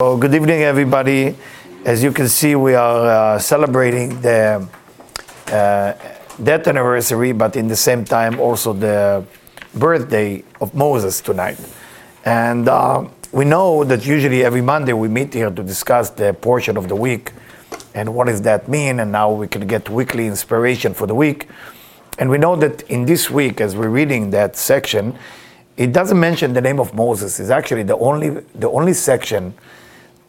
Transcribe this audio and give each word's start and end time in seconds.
So 0.00 0.16
good 0.16 0.32
evening, 0.32 0.62
everybody. 0.62 1.34
As 1.84 2.04
you 2.04 2.12
can 2.12 2.28
see, 2.28 2.54
we 2.54 2.76
are 2.76 3.34
uh, 3.34 3.38
celebrating 3.40 4.20
the 4.20 4.64
uh, 5.48 5.92
death 6.40 6.68
anniversary, 6.68 7.32
but 7.32 7.56
in 7.56 7.66
the 7.66 7.74
same 7.74 8.04
time 8.04 8.38
also 8.38 8.72
the 8.72 9.24
birthday 9.74 10.44
of 10.60 10.72
Moses 10.72 11.20
tonight. 11.20 11.58
And 12.24 12.68
uh, 12.68 13.08
we 13.32 13.44
know 13.44 13.82
that 13.82 14.06
usually 14.06 14.44
every 14.44 14.60
Monday 14.60 14.92
we 14.92 15.08
meet 15.08 15.34
here 15.34 15.50
to 15.50 15.64
discuss 15.64 16.10
the 16.10 16.32
portion 16.32 16.76
of 16.76 16.88
the 16.88 16.94
week 16.94 17.32
and 17.92 18.14
what 18.14 18.28
does 18.28 18.42
that 18.42 18.68
mean, 18.68 19.00
and 19.00 19.10
now 19.10 19.32
we 19.32 19.48
can 19.48 19.66
get 19.66 19.90
weekly 19.90 20.28
inspiration 20.28 20.94
for 20.94 21.08
the 21.08 21.14
week. 21.16 21.48
And 22.20 22.30
we 22.30 22.38
know 22.38 22.54
that 22.54 22.82
in 22.82 23.04
this 23.04 23.30
week, 23.30 23.60
as 23.60 23.74
we're 23.74 23.88
reading 23.88 24.30
that 24.30 24.54
section, 24.54 25.18
it 25.76 25.92
doesn't 25.92 26.20
mention 26.20 26.52
the 26.52 26.60
name 26.60 26.78
of 26.78 26.94
Moses. 26.94 27.40
It's 27.40 27.50
actually 27.50 27.82
the 27.82 27.96
only 27.96 28.30
the 28.54 28.70
only 28.70 28.92
section 28.92 29.54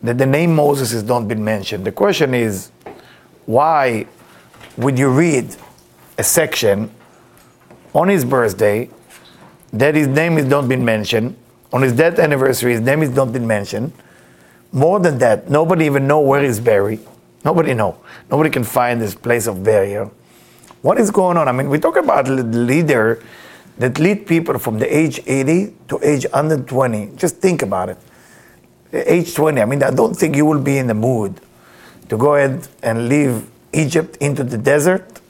that 0.04 0.18
the 0.18 0.26
name 0.26 0.56
Moses 0.56 0.92
has 0.92 1.04
not 1.04 1.28
been 1.28 1.44
mentioned. 1.44 1.86
The 1.86 1.92
question 1.92 2.34
is, 2.34 2.72
why 3.46 4.08
would 4.78 4.98
you 4.98 5.10
read 5.10 5.56
a 6.18 6.24
section 6.24 6.92
on 7.94 8.08
his 8.08 8.24
birthday 8.24 8.90
that 9.74 9.96
his 9.96 10.08
name 10.08 10.34
has 10.34 10.46
not 10.46 10.68
been 10.68 10.86
mentioned, 10.86 11.36
on 11.72 11.82
his 11.82 11.94
death 11.94 12.18
anniversary, 12.18 12.72
his 12.74 12.82
name 12.82 13.00
has 13.00 13.12
not 13.12 13.32
been 13.32 13.46
mentioned. 13.46 13.92
More 14.72 15.00
than 15.00 15.18
that, 15.20 15.50
nobody 15.50 15.86
even 15.86 16.08
know 16.08 16.20
where 16.20 16.44
he's 16.44 16.60
buried. 16.60 17.00
Nobody 17.44 17.74
know. 17.74 17.98
Nobody 18.30 18.50
can 18.50 18.64
find 18.64 19.02
this 19.02 19.16
place 19.16 19.48
of 19.48 19.64
burial. 19.64 20.14
What 20.82 21.00
is 21.00 21.12
going 21.12 21.38
on? 21.38 21.48
I 21.48 21.52
mean, 21.52 21.70
we 21.70 21.80
talk 21.80 21.98
about 21.98 22.26
the 22.26 22.44
leader 22.44 23.22
that 23.78 24.00
lead 24.00 24.28
people 24.28 24.58
from 24.60 24.78
the 24.78 24.96
age 24.96 25.22
80 25.26 25.74
to 25.90 26.00
age 26.04 26.26
120. 26.26 27.12
Just 27.16 27.38
think 27.38 27.62
about 27.62 27.90
it 27.90 27.98
age 28.94 29.34
20, 29.34 29.62
I 29.62 29.66
mean, 29.66 29.84
I 29.84 29.92
don't 29.92 30.16
think 30.16 30.36
you 30.36 30.46
will 30.46 30.62
be 30.62 30.78
in 30.78 30.88
the 30.88 30.94
mood 30.94 31.40
to 32.10 32.18
go 32.18 32.36
ahead 32.36 32.68
and 32.82 33.08
leave 33.08 33.48
Egypt 33.74 34.18
into 34.18 34.44
the 34.44 34.58
desert 34.58 35.22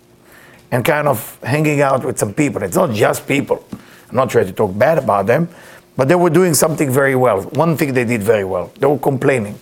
and 0.71 0.85
kind 0.85 1.07
of 1.07 1.37
hanging 1.43 1.81
out 1.81 2.05
with 2.05 2.17
some 2.17 2.33
people. 2.33 2.63
It's 2.63 2.75
not 2.75 2.91
just 2.91 3.27
people. 3.27 3.65
I'm 4.09 4.15
not 4.15 4.29
trying 4.29 4.47
to 4.47 4.53
talk 4.53 4.77
bad 4.77 4.97
about 4.97 5.27
them, 5.27 5.49
but 5.97 6.07
they 6.07 6.15
were 6.15 6.29
doing 6.29 6.53
something 6.53 6.89
very 6.89 7.15
well. 7.15 7.41
One 7.41 7.75
thing 7.75 7.93
they 7.93 8.05
did 8.05 8.23
very 8.23 8.45
well. 8.45 8.71
They 8.79 8.87
were 8.87 8.97
complaining. 8.97 9.59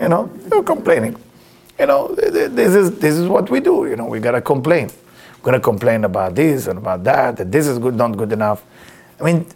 You 0.00 0.08
know, 0.08 0.26
they 0.26 0.56
were 0.56 0.62
complaining. 0.62 1.16
You 1.78 1.86
know, 1.86 2.14
this 2.14 2.74
is 2.74 2.98
this 2.98 3.14
is 3.14 3.28
what 3.28 3.50
we 3.50 3.60
do. 3.60 3.86
You 3.86 3.96
know, 3.96 4.06
we 4.06 4.18
gotta 4.18 4.40
complain. 4.40 4.90
We're 5.38 5.52
gonna 5.52 5.60
complain 5.60 6.04
about 6.04 6.34
this 6.34 6.66
and 6.66 6.78
about 6.78 7.04
that. 7.04 7.36
That 7.36 7.52
this 7.52 7.66
is 7.66 7.78
good, 7.78 7.94
not 7.94 8.16
good 8.16 8.32
enough. 8.32 8.64
I 9.20 9.24
mean, 9.24 9.46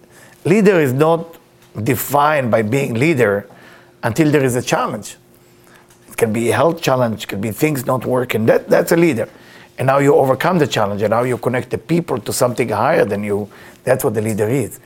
leader 0.45 0.80
is 0.80 0.92
not 0.92 1.36
defined 1.82 2.50
by 2.50 2.62
being 2.62 2.94
leader 2.94 3.48
until 4.02 4.30
there 4.30 4.44
is 4.44 4.56
a 4.56 4.62
challenge. 4.62 5.16
It 6.08 6.16
can 6.16 6.32
be 6.32 6.50
a 6.50 6.54
health 6.54 6.82
challenge, 6.82 7.24
it 7.24 7.28
can 7.28 7.40
be 7.40 7.50
things 7.50 7.86
not 7.86 8.04
working. 8.04 8.46
That, 8.46 8.68
that's 8.68 8.92
a 8.92 8.96
leader. 8.96 9.28
And 9.78 9.86
now 9.86 9.98
you 9.98 10.14
overcome 10.14 10.58
the 10.58 10.66
challenge 10.66 11.02
and 11.02 11.10
now 11.10 11.22
you 11.22 11.38
connect 11.38 11.70
the 11.70 11.78
people 11.78 12.18
to 12.20 12.32
something 12.32 12.68
higher 12.68 13.04
than 13.04 13.24
you. 13.24 13.48
That's 13.84 14.04
what 14.04 14.14
the 14.14 14.20
leader 14.20 14.48
is. 14.48 14.78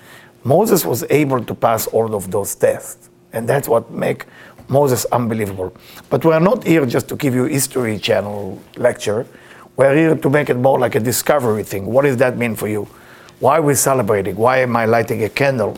Moses 0.45 0.85
was 0.85 1.05
able 1.11 1.43
to 1.45 1.55
pass 1.55 1.87
all 1.89 2.15
of 2.15 2.31
those 2.31 2.55
tests. 2.55 3.11
And 3.33 3.49
that's 3.49 3.67
what 3.67 3.91
make 3.91 4.27
Moses 4.69 5.05
unbelievable. 5.07 5.75
But 6.11 6.25
we're 6.25 6.39
not 6.39 6.65
here 6.65 6.87
just 6.87 7.09
to 7.09 7.17
give 7.17 7.35
you 7.35 7.45
history 7.45 7.99
channel 7.99 8.63
lecture. 8.77 9.27
We're 9.77 9.97
here 9.97 10.15
to 10.15 10.31
make 10.31 10.51
it 10.51 10.57
more 10.57 10.79
like 10.79 10.95
a 10.95 11.01
discovery 11.01 11.65
thing. 11.65 11.87
What 11.87 12.03
does 12.03 12.19
that 12.19 12.37
mean 12.37 12.55
for 12.55 12.69
you? 12.69 12.87
Why 13.41 13.59
are 13.59 13.63
we 13.63 13.75
celebrating? 13.75 14.37
Why 14.37 14.59
am 14.59 14.77
I 14.77 14.85
lighting 14.87 15.25
a 15.25 15.29
candle? 15.29 15.77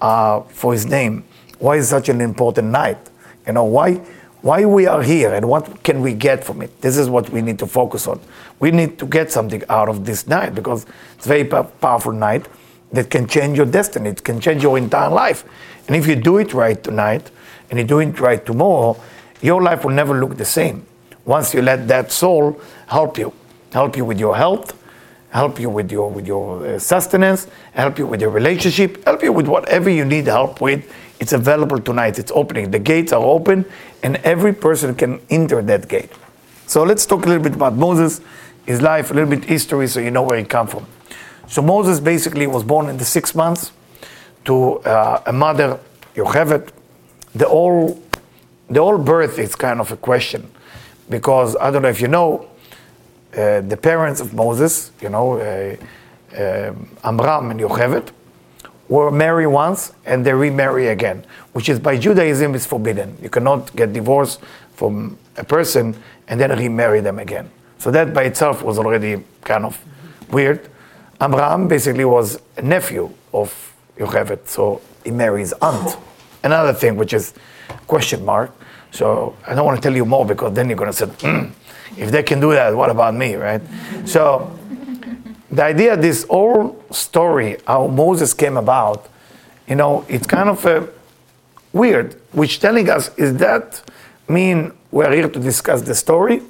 Uh, 0.00 0.40
for 0.42 0.72
His 0.72 0.86
name. 0.86 1.24
Why 1.58 1.76
is 1.76 1.88
such 1.88 2.08
an 2.08 2.20
important 2.20 2.68
night? 2.68 2.98
You 3.46 3.52
know 3.52 3.64
why? 3.64 4.00
Why 4.42 4.64
we 4.64 4.86
are 4.86 5.02
here 5.02 5.34
and 5.34 5.46
what 5.48 5.82
can 5.82 6.00
we 6.00 6.14
get 6.14 6.42
from 6.42 6.62
it? 6.62 6.80
This 6.80 6.96
is 6.96 7.10
what 7.10 7.28
we 7.28 7.42
need 7.42 7.58
to 7.58 7.66
focus 7.66 8.06
on. 8.06 8.20
We 8.58 8.70
need 8.70 8.98
to 8.98 9.06
get 9.06 9.30
something 9.30 9.62
out 9.68 9.90
of 9.90 10.06
this 10.06 10.26
night 10.26 10.54
because 10.54 10.86
it's 11.14 11.26
a 11.26 11.28
very 11.28 11.44
powerful 11.44 12.12
night 12.12 12.48
that 12.92 13.10
can 13.10 13.26
change 13.26 13.58
your 13.58 13.66
destiny. 13.66 14.10
It 14.10 14.24
can 14.24 14.40
change 14.40 14.62
your 14.62 14.78
entire 14.78 15.10
life. 15.10 15.44
And 15.86 15.96
if 15.96 16.06
you 16.06 16.16
do 16.16 16.38
it 16.38 16.54
right 16.54 16.82
tonight 16.82 17.30
and 17.68 17.78
you 17.78 17.84
do 17.84 17.98
it 17.98 18.18
right 18.18 18.44
tomorrow, 18.44 18.98
your 19.42 19.62
life 19.62 19.84
will 19.84 19.92
never 19.92 20.18
look 20.18 20.38
the 20.38 20.44
same. 20.46 20.86
Once 21.26 21.52
you 21.52 21.60
let 21.60 21.86
that 21.88 22.10
soul 22.10 22.58
help 22.86 23.18
you, 23.18 23.32
help 23.72 23.96
you 23.96 24.04
with 24.06 24.18
your 24.18 24.36
health, 24.36 24.76
help 25.30 25.60
you 25.60 25.70
with 25.70 25.90
your 25.90 26.10
with 26.10 26.26
your 26.26 26.66
uh, 26.66 26.78
sustenance, 26.78 27.46
help 27.72 27.98
you 27.98 28.06
with 28.06 28.20
your 28.20 28.30
relationship, 28.30 29.04
help 29.04 29.22
you 29.22 29.32
with 29.32 29.46
whatever 29.46 29.88
you 29.90 30.04
need 30.04 30.26
help 30.26 30.60
with. 30.60 30.84
It's 31.20 31.32
available 31.32 31.80
tonight. 31.80 32.18
It's 32.18 32.32
opening. 32.34 32.70
The 32.70 32.78
gates 32.78 33.12
are 33.12 33.22
open, 33.22 33.64
and 34.02 34.16
every 34.18 34.52
person 34.52 34.94
can 34.94 35.20
enter 35.30 35.62
that 35.62 35.88
gate. 35.88 36.10
So 36.66 36.82
let's 36.82 37.04
talk 37.06 37.24
a 37.24 37.28
little 37.28 37.42
bit 37.42 37.54
about 37.54 37.74
Moses, 37.74 38.20
his 38.66 38.80
life, 38.80 39.10
a 39.10 39.14
little 39.14 39.28
bit 39.28 39.44
history, 39.44 39.86
so 39.88 40.00
you 40.00 40.10
know 40.10 40.22
where 40.22 40.38
he 40.38 40.44
come 40.44 40.66
from. 40.66 40.86
So 41.46 41.62
Moses 41.62 42.00
basically 42.00 42.46
was 42.46 42.62
born 42.62 42.88
in 42.88 42.96
the 42.96 43.04
six 43.04 43.34
months 43.34 43.72
to 44.44 44.78
uh, 44.80 45.22
a 45.26 45.32
mother, 45.32 45.78
Yocheved. 46.14 46.70
The 47.34 47.48
whole 47.48 48.02
the 48.68 48.80
whole 48.80 48.98
birth 48.98 49.38
is 49.38 49.56
kind 49.56 49.80
of 49.80 49.90
a 49.90 49.96
question 49.96 50.48
because 51.08 51.56
I 51.56 51.70
don't 51.70 51.82
know 51.82 51.88
if 51.88 52.00
you 52.00 52.08
know 52.08 52.48
uh, 53.36 53.60
the 53.60 53.76
parents 53.76 54.20
of 54.20 54.34
Moses, 54.34 54.90
you 55.00 55.08
know, 55.08 55.38
uh, 55.38 55.76
uh, 56.36 56.74
Amram 57.04 57.50
and 57.50 57.60
Yocheved, 57.60 58.10
were 58.88 59.10
married 59.10 59.46
once 59.46 59.92
and 60.04 60.26
they 60.26 60.32
remarry 60.32 60.88
again, 60.88 61.24
which 61.52 61.68
is 61.68 61.78
by 61.78 61.96
Judaism 61.96 62.54
is 62.54 62.66
forbidden. 62.66 63.16
You 63.22 63.30
cannot 63.30 63.74
get 63.76 63.92
divorced 63.92 64.40
from 64.74 65.16
a 65.36 65.44
person 65.44 65.94
and 66.26 66.40
then 66.40 66.50
remarry 66.50 67.00
them 67.00 67.18
again. 67.18 67.50
So 67.78 67.90
that 67.92 68.12
by 68.12 68.24
itself 68.24 68.62
was 68.62 68.78
already 68.78 69.22
kind 69.42 69.64
of 69.64 69.78
weird. 70.30 70.68
Amram 71.20 71.68
basically 71.68 72.04
was 72.04 72.40
a 72.56 72.62
nephew 72.62 73.10
of 73.32 73.74
Yocheved, 73.96 74.48
so 74.48 74.80
he 75.04 75.10
marries 75.10 75.52
aunt. 75.62 75.96
Another 76.42 76.72
thing 76.72 76.96
which 76.96 77.12
is 77.12 77.34
question 77.86 78.24
mark. 78.24 78.52
So 78.90 79.36
I 79.46 79.54
don't 79.54 79.64
want 79.64 79.76
to 79.76 79.82
tell 79.82 79.94
you 79.94 80.04
more 80.04 80.26
because 80.26 80.52
then 80.54 80.68
you're 80.68 80.76
going 80.76 80.90
to 80.90 80.96
say, 80.96 81.06
mm, 81.06 81.52
if 82.00 82.10
they 82.10 82.22
can 82.22 82.40
do 82.40 82.52
that, 82.52 82.74
what 82.74 82.90
about 82.90 83.14
me, 83.14 83.34
right? 83.34 83.60
So 84.06 84.58
the 85.50 85.64
idea, 85.64 85.96
this 85.96 86.24
whole 86.24 86.82
story, 86.90 87.58
how 87.66 87.88
Moses 87.88 88.32
came 88.32 88.56
about, 88.56 89.08
you 89.68 89.76
know, 89.76 90.06
it's 90.08 90.26
kind 90.26 90.48
of 90.48 90.64
a 90.64 90.88
weird, 91.74 92.18
which 92.32 92.58
telling 92.58 92.88
us, 92.88 93.14
is 93.16 93.36
that 93.36 93.82
mean 94.28 94.72
we're 94.90 95.12
here 95.12 95.28
to 95.28 95.38
discuss 95.38 95.82
the 95.82 95.94
story 95.94 96.40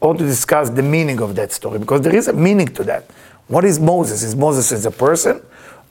or 0.00 0.14
to 0.14 0.24
discuss 0.24 0.70
the 0.70 0.82
meaning 0.82 1.20
of 1.20 1.36
that 1.36 1.52
story? 1.52 1.78
Because 1.78 2.00
there 2.00 2.16
is 2.16 2.28
a 2.28 2.32
meaning 2.32 2.68
to 2.68 2.82
that. 2.84 3.10
What 3.46 3.66
is 3.66 3.78
Moses? 3.78 4.22
Is 4.22 4.34
Moses 4.34 4.72
as 4.72 4.86
a 4.86 4.90
person? 4.90 5.42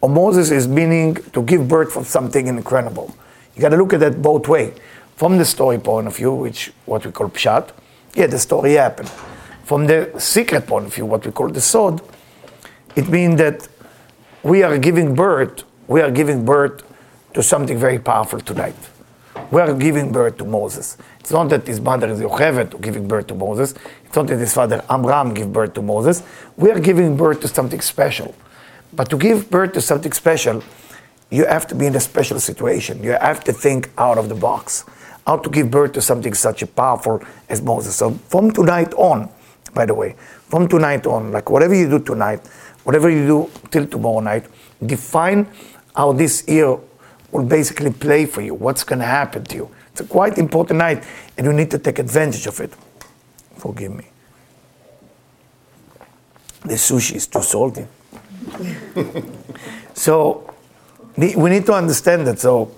Or 0.01 0.09
Moses 0.09 0.49
is 0.49 0.67
meaning 0.67 1.15
to 1.33 1.43
give 1.43 1.67
birth 1.67 1.91
for 1.91 2.03
something 2.03 2.47
incredible? 2.47 3.15
You 3.55 3.61
got 3.61 3.69
to 3.69 3.77
look 3.77 3.93
at 3.93 3.99
that 3.99 4.21
both 4.21 4.47
way. 4.47 4.73
From 5.15 5.37
the 5.37 5.45
story 5.45 5.77
point 5.79 6.07
of 6.07 6.15
view, 6.15 6.33
which 6.33 6.71
what 6.85 7.05
we 7.05 7.11
call 7.11 7.29
pshat, 7.29 7.71
yeah, 8.17 8.25
the 8.25 8.39
story 8.39 8.73
happened. 8.73 9.09
From 9.63 9.85
the 9.85 10.11
secret 10.17 10.65
point 10.65 10.87
of 10.87 10.93
view, 10.93 11.05
what 11.05 11.23
we 11.23 11.31
call 11.31 11.49
the 11.49 11.61
sod, 11.61 12.01
it 12.95 13.07
means 13.09 13.37
that 13.37 13.67
we 14.41 14.63
are 14.63 14.77
giving 14.79 15.13
birth, 15.13 15.63
we 15.87 16.01
are 16.01 16.09
giving 16.09 16.43
birth 16.43 16.81
to 17.35 17.43
something 17.43 17.77
very 17.77 17.99
powerful 17.99 18.39
tonight. 18.39 18.75
We 19.51 19.61
are 19.61 19.73
giving 19.73 20.11
birth 20.11 20.37
to 20.37 20.45
Moses. 20.45 20.97
It's 21.19 21.31
not 21.31 21.49
that 21.49 21.67
his 21.67 21.79
mother 21.79 22.09
is 22.09 22.19
Yocheved 22.19 22.81
giving 22.81 23.07
birth 23.07 23.27
to 23.27 23.35
Moses. 23.35 23.75
It's 24.05 24.15
not 24.15 24.25
that 24.27 24.39
his 24.39 24.51
father 24.51 24.83
Amram 24.89 25.35
gave 25.35 25.53
birth 25.53 25.75
to 25.75 25.83
Moses. 25.83 26.23
We 26.55 26.71
are 26.71 26.79
giving 26.79 27.15
birth 27.15 27.41
to 27.41 27.47
something 27.47 27.81
special. 27.81 28.33
But 28.93 29.11
to 29.11 29.17
give 29.17 29.51
birth 29.51 29.73
to 29.73 29.81
something 29.81 30.11
special, 30.11 30.63
you 31.29 31.45
have 31.45 31.67
to 31.67 31.75
be 31.75 31.85
in 31.85 31.95
a 31.95 31.99
special 31.99 32.39
situation. 32.39 33.03
You 33.03 33.11
have 33.11 33.43
to 33.43 33.53
think 33.53 33.91
out 33.97 34.17
of 34.17 34.27
the 34.27 34.35
box 34.35 34.85
how 35.27 35.35
to 35.35 35.49
give 35.49 35.69
birth 35.69 35.91
to 35.91 36.01
something 36.01 36.33
such 36.33 36.61
a 36.61 36.67
powerful 36.67 37.21
as 37.49 37.61
Moses. 37.61 37.97
So 37.97 38.11
from 38.11 38.49
tonight 38.51 38.93
on, 38.93 39.29
by 39.73 39.85
the 39.85 39.93
way, 39.93 40.15
from 40.47 40.69
tonight 40.69 41.05
on, 41.05 41.33
like 41.33 41.49
whatever 41.49 41.75
you 41.75 41.89
do 41.89 41.99
tonight, 41.99 42.47
whatever 42.85 43.09
you 43.09 43.27
do 43.27 43.49
till 43.69 43.85
tomorrow 43.85 44.21
night, 44.21 44.45
define 44.85 45.45
how 45.93 46.13
this 46.13 46.47
year 46.47 46.77
will 47.31 47.43
basically 47.43 47.91
play 47.91 48.25
for 48.25 48.41
you. 48.41 48.53
What's 48.53 48.85
going 48.85 48.99
to 48.99 49.05
happen 49.05 49.43
to 49.43 49.55
you? 49.55 49.69
It's 49.91 49.99
a 49.99 50.05
quite 50.05 50.37
important 50.37 50.77
night, 50.79 51.03
and 51.37 51.45
you 51.45 51.51
need 51.51 51.71
to 51.71 51.77
take 51.77 51.99
advantage 51.99 52.47
of 52.47 52.61
it. 52.61 52.73
Forgive 53.57 53.93
me. 53.93 54.05
The 56.61 56.75
sushi 56.75 57.15
is 57.15 57.27
too 57.27 57.41
salty. 57.41 57.85
so 59.93 60.53
we 61.17 61.49
need 61.49 61.65
to 61.65 61.73
understand 61.73 62.27
that. 62.27 62.39
So 62.39 62.71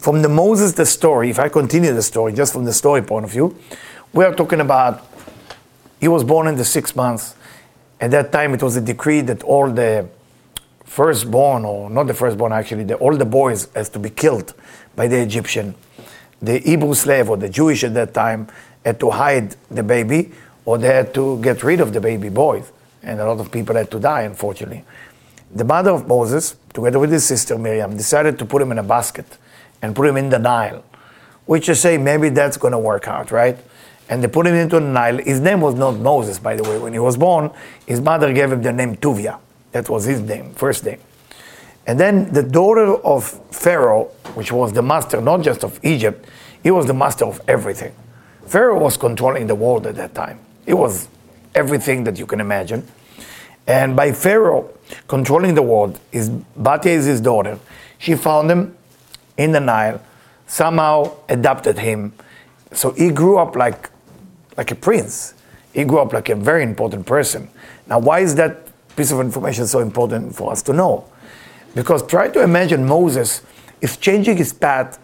from 0.00 0.22
the 0.22 0.28
Moses, 0.28 0.72
the 0.72 0.86
story, 0.86 1.30
if 1.30 1.38
I 1.38 1.48
continue 1.48 1.92
the 1.92 2.02
story, 2.02 2.32
just 2.32 2.52
from 2.52 2.64
the 2.64 2.72
story 2.72 3.02
point 3.02 3.24
of 3.24 3.30
view, 3.30 3.56
we 4.12 4.24
are 4.24 4.34
talking 4.34 4.60
about 4.60 5.06
he 6.00 6.08
was 6.08 6.24
born 6.24 6.46
in 6.46 6.56
the 6.56 6.64
six 6.64 6.96
months. 6.96 7.34
At 8.00 8.10
that 8.12 8.32
time, 8.32 8.54
it 8.54 8.62
was 8.62 8.76
a 8.76 8.80
decree 8.80 9.20
that 9.22 9.42
all 9.42 9.70
the 9.70 10.08
firstborn, 10.84 11.66
or 11.66 11.90
not 11.90 12.06
the 12.06 12.14
firstborn 12.14 12.52
actually, 12.52 12.84
the, 12.84 12.94
all 12.94 13.14
the 13.14 13.26
boys 13.26 13.68
has 13.74 13.90
to 13.90 13.98
be 13.98 14.10
killed 14.10 14.54
by 14.96 15.06
the 15.06 15.20
Egyptian. 15.20 15.74
the 16.42 16.58
Hebrew 16.58 16.94
slave 16.94 17.28
or 17.28 17.36
the 17.36 17.50
Jewish 17.50 17.84
at 17.84 17.92
that 17.94 18.14
time 18.14 18.48
had 18.84 18.98
to 19.00 19.10
hide 19.10 19.56
the 19.70 19.82
baby 19.82 20.32
or 20.64 20.78
they 20.78 20.88
had 20.88 21.12
to 21.12 21.38
get 21.42 21.62
rid 21.62 21.80
of 21.80 21.92
the 21.92 22.00
baby 22.00 22.30
boys. 22.30 22.72
And 23.02 23.20
a 23.20 23.26
lot 23.26 23.40
of 23.40 23.52
people 23.52 23.76
had 23.76 23.90
to 23.90 24.00
die, 24.00 24.22
unfortunately. 24.22 24.84
The 25.54 25.64
mother 25.64 25.90
of 25.90 26.08
Moses, 26.08 26.56
together 26.72 26.98
with 26.98 27.12
his 27.12 27.26
sister 27.26 27.58
Miriam, 27.58 27.96
decided 27.96 28.38
to 28.38 28.46
put 28.46 28.62
him 28.62 28.72
in 28.72 28.78
a 28.78 28.82
basket 28.82 29.26
and 29.82 29.94
put 29.94 30.06
him 30.06 30.16
in 30.16 30.30
the 30.30 30.38
Nile, 30.38 30.84
which 31.46 31.68
you 31.68 31.74
say 31.74 31.96
maybe 31.98 32.28
that's 32.28 32.56
going 32.56 32.72
to 32.72 32.78
work 32.78 33.08
out, 33.08 33.30
right? 33.30 33.58
And 34.08 34.22
they 34.22 34.28
put 34.28 34.46
him 34.46 34.54
into 34.54 34.80
the 34.80 34.86
Nile. 34.86 35.18
His 35.18 35.40
name 35.40 35.60
was 35.60 35.74
not 35.74 35.92
Moses, 35.92 36.38
by 36.38 36.56
the 36.56 36.62
way. 36.62 36.78
When 36.78 36.92
he 36.92 36.98
was 36.98 37.16
born, 37.16 37.50
his 37.86 38.00
mother 38.00 38.32
gave 38.32 38.50
him 38.52 38.62
the 38.62 38.72
name 38.72 38.96
Tuvia. 38.96 39.38
That 39.72 39.88
was 39.88 40.04
his 40.04 40.20
name, 40.20 40.52
first 40.54 40.84
name. 40.84 40.98
And 41.86 41.98
then 41.98 42.32
the 42.32 42.42
daughter 42.42 42.96
of 42.96 43.24
Pharaoh, 43.54 44.04
which 44.34 44.52
was 44.52 44.72
the 44.72 44.82
master 44.82 45.20
not 45.20 45.42
just 45.42 45.64
of 45.64 45.78
Egypt, 45.84 46.26
he 46.62 46.70
was 46.70 46.86
the 46.86 46.94
master 46.94 47.24
of 47.24 47.40
everything. 47.48 47.94
Pharaoh 48.46 48.78
was 48.78 48.96
controlling 48.96 49.46
the 49.46 49.54
world 49.54 49.86
at 49.86 49.96
that 49.96 50.14
time. 50.14 50.38
It 50.66 50.74
was 50.74 51.08
everything 51.54 52.04
that 52.04 52.18
you 52.18 52.26
can 52.26 52.40
imagine. 52.40 52.86
And 53.66 53.94
by 53.94 54.12
Pharaoh 54.12 54.70
controlling 55.06 55.54
the 55.54 55.62
world, 55.62 55.98
his 56.10 56.30
Batia 56.30 56.86
is 56.86 57.06
his 57.06 57.20
daughter. 57.20 57.58
She 57.98 58.14
found 58.14 58.50
him 58.50 58.76
in 59.40 59.52
the 59.52 59.60
Nile, 59.60 60.00
somehow 60.46 61.16
adopted 61.28 61.78
him. 61.78 62.12
So 62.72 62.90
he 62.90 63.10
grew 63.10 63.38
up 63.38 63.56
like, 63.56 63.90
like 64.56 64.70
a 64.70 64.74
prince. 64.74 65.34
He 65.72 65.84
grew 65.84 65.98
up 65.98 66.12
like 66.12 66.28
a 66.28 66.34
very 66.34 66.62
important 66.62 67.06
person. 67.06 67.48
Now, 67.86 67.98
why 68.00 68.20
is 68.20 68.34
that 68.34 68.68
piece 68.96 69.10
of 69.10 69.20
information 69.20 69.66
so 69.66 69.78
important 69.78 70.34
for 70.34 70.52
us 70.52 70.62
to 70.64 70.72
know? 70.72 71.06
Because 71.74 72.06
try 72.06 72.28
to 72.28 72.42
imagine 72.42 72.86
Moses 72.86 73.42
is 73.80 73.96
changing 73.96 74.36
his 74.36 74.52
path. 74.52 74.98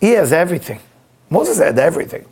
He 0.00 0.10
has 0.10 0.32
everything. 0.32 0.80
Moses 1.28 1.58
had 1.58 1.78
everything. 1.78 2.26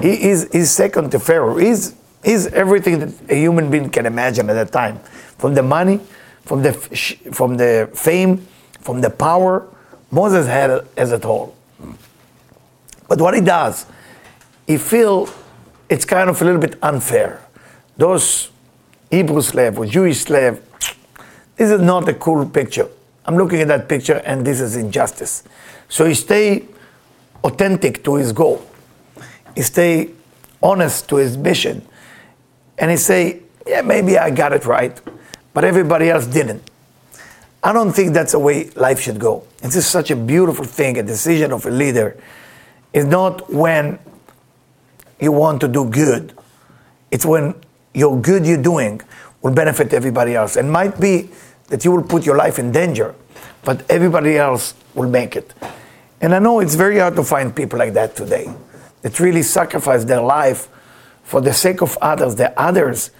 He 0.00 0.28
is 0.28 0.48
he's 0.52 0.70
second 0.70 1.10
to 1.12 1.18
Pharaoh. 1.18 1.56
He's, 1.56 1.94
he's 2.22 2.48
everything 2.48 2.98
that 2.98 3.30
a 3.30 3.36
human 3.36 3.70
being 3.70 3.88
can 3.88 4.04
imagine 4.04 4.50
at 4.50 4.54
that 4.54 4.72
time. 4.72 4.98
From 5.38 5.54
the 5.54 5.62
money, 5.62 6.00
from 6.42 6.62
the, 6.62 6.72
from 7.32 7.56
the 7.56 7.88
fame, 7.94 8.46
from 8.80 9.00
the 9.00 9.10
power, 9.10 9.68
Moses 10.12 10.46
had 10.46 10.86
as 10.96 11.10
a 11.10 11.26
all. 11.26 11.56
But 13.08 13.20
what 13.20 13.34
he 13.34 13.40
does, 13.40 13.86
he 14.66 14.76
feel 14.78 15.28
it's 15.88 16.04
kind 16.04 16.30
of 16.30 16.40
a 16.40 16.44
little 16.44 16.60
bit 16.60 16.78
unfair. 16.82 17.42
Those 17.96 18.50
Hebrew 19.10 19.42
slave 19.42 19.78
or 19.78 19.86
Jewish 19.86 20.20
slave, 20.20 20.62
this 21.56 21.70
is 21.70 21.80
not 21.80 22.08
a 22.08 22.14
cool 22.14 22.46
picture. 22.46 22.88
I'm 23.24 23.36
looking 23.36 23.60
at 23.60 23.68
that 23.68 23.88
picture 23.88 24.22
and 24.24 24.46
this 24.46 24.60
is 24.60 24.76
injustice. 24.76 25.44
So 25.88 26.04
he 26.04 26.14
stay 26.14 26.66
authentic 27.42 28.04
to 28.04 28.16
his 28.16 28.32
goal. 28.32 28.66
He 29.54 29.62
stay 29.62 30.10
honest 30.62 31.08
to 31.08 31.16
his 31.16 31.36
mission. 31.36 31.86
And 32.78 32.90
he 32.90 32.96
say, 32.96 33.40
yeah, 33.66 33.80
maybe 33.80 34.18
I 34.18 34.30
got 34.30 34.52
it 34.52 34.66
right, 34.66 35.00
but 35.54 35.64
everybody 35.64 36.10
else 36.10 36.26
didn't. 36.26 36.70
I 37.62 37.72
don't 37.72 37.92
think 37.92 38.12
that's 38.12 38.32
the 38.32 38.38
way 38.38 38.70
life 38.70 39.00
should 39.00 39.20
go. 39.20 39.44
This 39.60 39.76
is 39.76 39.86
such 39.86 40.10
a 40.10 40.16
beautiful 40.16 40.64
thing. 40.64 40.98
A 40.98 41.02
decision 41.02 41.52
of 41.52 41.64
a 41.66 41.70
leader 41.70 42.16
It's 42.92 43.06
not 43.06 43.52
when 43.52 43.98
you 45.20 45.32
want 45.32 45.60
to 45.62 45.68
do 45.68 45.88
good. 45.88 46.34
It's 47.10 47.24
when 47.24 47.54
your 47.94 48.20
good 48.20 48.44
you're 48.44 48.62
doing 48.62 49.00
will 49.40 49.52
benefit 49.52 49.92
everybody 49.92 50.34
else. 50.34 50.56
And 50.56 50.70
might 50.70 51.00
be 51.00 51.30
that 51.68 51.84
you 51.84 51.92
will 51.92 52.02
put 52.02 52.26
your 52.26 52.36
life 52.36 52.58
in 52.58 52.72
danger, 52.72 53.14
but 53.64 53.88
everybody 53.90 54.36
else 54.36 54.74
will 54.94 55.08
make 55.08 55.36
it. 55.36 55.54
And 56.20 56.34
I 56.34 56.38
know 56.38 56.60
it's 56.60 56.74
very 56.74 56.98
hard 56.98 57.16
to 57.16 57.24
find 57.24 57.54
people 57.54 57.78
like 57.78 57.94
that 57.94 58.14
today 58.14 58.52
that 59.02 59.18
really 59.20 59.42
sacrifice 59.42 60.04
their 60.04 60.20
life 60.20 60.68
for 61.22 61.40
the 61.40 61.52
sake 61.52 61.80
of 61.80 61.96
others, 62.02 62.36
the 62.36 62.58
others 62.60 63.10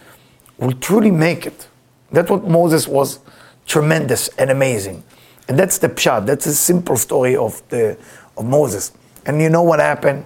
will 0.58 0.72
truly 0.72 1.10
make 1.10 1.46
it. 1.46 1.68
That's 2.10 2.30
what 2.30 2.44
Moses 2.44 2.86
was 2.86 3.20
tremendous 3.66 4.28
and 4.38 4.50
amazing. 4.50 5.02
And 5.48 5.58
that's 5.58 5.78
the 5.78 5.88
pshat. 5.88 6.26
That's 6.26 6.46
a 6.46 6.54
simple 6.54 6.96
story 6.96 7.36
of 7.36 7.62
the 7.68 7.98
of 8.36 8.44
Moses. 8.44 8.92
And 9.26 9.40
you 9.40 9.48
know 9.48 9.62
what 9.62 9.80
happened? 9.80 10.24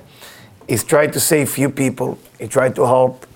He 0.68 0.76
tried 0.76 1.12
to 1.12 1.20
save 1.20 1.50
few 1.50 1.70
people. 1.70 2.18
He 2.38 2.48
tried 2.48 2.74
to 2.76 2.84
help, 2.86 3.26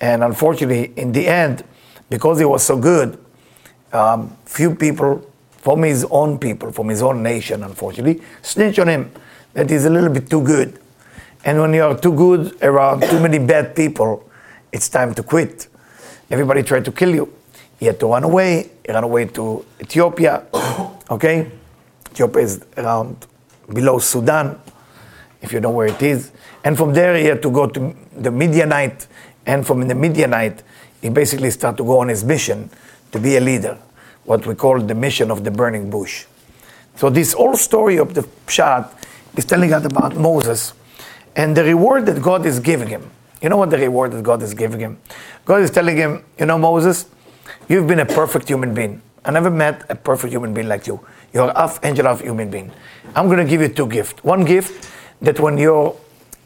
and 0.00 0.24
unfortunately, 0.24 0.92
in 0.96 1.12
the 1.12 1.26
end, 1.26 1.64
because 2.08 2.38
he 2.38 2.44
was 2.44 2.62
so 2.62 2.76
good, 2.76 3.18
um, 3.92 4.36
few 4.44 4.74
people 4.74 5.30
from 5.58 5.82
his 5.82 6.06
own 6.10 6.38
people, 6.38 6.72
from 6.72 6.88
his 6.88 7.02
own 7.02 7.22
nation, 7.22 7.62
unfortunately, 7.62 8.22
snitch 8.42 8.78
on 8.78 8.88
him 8.88 9.12
that 9.52 9.68
he's 9.68 9.84
a 9.84 9.90
little 9.90 10.08
bit 10.08 10.30
too 10.30 10.42
good. 10.42 10.78
And 11.44 11.60
when 11.60 11.74
you 11.74 11.82
are 11.82 11.96
too 11.96 12.14
good 12.14 12.56
around 12.62 13.02
too 13.02 13.20
many 13.20 13.38
bad 13.38 13.76
people, 13.76 14.28
it's 14.72 14.88
time 14.88 15.14
to 15.14 15.22
quit. 15.22 15.68
Everybody 16.30 16.62
tried 16.62 16.84
to 16.86 16.92
kill 16.92 17.14
you. 17.14 17.32
He 17.80 17.86
had 17.86 17.98
to 18.00 18.06
run 18.06 18.24
away. 18.24 18.70
He 18.84 18.92
ran 18.92 19.04
away 19.04 19.24
to 19.24 19.64
Ethiopia. 19.80 20.44
okay? 21.10 21.50
Ethiopia 22.12 22.42
is 22.42 22.64
around 22.76 23.26
below 23.72 23.98
Sudan, 23.98 24.60
if 25.40 25.52
you 25.52 25.60
know 25.60 25.70
where 25.70 25.86
it 25.86 26.02
is. 26.02 26.30
And 26.62 26.76
from 26.76 26.92
there, 26.92 27.16
he 27.16 27.24
had 27.24 27.40
to 27.40 27.50
go 27.50 27.66
to 27.66 27.96
the 28.14 28.30
Midianite. 28.30 29.06
And 29.46 29.66
from 29.66 29.88
the 29.88 29.94
Midianite, 29.94 30.62
he 31.00 31.08
basically 31.08 31.50
started 31.50 31.78
to 31.78 31.84
go 31.84 32.00
on 32.00 32.08
his 32.08 32.22
mission 32.22 32.68
to 33.12 33.18
be 33.18 33.36
a 33.36 33.40
leader, 33.40 33.78
what 34.24 34.46
we 34.46 34.54
call 34.54 34.78
the 34.78 34.94
mission 34.94 35.30
of 35.30 35.42
the 35.44 35.50
burning 35.50 35.88
bush. 35.88 36.26
So, 36.96 37.08
this 37.08 37.32
whole 37.32 37.56
story 37.56 37.96
of 37.96 38.12
the 38.12 38.22
Pshat 38.46 38.92
is 39.36 39.46
telling 39.46 39.72
us 39.72 39.86
about 39.86 40.16
Moses 40.16 40.74
and 41.34 41.56
the 41.56 41.64
reward 41.64 42.04
that 42.06 42.20
God 42.20 42.44
is 42.44 42.60
giving 42.60 42.88
him. 42.88 43.10
You 43.40 43.48
know 43.48 43.56
what 43.56 43.70
the 43.70 43.78
reward 43.78 44.12
that 44.12 44.22
God 44.22 44.42
is 44.42 44.52
giving 44.52 44.80
him? 44.80 44.98
God 45.46 45.62
is 45.62 45.70
telling 45.70 45.96
him, 45.96 46.22
You 46.38 46.44
know, 46.44 46.58
Moses, 46.58 47.06
you've 47.70 47.86
been 47.86 48.00
a 48.00 48.06
perfect 48.06 48.48
human 48.48 48.74
being. 48.74 49.00
I 49.24 49.30
never 49.30 49.48
met 49.48 49.86
a 49.88 49.94
perfect 49.94 50.32
human 50.32 50.52
being 50.52 50.66
like 50.66 50.88
you. 50.88 51.00
You're 51.32 51.52
half 51.54 51.78
angel, 51.84 52.08
of 52.08 52.20
human 52.20 52.50
being. 52.50 52.72
I'm 53.14 53.26
going 53.26 53.38
to 53.38 53.44
give 53.44 53.60
you 53.60 53.68
two 53.68 53.86
gifts. 53.86 54.24
One 54.24 54.44
gift 54.44 54.90
that 55.22 55.38
when 55.38 55.56
your 55.56 55.96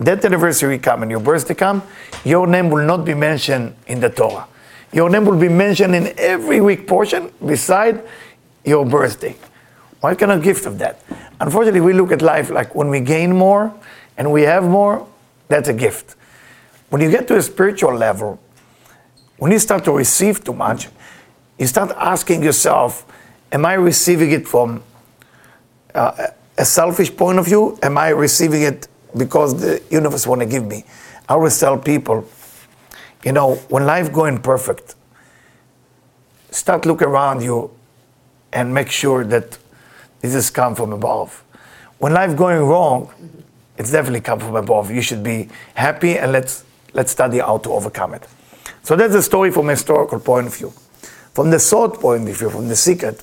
death 0.03 0.25
anniversary 0.25 0.79
come 0.79 1.03
and 1.03 1.11
your 1.11 1.21
birthday 1.21 1.55
come, 1.55 1.83
your 2.25 2.47
name 2.47 2.69
will 2.69 2.85
not 2.85 3.07
be 3.07 3.15
mentioned 3.15 3.75
in 3.87 4.01
the 4.01 4.11
Torah. 4.11 4.47
Your 4.93 5.09
name 5.09 5.25
will 5.25 5.39
be 5.39 5.49
mentioned 5.49 5.95
in 5.95 6.13
every 6.19 6.61
week 6.61 6.87
portion 6.87 7.33
beside 7.45 8.03
your 8.65 8.85
birthday. 8.85 9.35
What 10.01 10.19
kind 10.19 10.31
of 10.31 10.43
gift 10.43 10.67
of 10.67 10.79
that? 10.79 11.01
Unfortunately, 11.41 11.81
we 11.81 11.95
look 11.95 12.13
at 12.13 12.21
life 12.21 12.51
like 12.51 12.75
when 12.75 12.91
we 12.91 13.01
gain 13.01 13.35
more, 13.35 13.73
and 14.19 14.31
we 14.31 14.43
have 14.43 14.65
more, 14.65 15.09
that's 15.49 15.69
a 15.69 15.73
gift. 15.73 16.17
When 16.91 17.01
you 17.01 17.11
get 17.11 17.27
to 17.29 17.37
a 17.37 17.43
spiritual 17.43 17.95
level, 17.95 18.39
when 19.39 19.51
you 19.51 19.59
start 19.59 19.85
to 19.85 19.93
receive 19.93 20.45
too 20.45 20.53
much, 20.53 20.89
you 21.59 21.67
start 21.67 21.93
asking 21.97 22.43
yourself, 22.43 23.07
Am 23.53 23.65
I 23.65 23.75
receiving 23.75 24.33
it 24.33 24.49
from 24.49 24.83
uh, 25.95 26.27
a 26.59 26.65
selfish 26.65 27.17
point 27.17 27.39
of 27.39 27.45
view? 27.45 27.79
Am 27.85 27.97
I 27.97 28.09
receiving 28.09 28.63
it 28.63 28.89
because 29.17 29.61
the 29.61 29.81
universe 29.91 30.27
want 30.27 30.41
to 30.41 30.47
give 30.47 30.67
me? 30.67 30.85
I 31.29 31.35
always 31.35 31.59
tell 31.61 31.79
people, 31.79 32.29
you 33.25 33.31
know, 33.31 33.55
when 33.69 33.87
life 33.87 34.13
going 34.13 34.39
perfect, 34.41 34.97
start 36.51 36.85
look 36.85 37.01
around 37.01 37.43
you 37.43 37.71
and 38.53 38.75
make 38.75 38.91
sure 38.91 39.25
that 39.25 39.57
this 40.21 40.35
has 40.35 40.51
come 40.51 40.75
from 40.75 40.93
above. 40.93 41.45
When 41.99 42.13
life 42.13 42.37
going 42.37 42.61
wrong, 42.61 43.09
it's 43.79 43.93
definitely 43.93 44.21
come 44.21 44.41
from 44.41 44.57
above. 44.57 44.91
You 44.91 45.01
should 45.01 45.23
be 45.23 45.49
happy 45.75 46.19
and 46.19 46.33
let's 46.33 46.65
let's 46.93 47.13
study 47.13 47.39
how 47.39 47.59
to 47.59 47.71
overcome 47.71 48.15
it. 48.15 48.27
So 48.83 48.97
that's 48.97 49.13
the 49.13 49.23
story 49.23 49.53
from 49.53 49.69
a 49.69 49.73
historical 49.73 50.19
point 50.19 50.49
of 50.49 50.57
view. 50.57 50.73
From 51.35 51.51
the 51.51 51.59
thought 51.59 52.01
point 52.01 52.29
of 52.29 52.39
view, 52.39 52.49
from 52.49 52.69
the 52.69 52.77
secret, 52.77 53.21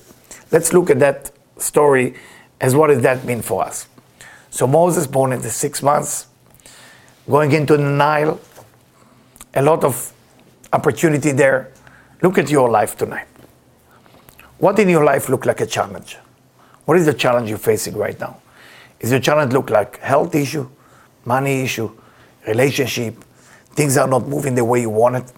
let's 0.50 0.74
look 0.74 0.90
at 0.90 0.98
that 0.98 1.30
story 1.56 2.14
as 2.60 2.74
what 2.74 2.88
does 2.88 3.00
that 3.02 3.24
mean 3.24 3.40
for 3.40 3.64
us. 3.64 3.88
So 4.50 4.66
Moses 4.66 5.06
born 5.06 5.32
in 5.32 5.40
the 5.40 5.48
six 5.48 5.82
months, 5.82 6.26
going 7.28 7.52
into 7.52 7.78
the 7.78 7.82
Nile, 7.82 8.38
a 9.54 9.62
lot 9.62 9.82
of 9.82 10.12
opportunity 10.74 11.32
there. 11.32 11.72
Look 12.20 12.36
at 12.36 12.50
your 12.50 12.70
life 12.70 12.98
tonight. 12.98 13.26
What 14.58 14.78
in 14.78 14.90
your 14.90 15.04
life 15.04 15.30
look 15.30 15.46
like 15.46 15.62
a 15.62 15.66
challenge? 15.66 16.18
What 16.84 16.98
is 16.98 17.06
the 17.06 17.14
challenge 17.14 17.48
you're 17.48 17.58
facing 17.58 17.96
right 17.96 18.18
now? 18.20 18.42
Is 19.00 19.10
your 19.10 19.20
challenge 19.20 19.54
look 19.54 19.70
like 19.70 19.98
health 20.00 20.34
issue, 20.34 20.68
money 21.24 21.62
issue, 21.62 21.90
relationship, 22.46 23.24
things 23.70 23.96
are 23.96 24.06
not 24.06 24.28
moving 24.28 24.54
the 24.54 24.64
way 24.64 24.82
you 24.82 24.90
want 24.90 25.16
it? 25.16 25.32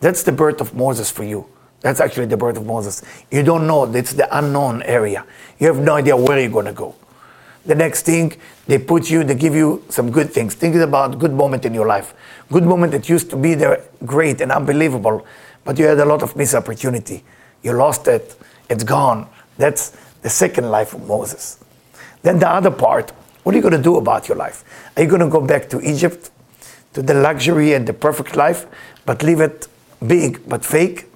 That's 0.00 0.22
the 0.22 0.32
birth 0.32 0.62
of 0.62 0.74
Moses 0.74 1.10
for 1.10 1.22
you. 1.22 1.46
That's 1.80 2.00
actually 2.00 2.26
the 2.26 2.36
birth 2.36 2.56
of 2.56 2.66
Moses. 2.66 3.02
You 3.30 3.42
don't 3.42 3.66
know, 3.66 3.84
it's 3.84 4.12
the 4.12 4.26
unknown 4.36 4.82
area. 4.82 5.24
You 5.58 5.68
have 5.68 5.78
no 5.78 5.94
idea 5.94 6.16
where 6.16 6.40
you're 6.40 6.50
going 6.50 6.66
to 6.66 6.72
go. 6.72 6.94
The 7.64 7.74
next 7.74 8.02
thing, 8.02 8.36
they 8.66 8.78
put 8.78 9.10
you, 9.10 9.24
they 9.24 9.34
give 9.34 9.54
you 9.54 9.84
some 9.88 10.10
good 10.10 10.30
things. 10.30 10.54
Think 10.54 10.76
about 10.76 11.18
good 11.18 11.32
moment 11.32 11.64
in 11.64 11.74
your 11.74 11.86
life. 11.86 12.14
Good 12.50 12.64
moment 12.64 12.92
that 12.92 13.08
used 13.08 13.30
to 13.30 13.36
be 13.36 13.54
there, 13.54 13.82
great 14.04 14.40
and 14.40 14.52
unbelievable, 14.52 15.26
but 15.64 15.78
you 15.78 15.86
had 15.86 15.98
a 15.98 16.04
lot 16.04 16.22
of 16.22 16.36
missed 16.36 16.54
opportunity. 16.54 17.24
You 17.62 17.72
lost 17.72 18.06
it, 18.06 18.36
it's 18.70 18.84
gone. 18.84 19.28
That's 19.58 19.96
the 20.22 20.30
second 20.30 20.70
life 20.70 20.94
of 20.94 21.06
Moses. 21.06 21.58
Then 22.22 22.38
the 22.38 22.48
other 22.48 22.70
part, 22.70 23.12
What 23.46 23.54
are 23.54 23.58
you 23.58 23.62
going 23.62 23.76
to 23.76 23.82
do 23.82 23.96
about 23.96 24.26
your 24.26 24.36
life? 24.36 24.64
Are 24.96 25.04
you 25.04 25.08
going 25.08 25.20
to 25.20 25.28
go 25.28 25.40
back 25.40 25.70
to 25.70 25.80
Egypt, 25.80 26.32
to 26.94 27.00
the 27.00 27.14
luxury 27.14 27.74
and 27.74 27.86
the 27.86 27.92
perfect 27.92 28.34
life, 28.34 28.66
but 29.04 29.22
leave 29.22 29.38
it 29.38 29.68
big 30.04 30.40
but 30.48 30.64
fake? 30.64 31.06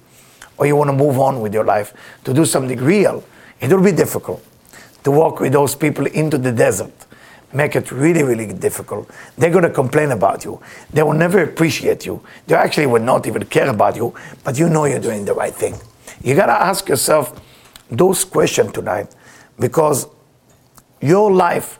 Or 0.61 0.67
you 0.67 0.75
want 0.75 0.89
to 0.89 0.95
move 0.95 1.17
on 1.17 1.41
with 1.41 1.55
your 1.55 1.63
life 1.63 1.91
to 2.23 2.35
do 2.35 2.45
something 2.45 2.77
real? 2.77 3.23
It 3.59 3.73
will 3.73 3.83
be 3.83 3.91
difficult 3.91 4.45
to 5.03 5.09
walk 5.09 5.39
with 5.39 5.53
those 5.53 5.73
people 5.73 6.05
into 6.05 6.37
the 6.37 6.51
desert. 6.51 6.93
Make 7.51 7.75
it 7.75 7.91
really, 7.91 8.21
really 8.21 8.45
difficult. 8.53 9.09
They're 9.39 9.49
going 9.49 9.63
to 9.63 9.71
complain 9.71 10.11
about 10.11 10.45
you. 10.45 10.61
They 10.93 11.01
will 11.01 11.15
never 11.15 11.41
appreciate 11.41 12.05
you. 12.05 12.21
They 12.45 12.53
actually 12.53 12.85
will 12.85 13.01
not 13.01 13.25
even 13.25 13.43
care 13.45 13.69
about 13.69 13.95
you, 13.95 14.13
but 14.43 14.59
you 14.59 14.69
know 14.69 14.85
you're 14.85 14.99
doing 14.99 15.25
the 15.25 15.33
right 15.33 15.51
thing. 15.53 15.73
You 16.21 16.35
got 16.35 16.45
to 16.45 16.53
ask 16.53 16.87
yourself 16.87 17.41
those 17.89 18.23
questions 18.23 18.71
tonight 18.71 19.15
because 19.57 20.05
your 21.01 21.31
life 21.31 21.79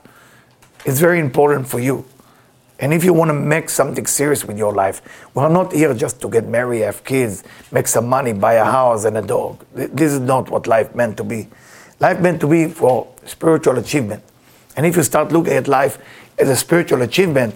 is 0.86 1.00
very 1.00 1.20
important 1.20 1.68
for 1.68 1.80
you. 1.80 2.04
And 2.82 2.92
if 2.96 3.04
you 3.04 3.14
want 3.14 3.30
to 3.30 3.34
make 3.34 3.70
something 3.70 4.08
serious 4.08 4.44
with 4.44 4.58
your 4.58 4.74
life, 4.74 5.30
we're 5.36 5.48
not 5.50 5.72
here 5.72 5.94
just 5.94 6.20
to 6.22 6.28
get 6.28 6.48
married, 6.48 6.82
have 6.82 7.04
kids, 7.04 7.44
make 7.72 7.88
some 7.88 8.10
money, 8.10 8.34
buy 8.34 8.54
a 8.54 8.66
house 8.66 9.06
and 9.06 9.16
a 9.18 9.22
dog. 9.22 9.64
This 9.74 10.12
is 10.14 10.20
not 10.20 10.50
what 10.50 10.66
life 10.66 10.96
meant 10.96 11.16
to 11.18 11.24
be. 11.24 11.48
Life 12.00 12.20
meant 12.20 12.42
to 12.42 12.48
be 12.48 12.68
for 12.68 13.08
spiritual 13.26 13.78
achievement. 13.78 14.24
And 14.76 14.88
if 14.88 14.98
you 14.98 15.04
start 15.04 15.32
looking 15.32 15.54
at 15.54 15.68
life 15.68 16.00
as 16.40 16.50
a 16.50 16.56
spiritual 16.56 17.04
achievement, 17.04 17.56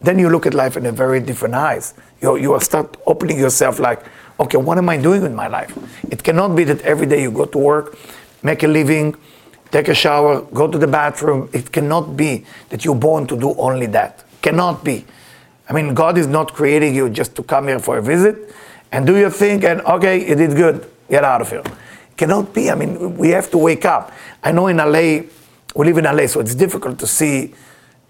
then 0.00 0.18
you 0.18 0.30
look 0.30 0.46
at 0.46 0.54
life 0.54 0.78
in 0.78 0.86
a 0.86 0.92
very 0.92 1.20
different 1.20 1.54
eyes. 1.54 1.92
You, 2.22 2.36
you 2.36 2.58
start 2.60 2.96
opening 3.06 3.38
yourself 3.38 3.78
like, 3.78 4.02
okay, 4.40 4.56
what 4.56 4.78
am 4.78 4.88
I 4.88 4.96
doing 4.96 5.20
with 5.20 5.34
my 5.34 5.48
life? 5.48 5.76
It 6.10 6.22
cannot 6.22 6.56
be 6.56 6.64
that 6.64 6.80
every 6.80 7.06
day 7.06 7.20
you 7.20 7.30
go 7.30 7.44
to 7.44 7.58
work, 7.58 7.98
make 8.42 8.62
a 8.62 8.68
living, 8.68 9.16
take 9.70 9.88
a 9.88 9.94
shower, 9.94 10.40
go 10.40 10.66
to 10.66 10.78
the 10.78 10.86
bathroom. 10.86 11.50
It 11.52 11.72
cannot 11.72 12.16
be 12.16 12.46
that 12.70 12.86
you're 12.86 12.94
born 12.94 13.26
to 13.26 13.38
do 13.38 13.54
only 13.56 13.86
that. 13.88 14.25
Cannot 14.46 14.84
be. 14.84 15.04
I 15.68 15.72
mean, 15.72 15.92
God 15.92 16.16
is 16.16 16.28
not 16.28 16.54
creating 16.54 16.94
you 16.94 17.10
just 17.10 17.34
to 17.34 17.42
come 17.42 17.66
here 17.66 17.80
for 17.80 17.98
a 17.98 18.00
visit 18.00 18.54
and 18.92 19.04
do 19.04 19.16
your 19.16 19.28
thing 19.28 19.64
and 19.64 19.80
okay, 19.80 20.20
you 20.20 20.36
did 20.36 20.54
good, 20.54 20.88
get 21.10 21.24
out 21.24 21.40
of 21.40 21.50
here. 21.50 21.64
Cannot 22.16 22.54
be. 22.54 22.70
I 22.70 22.76
mean, 22.76 23.16
we 23.16 23.30
have 23.30 23.50
to 23.50 23.58
wake 23.58 23.84
up. 23.84 24.12
I 24.44 24.52
know 24.52 24.68
in 24.68 24.76
LA, 24.76 25.26
we 25.74 25.86
live 25.86 25.98
in 25.98 26.04
LA, 26.04 26.28
so 26.28 26.38
it's 26.38 26.54
difficult 26.54 26.96
to 27.00 27.08
see 27.08 27.54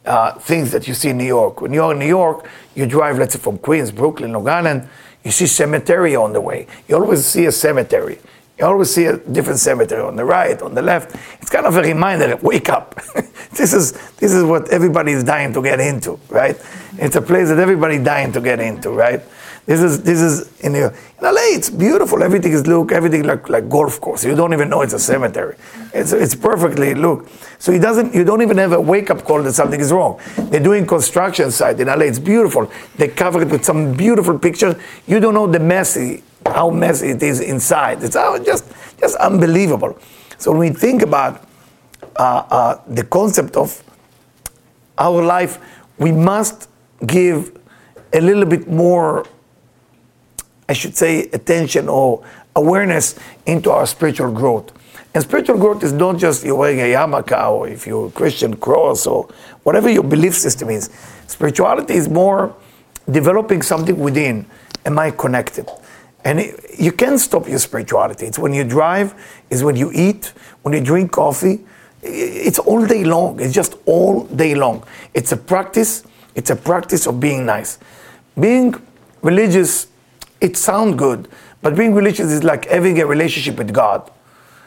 uh, 0.04 0.32
things 0.32 0.72
that 0.72 0.86
you 0.86 0.92
see 0.92 1.08
in 1.08 1.16
New 1.16 1.24
York. 1.24 1.62
When 1.62 1.72
you're 1.72 1.92
in 1.92 1.98
New 2.00 2.04
York, 2.06 2.46
you 2.74 2.84
drive, 2.84 3.18
let's 3.18 3.32
say, 3.32 3.40
from 3.40 3.56
Queens, 3.56 3.90
Brooklyn, 3.90 4.32
Long 4.32 4.46
Island, 4.46 4.86
you 5.24 5.30
see 5.30 5.46
cemetery 5.46 6.14
on 6.16 6.34
the 6.34 6.42
way. 6.42 6.66
You 6.86 6.96
always 6.96 7.24
see 7.24 7.46
a 7.46 7.52
cemetery. 7.52 8.18
You 8.58 8.64
always 8.64 8.94
see 8.94 9.04
a 9.04 9.18
different 9.18 9.58
cemetery 9.58 10.02
on 10.02 10.16
the 10.16 10.24
right, 10.24 10.60
on 10.62 10.74
the 10.74 10.80
left. 10.80 11.14
It's 11.42 11.50
kind 11.50 11.66
of 11.66 11.76
a 11.76 11.82
reminder, 11.82 12.36
wake 12.36 12.70
up. 12.70 12.94
this 13.52 13.74
is 13.74 13.92
this 14.16 14.32
is 14.32 14.44
what 14.44 14.70
everybody 14.70 15.12
is 15.12 15.24
dying 15.24 15.52
to 15.52 15.62
get 15.62 15.78
into, 15.78 16.18
right? 16.30 16.56
It's 16.96 17.16
a 17.16 17.22
place 17.22 17.48
that 17.48 17.58
everybody 17.58 17.98
dying 17.98 18.32
to 18.32 18.40
get 18.40 18.58
into, 18.60 18.90
right? 18.90 19.20
This 19.66 19.82
is 19.82 20.02
this 20.02 20.20
is 20.20 20.60
in, 20.60 20.74
in 20.74 20.90
LA. 21.20 21.52
It's 21.58 21.68
beautiful. 21.68 22.22
Everything 22.22 22.52
is 22.52 22.66
look. 22.66 22.92
Everything 22.92 23.24
like 23.24 23.46
like 23.50 23.68
golf 23.68 24.00
course. 24.00 24.24
You 24.24 24.34
don't 24.34 24.54
even 24.54 24.70
know 24.70 24.80
it's 24.80 24.94
a 24.94 24.98
cemetery. 24.98 25.56
It's 25.92 26.12
it's 26.12 26.34
perfectly 26.34 26.94
look. 26.94 27.28
So 27.58 27.72
it 27.72 27.80
doesn't. 27.80 28.14
You 28.14 28.24
don't 28.24 28.40
even 28.40 28.56
have 28.56 28.72
a 28.72 28.80
wake 28.80 29.10
up 29.10 29.24
call 29.24 29.42
that 29.42 29.52
something 29.52 29.80
is 29.80 29.92
wrong. 29.92 30.18
They're 30.50 30.62
doing 30.62 30.86
construction 30.86 31.50
site 31.50 31.78
in 31.80 31.88
LA. 31.88 32.06
It's 32.06 32.20
beautiful. 32.20 32.70
They 32.96 33.08
cover 33.08 33.42
it 33.42 33.50
with 33.50 33.66
some 33.66 33.92
beautiful 33.92 34.38
pictures. 34.38 34.76
You 35.06 35.20
don't 35.20 35.34
know 35.34 35.46
the 35.46 35.60
messy 35.60 36.22
how 36.54 36.70
messy 36.70 37.08
it 37.10 37.22
is 37.22 37.40
inside. 37.40 38.02
It's 38.02 38.14
just 38.14 38.64
just 38.98 39.16
unbelievable. 39.16 39.98
So 40.38 40.50
when 40.50 40.60
we 40.60 40.70
think 40.70 41.02
about 41.02 41.46
uh, 42.16 42.42
uh, 42.50 42.80
the 42.86 43.04
concept 43.04 43.56
of 43.56 43.82
our 44.98 45.22
life, 45.22 45.58
we 45.98 46.12
must 46.12 46.68
give 47.06 47.58
a 48.12 48.20
little 48.20 48.46
bit 48.46 48.68
more 48.68 49.26
I 50.68 50.72
should 50.72 50.96
say, 50.96 51.28
attention 51.32 51.88
or 51.88 52.24
awareness 52.56 53.18
into 53.46 53.70
our 53.70 53.86
spiritual 53.86 54.32
growth. 54.32 54.72
And 55.14 55.22
spiritual 55.22 55.58
growth 55.58 55.82
is 55.82 55.92
not 55.92 56.18
just 56.18 56.44
you're 56.44 56.56
wearing 56.56 56.80
a 56.80 56.92
yarmulke 56.92 57.50
or 57.50 57.68
if 57.68 57.86
you're 57.86 58.08
a 58.08 58.10
Christian 58.10 58.56
cross 58.56 59.06
or 59.06 59.28
whatever 59.62 59.88
your 59.88 60.02
belief 60.02 60.34
system 60.34 60.68
is. 60.68 60.90
Spirituality 61.26 61.94
is 61.94 62.08
more 62.08 62.54
developing 63.10 63.62
something 63.62 63.98
within. 63.98 64.44
Am 64.84 64.98
I 64.98 65.10
connected? 65.10 65.68
And 66.26 66.40
it, 66.40 66.78
you 66.78 66.92
can't 66.92 67.18
stop 67.18 67.48
your 67.48 67.58
spirituality. 67.58 68.26
It's 68.26 68.38
when 68.38 68.52
you 68.52 68.64
drive, 68.64 69.14
it's 69.48 69.62
when 69.62 69.76
you 69.76 69.90
eat, 69.94 70.32
when 70.62 70.74
you 70.74 70.80
drink 70.80 71.12
coffee. 71.12 71.64
It's 72.02 72.58
all 72.58 72.84
day 72.84 73.04
long. 73.04 73.40
It's 73.40 73.54
just 73.54 73.76
all 73.86 74.24
day 74.24 74.54
long. 74.54 74.84
It's 75.14 75.32
a 75.32 75.36
practice. 75.36 76.02
It's 76.34 76.50
a 76.50 76.56
practice 76.56 77.06
of 77.06 77.18
being 77.20 77.46
nice. 77.46 77.78
Being 78.38 78.74
religious 79.22 79.86
it 80.40 80.56
sounds 80.56 80.96
good, 80.96 81.28
but 81.62 81.74
being 81.76 81.94
religious 81.94 82.30
is 82.30 82.44
like 82.44 82.66
having 82.66 83.00
a 83.00 83.06
relationship 83.06 83.56
with 83.56 83.72
God. 83.72 84.10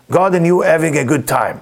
God 0.10 0.34
and 0.34 0.46
you 0.46 0.62
having 0.62 0.98
a 0.98 1.06
good 1.06 1.28
time. 1.28 1.62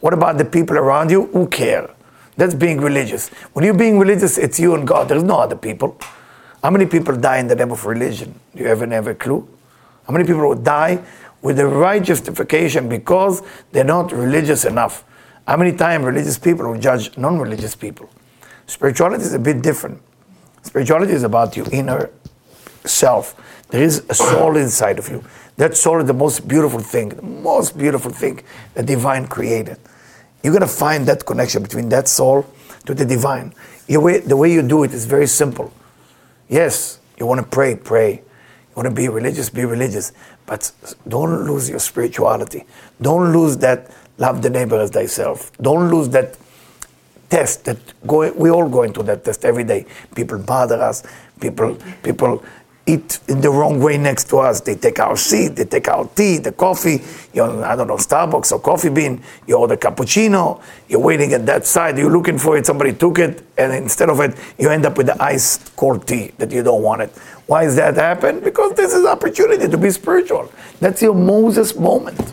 What 0.00 0.14
about 0.14 0.38
the 0.38 0.44
people 0.44 0.78
around 0.78 1.10
you? 1.10 1.26
Who 1.26 1.48
care? 1.48 1.90
That's 2.36 2.54
being 2.54 2.80
religious. 2.80 3.30
When 3.52 3.64
you're 3.64 3.74
being 3.74 3.98
religious, 3.98 4.38
it's 4.38 4.60
you 4.60 4.76
and 4.76 4.86
God. 4.86 5.08
There's 5.08 5.24
no 5.24 5.40
other 5.40 5.56
people. 5.56 5.98
How 6.62 6.70
many 6.70 6.86
people 6.86 7.16
die 7.16 7.38
in 7.38 7.46
the 7.46 7.54
name 7.54 7.70
of 7.70 7.84
religion? 7.86 8.38
Do 8.54 8.62
you 8.64 8.68
ever 8.68 8.86
have 8.86 9.06
a 9.06 9.14
clue? 9.14 9.48
How 10.06 10.12
many 10.12 10.24
people 10.24 10.54
die 10.56 11.02
with 11.40 11.56
the 11.56 11.66
right 11.66 12.02
justification 12.02 12.88
because 12.88 13.42
they're 13.70 13.84
not 13.84 14.10
religious 14.10 14.64
enough? 14.64 15.04
How 15.46 15.56
many 15.56 15.72
times 15.72 16.04
religious 16.04 16.36
people 16.36 16.68
will 16.68 16.80
judge 16.80 17.16
non-religious 17.16 17.76
people? 17.76 18.10
Spirituality 18.66 19.22
is 19.22 19.34
a 19.34 19.38
bit 19.38 19.62
different. 19.62 20.02
Spirituality 20.62 21.12
is 21.12 21.22
about 21.22 21.56
your 21.56 21.66
inner 21.72 22.10
self. 22.84 23.36
There 23.70 23.82
is 23.82 24.04
a 24.08 24.14
soul 24.14 24.56
inside 24.56 24.98
of 24.98 25.08
you. 25.08 25.22
That 25.58 25.76
soul 25.76 26.00
is 26.00 26.06
the 26.06 26.12
most 26.12 26.48
beautiful 26.48 26.80
thing, 26.80 27.10
the 27.10 27.22
most 27.22 27.78
beautiful 27.78 28.10
thing 28.10 28.42
the 28.74 28.82
divine 28.82 29.28
created. 29.28 29.78
You're 30.42 30.52
going 30.52 30.62
to 30.62 30.66
find 30.66 31.06
that 31.06 31.24
connection 31.24 31.62
between 31.62 31.88
that 31.90 32.08
soul 32.08 32.46
to 32.86 32.94
the 32.94 33.04
divine. 33.04 33.54
Way, 33.88 34.18
the 34.20 34.36
way 34.36 34.52
you 34.52 34.62
do 34.62 34.82
it 34.82 34.92
is 34.92 35.04
very 35.04 35.26
simple. 35.26 35.72
Yes, 36.48 36.98
you 37.18 37.26
want 37.26 37.40
to 37.40 37.46
pray, 37.46 37.74
pray. 37.76 38.14
You 38.14 38.74
want 38.74 38.88
to 38.88 38.94
be 38.94 39.08
religious, 39.08 39.50
be 39.50 39.64
religious. 39.64 40.12
But 40.46 40.72
don't 41.06 41.44
lose 41.46 41.68
your 41.68 41.78
spirituality. 41.78 42.64
Don't 43.00 43.32
lose 43.32 43.56
that 43.58 43.90
love 44.18 44.42
the 44.42 44.50
neighbor 44.50 44.80
as 44.80 44.90
thyself. 44.90 45.52
Don't 45.60 45.90
lose 45.90 46.08
that 46.10 46.36
test 47.30 47.64
that 47.66 47.78
go, 48.06 48.30
we 48.32 48.50
all 48.50 48.68
go 48.68 48.82
into 48.82 49.02
that 49.04 49.24
test 49.24 49.44
every 49.44 49.64
day. 49.64 49.86
People 50.14 50.38
bother 50.38 50.80
us. 50.82 51.02
People, 51.40 51.76
people 52.02 52.42
eat 52.88 53.20
in 53.28 53.40
the 53.40 53.50
wrong 53.50 53.80
way 53.80 53.98
next 53.98 54.28
to 54.30 54.38
us. 54.38 54.60
They 54.60 54.74
take 54.74 54.98
our 54.98 55.16
seat, 55.16 55.48
they 55.48 55.64
take 55.64 55.88
our 55.88 56.06
tea, 56.08 56.38
the 56.38 56.52
coffee. 56.52 57.02
You 57.34 57.46
know, 57.46 57.62
I 57.62 57.76
don't 57.76 57.86
know, 57.86 57.96
Starbucks 57.96 58.50
or 58.52 58.60
Coffee 58.60 58.88
Bean. 58.88 59.22
You 59.46 59.56
order 59.58 59.76
cappuccino. 59.76 60.62
You're 60.88 61.00
waiting 61.00 61.32
at 61.34 61.44
that 61.46 61.66
side. 61.66 61.98
You're 61.98 62.10
looking 62.10 62.38
for 62.38 62.56
it. 62.56 62.66
Somebody 62.66 62.94
took 62.94 63.18
it, 63.18 63.44
and 63.58 63.72
instead 63.72 64.08
of 64.08 64.20
it, 64.20 64.36
you 64.58 64.70
end 64.70 64.86
up 64.86 64.96
with 64.96 65.06
the 65.06 65.22
iced 65.22 65.76
cold 65.76 66.06
tea 66.06 66.32
that 66.38 66.50
you 66.50 66.62
don't 66.62 66.82
want 66.82 67.02
it. 67.02 67.10
Why 67.46 67.64
does 67.64 67.76
that 67.76 67.96
happen? 67.96 68.40
Because 68.40 68.74
this 68.74 68.92
is 68.94 69.04
opportunity 69.06 69.68
to 69.68 69.78
be 69.78 69.90
spiritual. 69.90 70.50
That's 70.80 71.02
your 71.02 71.14
Moses 71.14 71.76
moment. 71.76 72.32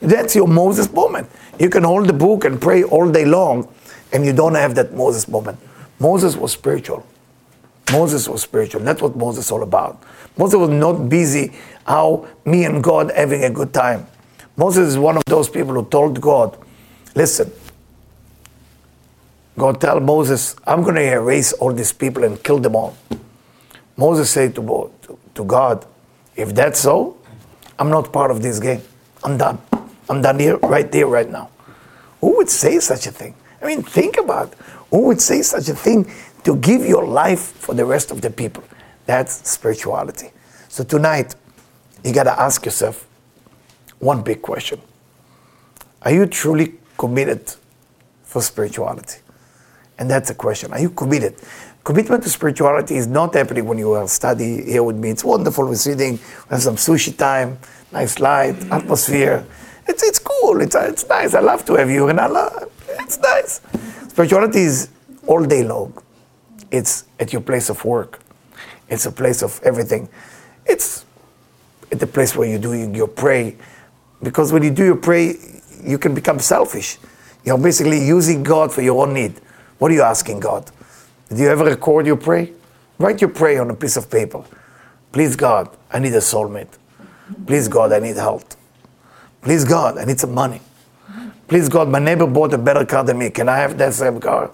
That's 0.00 0.34
your 0.34 0.48
Moses 0.48 0.92
moment. 0.92 1.30
You 1.58 1.70
can 1.70 1.84
hold 1.84 2.06
the 2.06 2.12
book 2.12 2.44
and 2.44 2.60
pray 2.60 2.82
all 2.82 3.10
day 3.10 3.24
long, 3.24 3.68
and 4.12 4.24
you 4.24 4.32
don't 4.32 4.54
have 4.54 4.74
that 4.74 4.92
Moses 4.92 5.26
moment. 5.28 5.58
Moses 5.98 6.36
was 6.36 6.52
spiritual. 6.52 7.06
Moses 7.92 8.28
was 8.28 8.42
spiritual. 8.42 8.80
That's 8.82 9.00
what 9.00 9.16
Moses 9.16 9.50
all 9.50 9.62
about. 9.62 10.02
Moses 10.36 10.58
was 10.58 10.70
not 10.70 11.08
busy 11.08 11.52
how 11.86 12.26
me 12.44 12.64
and 12.64 12.82
God 12.82 13.12
having 13.14 13.44
a 13.44 13.50
good 13.50 13.72
time. 13.72 14.06
Moses 14.56 14.88
is 14.88 14.98
one 14.98 15.16
of 15.16 15.24
those 15.26 15.48
people 15.48 15.74
who 15.74 15.84
told 15.84 16.20
God, 16.20 16.56
listen, 17.14 17.50
God 19.56 19.80
tell 19.80 20.00
Moses, 20.00 20.56
I'm 20.66 20.82
going 20.82 20.96
to 20.96 21.12
erase 21.12 21.52
all 21.54 21.72
these 21.72 21.92
people 21.92 22.24
and 22.24 22.42
kill 22.42 22.58
them 22.58 22.76
all. 22.76 22.96
Moses 23.96 24.30
said 24.30 24.54
to, 24.56 24.92
to 25.34 25.44
God, 25.44 25.86
if 26.34 26.54
that's 26.54 26.80
so, 26.80 27.16
I'm 27.78 27.90
not 27.90 28.12
part 28.12 28.30
of 28.30 28.42
this 28.42 28.58
game. 28.58 28.82
I'm 29.24 29.38
done. 29.38 29.58
I'm 30.08 30.20
done 30.20 30.38
here, 30.38 30.56
right 30.58 30.90
there, 30.90 31.06
right 31.06 31.28
now. 31.28 31.50
Who 32.20 32.36
would 32.36 32.50
say 32.50 32.78
such 32.80 33.06
a 33.06 33.10
thing? 33.10 33.34
I 33.62 33.66
mean, 33.66 33.82
think 33.82 34.18
about 34.18 34.52
it. 34.52 34.58
who 34.90 35.06
would 35.06 35.20
say 35.20 35.42
such 35.42 35.68
a 35.68 35.74
thing 35.74 36.10
to 36.46 36.54
give 36.54 36.86
your 36.86 37.04
life 37.04 37.40
for 37.40 37.74
the 37.74 37.84
rest 37.84 38.12
of 38.12 38.20
the 38.20 38.30
people. 38.30 38.62
That's 39.04 39.50
spirituality. 39.50 40.30
So 40.68 40.84
tonight, 40.84 41.34
you 42.04 42.12
got 42.12 42.22
to 42.24 42.40
ask 42.40 42.64
yourself 42.64 43.04
one 43.98 44.22
big 44.22 44.42
question 44.42 44.80
Are 46.02 46.12
you 46.12 46.26
truly 46.26 46.74
committed 46.96 47.52
for 48.22 48.40
spirituality? 48.42 49.18
And 49.98 50.08
that's 50.08 50.28
the 50.28 50.36
question. 50.36 50.72
Are 50.72 50.78
you 50.78 50.90
committed? 50.90 51.34
Commitment 51.82 52.22
to 52.22 52.28
spirituality 52.28 52.96
is 52.96 53.08
not 53.08 53.34
happening 53.34 53.64
when 53.64 53.78
you 53.78 53.92
are 53.92 54.06
study 54.06 54.62
here 54.62 54.84
with 54.84 54.96
me. 54.96 55.10
It's 55.10 55.24
wonderful. 55.24 55.66
We're 55.66 55.74
sitting, 55.74 56.12
we 56.12 56.50
have 56.50 56.62
some 56.62 56.76
sushi 56.76 57.16
time, 57.16 57.58
nice 57.92 58.20
light, 58.20 58.56
atmosphere. 58.70 59.44
It's, 59.88 60.02
it's 60.04 60.20
cool. 60.20 60.60
It's, 60.60 60.76
it's 60.76 61.08
nice. 61.08 61.34
I 61.34 61.40
love 61.40 61.64
to 61.64 61.74
have 61.74 61.90
you. 61.90 62.08
And 62.08 62.20
I 62.20 62.26
love, 62.26 62.70
it's 63.00 63.18
nice. 63.18 63.60
Spirituality 64.08 64.60
is 64.60 64.90
all 65.26 65.44
day 65.44 65.64
long. 65.64 65.92
It's 66.70 67.04
at 67.20 67.32
your 67.32 67.42
place 67.42 67.68
of 67.68 67.84
work. 67.84 68.20
It's 68.88 69.06
a 69.06 69.12
place 69.12 69.42
of 69.42 69.60
everything. 69.62 70.08
It's 70.64 71.04
at 71.90 72.00
the 72.00 72.06
place 72.06 72.36
where 72.36 72.48
you 72.48 72.58
do 72.58 72.72
your 72.72 73.08
pray. 73.08 73.56
Because 74.22 74.52
when 74.52 74.62
you 74.62 74.70
do 74.70 74.84
your 74.84 74.96
pray, 74.96 75.36
you 75.82 75.98
can 75.98 76.14
become 76.14 76.38
selfish. 76.38 76.98
You're 77.44 77.58
basically 77.58 78.04
using 78.04 78.42
God 78.42 78.72
for 78.72 78.82
your 78.82 79.06
own 79.06 79.14
need. 79.14 79.34
What 79.78 79.90
are 79.90 79.94
you 79.94 80.02
asking 80.02 80.40
God? 80.40 80.70
Did 81.28 81.38
you 81.38 81.48
ever 81.48 81.64
record 81.64 82.06
your 82.06 82.16
pray? 82.16 82.52
Write 82.98 83.20
your 83.20 83.30
prayer 83.30 83.60
on 83.60 83.70
a 83.70 83.74
piece 83.74 83.96
of 83.96 84.10
paper. 84.10 84.42
Please 85.12 85.36
God, 85.36 85.68
I 85.90 85.98
need 85.98 86.14
a 86.14 86.18
soulmate. 86.18 86.78
Please 87.46 87.68
God, 87.68 87.92
I 87.92 87.98
need 87.98 88.16
health. 88.16 88.56
Please 89.42 89.64
God, 89.64 89.98
I 89.98 90.04
need 90.04 90.18
some 90.18 90.34
money. 90.34 90.60
Please 91.48 91.68
God, 91.68 91.88
my 91.88 91.98
neighbor 91.98 92.26
bought 92.26 92.52
a 92.52 92.58
better 92.58 92.84
car 92.84 93.04
than 93.04 93.18
me. 93.18 93.30
Can 93.30 93.48
I 93.48 93.58
have 93.58 93.78
that 93.78 93.94
same 93.94 94.18
car? 94.20 94.50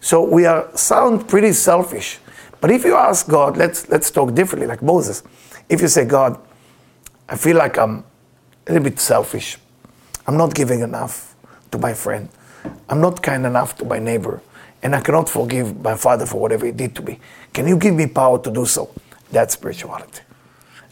So 0.00 0.22
we 0.22 0.46
are 0.46 0.68
sound 0.76 1.28
pretty 1.28 1.52
selfish. 1.52 2.18
But 2.60 2.70
if 2.70 2.84
you 2.84 2.96
ask 2.96 3.28
God, 3.28 3.56
let's 3.56 3.88
let's 3.88 4.10
talk 4.10 4.34
differently, 4.34 4.66
like 4.66 4.82
Moses. 4.82 5.22
If 5.68 5.80
you 5.80 5.88
say, 5.88 6.04
God, 6.04 6.38
I 7.28 7.36
feel 7.36 7.56
like 7.56 7.78
I'm 7.78 8.04
a 8.66 8.72
little 8.72 8.84
bit 8.84 9.00
selfish. 9.00 9.58
I'm 10.26 10.36
not 10.36 10.54
giving 10.54 10.80
enough 10.80 11.34
to 11.70 11.78
my 11.78 11.94
friend. 11.94 12.28
I'm 12.88 13.00
not 13.00 13.22
kind 13.22 13.46
enough 13.46 13.76
to 13.78 13.84
my 13.84 13.98
neighbor. 13.98 14.40
And 14.82 14.94
I 14.94 15.00
cannot 15.00 15.28
forgive 15.28 15.80
my 15.82 15.96
father 15.96 16.26
for 16.26 16.40
whatever 16.40 16.66
he 16.66 16.72
did 16.72 16.94
to 16.96 17.02
me. 17.02 17.18
Can 17.52 17.66
you 17.66 17.76
give 17.76 17.94
me 17.94 18.06
power 18.06 18.40
to 18.42 18.50
do 18.50 18.64
so? 18.64 18.90
That's 19.30 19.54
spirituality. 19.54 20.22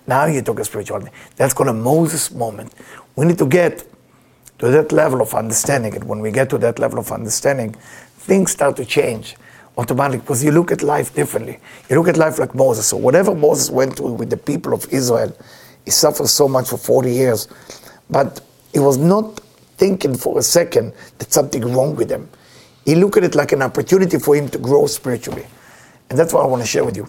Now 0.07 0.27
you 0.27 0.43
talk 0.43 0.61
of 0.61 0.67
spirituality. 0.67 1.11
That's 1.37 1.55
called 1.55 1.69
a 1.69 1.73
Moses 1.73 2.31
moment. 2.31 2.73
We 3.15 3.27
need 3.27 3.39
to 3.39 3.47
get 3.47 3.85
to 4.59 4.71
that 4.71 4.93
level 4.93 5.21
of 5.21 5.35
understanding. 5.35 5.95
And 5.95 6.05
when 6.05 6.21
we 6.21 6.31
get 6.31 6.51
to 6.51 6.59
that 6.59 6.79
level 6.79 6.99
of 6.99 7.13
understanding, 7.13 7.77
things 8.27 8.51
start 8.51 8.77
to 8.77 8.85
change 8.85 9.37
automatically 9.79 10.21
because 10.21 10.43
you 10.43 10.51
look 10.51 10.73
at 10.73 10.83
life 10.83 11.15
differently. 11.15 11.59
You 11.89 11.97
look 11.97 12.09
at 12.09 12.17
life 12.17 12.39
like 12.39 12.55
Moses. 12.55 12.87
So 12.87 12.97
whatever 12.97 13.35
Moses 13.35 13.71
went 13.71 13.97
through 13.97 14.15
with 14.15 14.31
the 14.31 14.37
people 14.37 14.73
of 14.73 14.87
Israel, 14.93 15.37
he 15.85 15.91
suffered 15.91 16.29
so 16.29 16.49
much 16.49 16.69
for 16.69 16.77
40 16.77 17.11
years. 17.11 17.49
But 18.11 18.41
he 18.73 18.79
was 18.79 18.97
not 18.99 19.41
thinking 19.77 20.17
for 20.17 20.39
a 20.39 20.43
second 20.43 20.93
that 21.19 21.33
something 21.33 21.63
wrong 21.63 21.97
with 21.97 22.11
him. 22.11 22.29
He 22.85 22.95
looked 22.95 23.17
at 23.17 23.25
it 23.25 23.35
like 23.35 23.53
an 23.53 23.63
opportunity 23.63 24.19
for 24.19 24.35
him 24.35 24.49
to 24.51 24.59
grow 24.59 24.87
spiritually. 24.87 25.47
And 26.11 26.19
that's 26.19 26.33
what 26.33 26.43
I 26.43 26.47
want 26.47 26.63
to 26.63 26.69
share 26.69 26.85
with 26.85 26.97
you. 26.97 27.09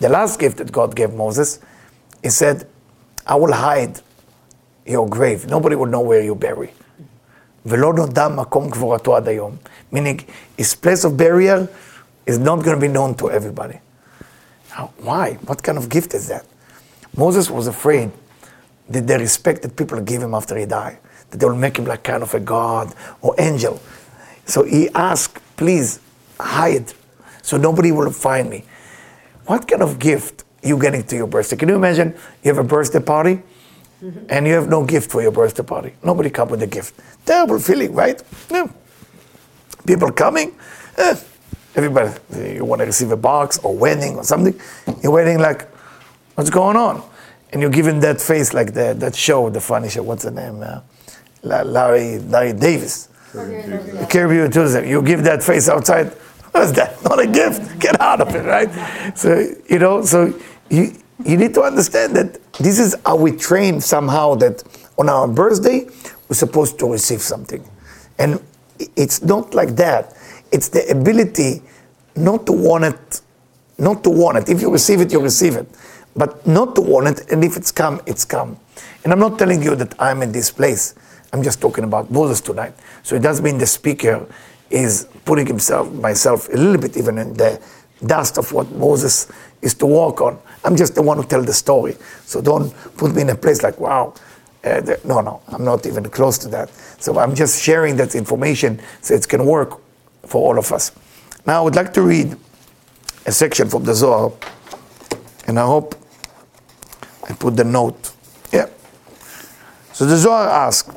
The 0.00 0.08
last 0.08 0.38
gift 0.38 0.58
that 0.58 0.72
God 0.72 0.94
gave 0.96 1.12
Moses, 1.12 1.60
he 2.22 2.30
said, 2.30 2.66
I 3.26 3.34
will 3.36 3.52
hide 3.52 4.00
your 4.86 5.08
grave. 5.08 5.46
Nobody 5.46 5.76
will 5.76 5.86
know 5.86 6.00
where 6.00 6.22
you 6.22 6.34
bury. 6.34 6.72
ולא 7.67 7.93
נודע 7.93 8.27
מקום 8.27 8.69
קבורתו 8.69 9.15
עד 9.15 9.27
היום. 9.27 9.55
Meaning, 9.93 10.21
his 10.57 10.75
place 10.75 11.03
of 11.05 11.17
burial 11.17 11.67
is 12.25 12.37
not 12.37 12.63
going 12.63 12.75
to 12.75 12.81
be 12.81 12.87
known 12.87 13.15
to 13.15 13.31
everybody. 13.31 13.79
Now, 14.75 14.91
why? 15.01 15.37
What 15.45 15.61
kind 15.63 15.77
of 15.77 15.89
gift 15.89 16.13
is 16.13 16.27
that? 16.27 16.45
Moses 17.15 17.49
was 17.49 17.67
afraid 17.67 18.11
that 18.89 19.07
the 19.07 19.17
respect 19.19 19.61
that 19.61 19.75
people 19.75 20.01
give 20.01 20.21
him 20.21 20.33
after 20.33 20.57
he 20.57 20.65
died, 20.65 20.97
that 21.29 21.39
they 21.39 21.45
will 21.45 21.55
make 21.55 21.77
him 21.77 21.85
like 21.85 22.03
kind 22.03 22.23
of 22.23 22.33
a 22.33 22.39
god 22.39 22.93
or 23.21 23.35
angel. 23.37 23.79
So 24.45 24.63
he 24.63 24.89
asked, 24.89 25.39
please 25.55 25.99
hide 26.39 26.93
so 27.41 27.57
nobody 27.57 27.91
will 27.91 28.11
find 28.11 28.49
me. 28.49 28.63
What 29.45 29.67
kind 29.67 29.81
of 29.81 29.99
gift 29.99 30.43
you 30.63 30.77
getting 30.79 31.03
to 31.03 31.15
your 31.15 31.27
birthday? 31.27 31.57
Can 31.57 31.69
you 31.69 31.75
imagine 31.75 32.15
you 32.43 32.53
have 32.53 32.57
a 32.57 32.67
birthday 32.67 33.01
party 33.01 33.35
mm-hmm. 33.35 33.46
and 34.28 34.46
you 34.46 34.54
have 34.54 34.68
no 34.68 34.84
gift 34.84 35.10
for 35.10 35.22
your 35.22 35.32
birthday 35.32 35.62
party? 35.62 35.92
Nobody 36.02 36.30
come 36.30 36.48
with 36.48 36.62
a 36.62 36.66
gift. 36.66 36.94
Terrible 37.26 37.58
feeling, 37.58 37.94
right? 37.94 38.22
No. 38.50 38.70
People 39.86 40.12
coming, 40.12 40.54
eh, 40.96 41.16
everybody, 41.74 42.12
you 42.54 42.64
want 42.64 42.80
to 42.80 42.86
receive 42.86 43.10
a 43.10 43.16
box 43.16 43.58
or 43.58 43.76
wedding 43.76 44.16
or 44.16 44.24
something. 44.24 44.58
You're 45.02 45.12
waiting 45.12 45.38
like, 45.38 45.68
what's 46.34 46.50
going 46.50 46.76
on? 46.76 47.02
And 47.52 47.62
you're 47.62 47.70
giving 47.70 48.00
that 48.00 48.20
face 48.20 48.52
like 48.52 48.74
the, 48.74 48.94
that 48.98 49.14
show, 49.14 49.48
the 49.48 49.60
funny 49.60 49.88
show, 49.88 50.02
what's 50.02 50.24
the 50.24 50.30
name? 50.30 50.62
Uh, 50.62 50.80
Larry, 51.42 52.18
Larry 52.18 52.52
Davis. 52.52 53.08
Curb 53.32 54.32
Your 54.32 54.46
Enthusiasm. 54.46 54.86
You 54.86 55.02
give 55.02 55.22
that 55.24 55.42
face 55.42 55.68
outside. 55.68 56.06
What's 56.52 56.72
that? 56.72 57.02
Not 57.04 57.20
a 57.20 57.26
gift. 57.26 57.78
Get 57.78 58.00
out 58.00 58.22
of 58.22 58.34
it, 58.34 58.44
right? 58.44 59.16
So, 59.16 59.52
you 59.68 59.78
know, 59.78 60.02
so 60.02 60.32
you, 60.70 60.94
you 61.24 61.36
need 61.36 61.54
to 61.54 61.62
understand 61.62 62.14
that 62.16 62.38
this 62.54 62.78
is 62.78 62.96
how 63.04 63.16
we 63.16 63.32
train 63.32 63.80
somehow 63.80 64.34
that 64.36 64.62
on 64.98 65.08
our 65.08 65.26
birthday, 65.28 65.86
we're 66.28 66.36
supposed 66.36 66.78
to 66.78 66.90
receive 66.90 67.20
something. 67.20 67.64
And 68.18 68.42
it's 68.96 69.22
not 69.22 69.54
like 69.54 69.76
that. 69.76 70.16
It's 70.52 70.68
the 70.68 70.88
ability 70.90 71.62
not 72.16 72.46
to 72.46 72.52
want 72.52 72.84
it, 72.84 73.20
not 73.78 74.02
to 74.04 74.10
want 74.10 74.38
it. 74.38 74.48
If 74.48 74.60
you 74.60 74.72
receive 74.72 75.00
it, 75.00 75.12
you 75.12 75.20
receive 75.20 75.56
it. 75.56 75.68
But 76.16 76.46
not 76.46 76.74
to 76.74 76.80
want 76.80 77.06
it, 77.06 77.30
and 77.30 77.44
if 77.44 77.56
it's 77.56 77.70
come, 77.70 78.00
it's 78.06 78.24
come. 78.24 78.58
And 79.04 79.12
I'm 79.12 79.20
not 79.20 79.38
telling 79.38 79.62
you 79.62 79.76
that 79.76 79.94
I'm 80.00 80.22
in 80.22 80.32
this 80.32 80.50
place. 80.50 80.94
I'm 81.32 81.42
just 81.42 81.60
talking 81.60 81.84
about 81.84 82.10
Moses 82.10 82.40
tonight. 82.40 82.74
So 83.02 83.14
it 83.14 83.22
does 83.22 83.40
mean 83.40 83.58
the 83.58 83.66
speaker 83.66 84.26
is 84.70 85.08
putting 85.24 85.46
himself, 85.46 85.92
myself, 85.92 86.48
a 86.48 86.56
little 86.56 86.80
bit 86.80 86.96
even 86.96 87.18
in 87.18 87.34
the 87.34 87.60
dust 88.04 88.38
of 88.38 88.52
what 88.52 88.70
Moses 88.72 89.30
is 89.62 89.74
to 89.74 89.86
walk 89.86 90.20
on. 90.20 90.38
I'm 90.68 90.76
just 90.76 90.94
the 90.94 91.00
one 91.00 91.16
who 91.16 91.24
tell 91.24 91.42
the 91.42 91.54
story. 91.54 91.96
So 92.26 92.42
don't 92.42 92.74
put 92.98 93.14
me 93.14 93.22
in 93.22 93.30
a 93.30 93.34
place 93.34 93.62
like, 93.62 93.80
wow. 93.80 94.12
Uh, 94.62 94.82
the, 94.82 95.00
no, 95.02 95.22
no, 95.22 95.40
I'm 95.48 95.64
not 95.64 95.86
even 95.86 96.04
close 96.10 96.36
to 96.38 96.48
that. 96.48 96.68
So 97.00 97.18
I'm 97.18 97.34
just 97.34 97.62
sharing 97.62 97.96
that 97.96 98.14
information 98.14 98.78
so 99.00 99.14
it 99.14 99.26
can 99.26 99.46
work 99.46 99.80
for 100.26 100.42
all 100.46 100.58
of 100.58 100.70
us. 100.70 100.92
Now 101.46 101.60
I 101.60 101.64
would 101.64 101.74
like 101.74 101.94
to 101.94 102.02
read 102.02 102.36
a 103.24 103.32
section 103.32 103.70
from 103.70 103.84
the 103.84 103.94
Zohar, 103.94 104.30
and 105.46 105.58
I 105.58 105.64
hope 105.64 105.94
I 107.26 107.32
put 107.32 107.56
the 107.56 107.64
note. 107.64 108.12
Yeah. 108.52 108.66
So 109.94 110.04
the 110.04 110.18
Zohar 110.18 110.48
asks, 110.48 110.94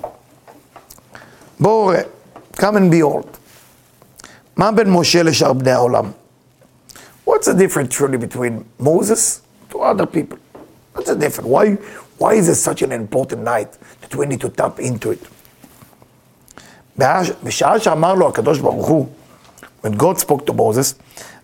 Bore, 1.57 2.07
come 2.57 2.75
and 2.75 2.91
behold. 2.91 3.39
Ma 4.57 4.73
ben 4.73 4.87
Moshe 4.87 5.23
l'shar 5.23 5.53
bnei 5.53 6.13
What's 7.23 7.47
the 7.47 7.53
difference 7.53 7.95
truly 7.95 8.17
between 8.17 8.65
Moses 8.77 9.43
to 9.80 9.80
other 9.80 10.06
people? 10.06 10.38
What's 10.92 11.08
the 11.08 11.16
difference? 11.16 11.48
Why, 11.48 11.74
why 12.18 12.34
is 12.34 12.48
it 12.48 12.54
such 12.56 12.82
an 12.82 12.92
important 12.92 13.42
night 13.42 13.76
that 14.00 14.14
we 14.14 14.26
need 14.26 14.40
to 14.40 14.48
tap 14.48 14.78
into 14.80 15.10
it? 15.10 15.26
בשעה 17.44 17.78
שאמר 17.78 18.14
לו 18.14 18.28
הקדוש 18.28 18.58
ברוך 18.58 18.86
הוא, 18.86 19.06
when 19.82 19.96
God 19.98 20.18
spoke 20.18 20.46
to 20.46 20.52
Moses, 20.52 20.94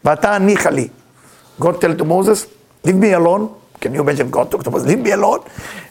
ואתה 0.04 0.36
הניחה 0.36 0.70
לי. 0.70 0.88
God 1.60 1.80
tell 1.80 1.94
to 1.98 2.04
Moses, 2.04 2.46
leave 2.84 2.96
me 2.96 3.12
alone. 3.12 3.48
Can 3.80 3.94
you 3.94 4.00
imagine 4.00 4.30
God 4.30 4.50
talk 4.50 4.64
to 4.64 4.70
Moses, 4.70 4.86
leave 4.88 5.00
me 5.00 5.10
alone, 5.10 5.40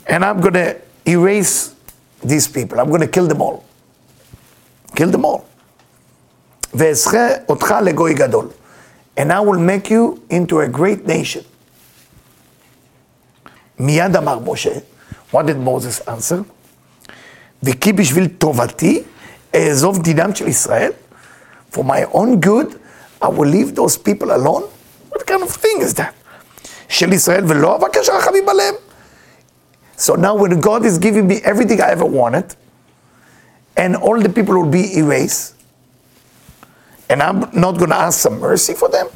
and 0.08 0.26
I'm 0.26 0.42
going 0.42 0.54
to 0.54 0.76
erase 1.06 1.76
these 2.24 2.48
people. 2.48 2.80
I'm 2.80 2.90
going 2.90 3.02
to 3.02 3.08
kill 3.08 3.28
them 3.28 3.42
all. 3.42 3.64
Kill 4.96 5.12
them 5.12 5.26
all. 5.26 5.46
ואזכה 6.74 7.28
אותך 7.50 7.76
לגוי 7.84 8.14
גדול. 8.14 8.50
And 9.18 9.32
I 9.32 9.40
will 9.42 9.60
make 9.60 9.90
you 9.90 10.22
into 10.30 10.60
a 10.62 10.68
great 10.68 11.06
nation. 11.06 11.44
מיד 13.80 14.16
אמר 14.16 14.40
משה, 14.40 14.72
what 15.34 15.40
did 15.40 15.58
Moses 15.66 16.08
answer? 16.08 16.44
וכי 17.64 17.94
בשביל 17.94 18.28
טובתי 18.28 19.04
אעזוב 19.56 20.02
דינם 20.02 20.36
של 20.36 20.48
ישראל? 20.48 20.92
For 21.74 21.80
my 21.80 22.06
own 22.14 22.46
good, 22.46 22.76
I 23.22 23.28
will 23.28 23.50
leave 23.50 23.76
those 23.76 23.98
people 23.98 24.32
alone? 24.32 24.64
What 25.10 25.26
kind 25.28 25.44
of 25.44 25.50
thing 25.50 25.82
is 25.82 25.94
that? 25.94 26.14
של 26.90 27.14
ישראל 27.14 27.44
ולא 27.48 27.76
אבקש 27.76 28.10
רחמים 28.10 28.50
עליהם? 28.50 28.76
So 29.98 30.14
now 30.14 30.36
when 30.36 30.60
God 30.60 30.86
is 30.86 30.98
giving 30.98 31.28
me 31.28 31.42
everything 31.44 31.80
I 31.82 31.92
ever 31.92 32.06
wanted, 32.06 32.56
and 33.78 33.96
all 33.96 34.20
the 34.20 34.30
people 34.30 34.56
will 34.56 34.70
be 34.70 34.98
erased. 34.98 35.56
And 37.10 37.22
I'm 37.22 37.40
not 37.54 37.78
going 37.78 37.90
to 37.90 37.96
ask 37.96 38.20
some 38.20 38.40
mercy 38.40 38.74
for 38.74 38.90
them. 38.90 39.08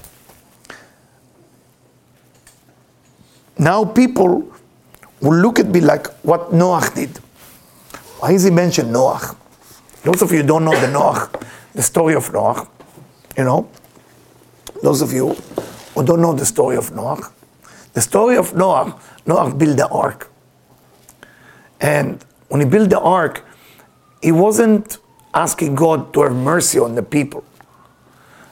Now 3.58 3.84
people 3.84 4.52
will 5.20 5.36
look 5.36 5.58
at 5.58 5.66
me 5.66 5.80
like 5.80 6.06
what 6.22 6.52
Noah 6.52 6.88
did. 6.94 7.18
Why 8.20 8.32
is 8.32 8.44
he 8.44 8.50
mentioned 8.50 8.92
Noah? 8.92 9.36
Those 10.02 10.22
of 10.22 10.32
you 10.32 10.42
don't 10.42 10.64
know 10.64 10.78
the 10.78 10.88
Noah, 10.88 11.30
the 11.74 11.82
story 11.82 12.14
of 12.14 12.32
Noah, 12.32 12.66
you 13.36 13.44
know, 13.44 13.70
those 14.82 15.02
of 15.02 15.12
you 15.12 15.34
who 15.94 16.04
don't 16.04 16.22
know 16.22 16.32
the 16.32 16.46
story 16.46 16.76
of 16.76 16.94
Noah, 16.94 17.30
the 17.92 18.00
story 18.00 18.36
of 18.36 18.54
Noah, 18.54 18.98
Noah 19.26 19.54
built 19.54 19.76
the 19.76 19.88
ark. 19.88 20.30
And 21.80 22.24
when 22.48 22.60
he 22.60 22.66
built 22.66 22.90
the 22.90 23.00
ark, 23.00 23.44
he 24.22 24.32
wasn't 24.32 24.98
asking 25.34 25.74
God 25.74 26.12
to 26.14 26.22
have 26.22 26.34
mercy 26.34 26.78
on 26.78 26.94
the 26.94 27.02
people. 27.02 27.44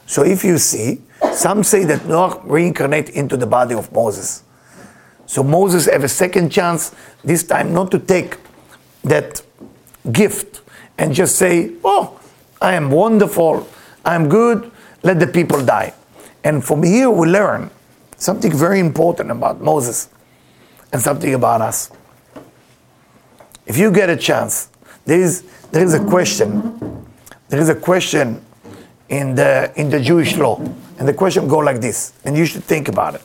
So 0.05 0.23
if 0.23 0.43
you 0.43 0.57
see, 0.57 1.01
some 1.33 1.63
say 1.63 1.83
that 1.85 2.05
Noah 2.05 2.41
reincarnated 2.43 3.13
into 3.13 3.37
the 3.37 3.45
body 3.45 3.75
of 3.75 3.91
Moses. 3.91 4.43
So 5.29 5.43
Moses 5.43 5.85
have 5.85 6.03
a 6.03 6.09
second 6.09 6.49
chance, 6.49 6.91
this 7.23 7.43
time 7.43 7.71
not 7.71 7.91
to 7.91 7.99
take 7.99 8.37
that 9.03 9.43
gift 10.11 10.61
and 10.97 11.13
just 11.13 11.35
say, 11.35 11.73
oh, 11.83 12.19
I 12.59 12.73
am 12.73 12.89
wonderful. 12.89 13.69
I 14.03 14.15
am 14.15 14.27
good. 14.27 14.71
Let 15.03 15.19
the 15.19 15.27
people 15.27 15.63
die. 15.63 15.93
And 16.43 16.65
from 16.65 16.81
here 16.81 17.11
we 17.11 17.27
learn 17.27 17.69
something 18.17 18.51
very 18.51 18.79
important 18.79 19.29
about 19.29 19.61
Moses 19.61 20.09
and 20.91 20.99
something 20.99 21.35
about 21.35 21.61
us. 21.61 21.91
If 23.67 23.77
you 23.77 23.91
get 23.91 24.09
a 24.09 24.17
chance, 24.17 24.69
there 25.05 25.21
is, 25.21 25.43
there 25.71 25.83
is 25.83 25.93
a 25.93 26.03
question. 26.05 27.05
There 27.49 27.59
is 27.59 27.69
a 27.69 27.75
question 27.75 28.43
in 29.09 29.35
the, 29.35 29.71
in 29.75 29.91
the 29.91 29.99
Jewish 29.99 30.37
law. 30.37 30.57
And 30.97 31.07
the 31.07 31.13
question 31.13 31.47
go 31.47 31.59
like 31.59 31.81
this, 31.81 32.13
and 32.25 32.35
you 32.35 32.47
should 32.47 32.63
think 32.63 32.87
about 32.87 33.13
it. 33.13 33.21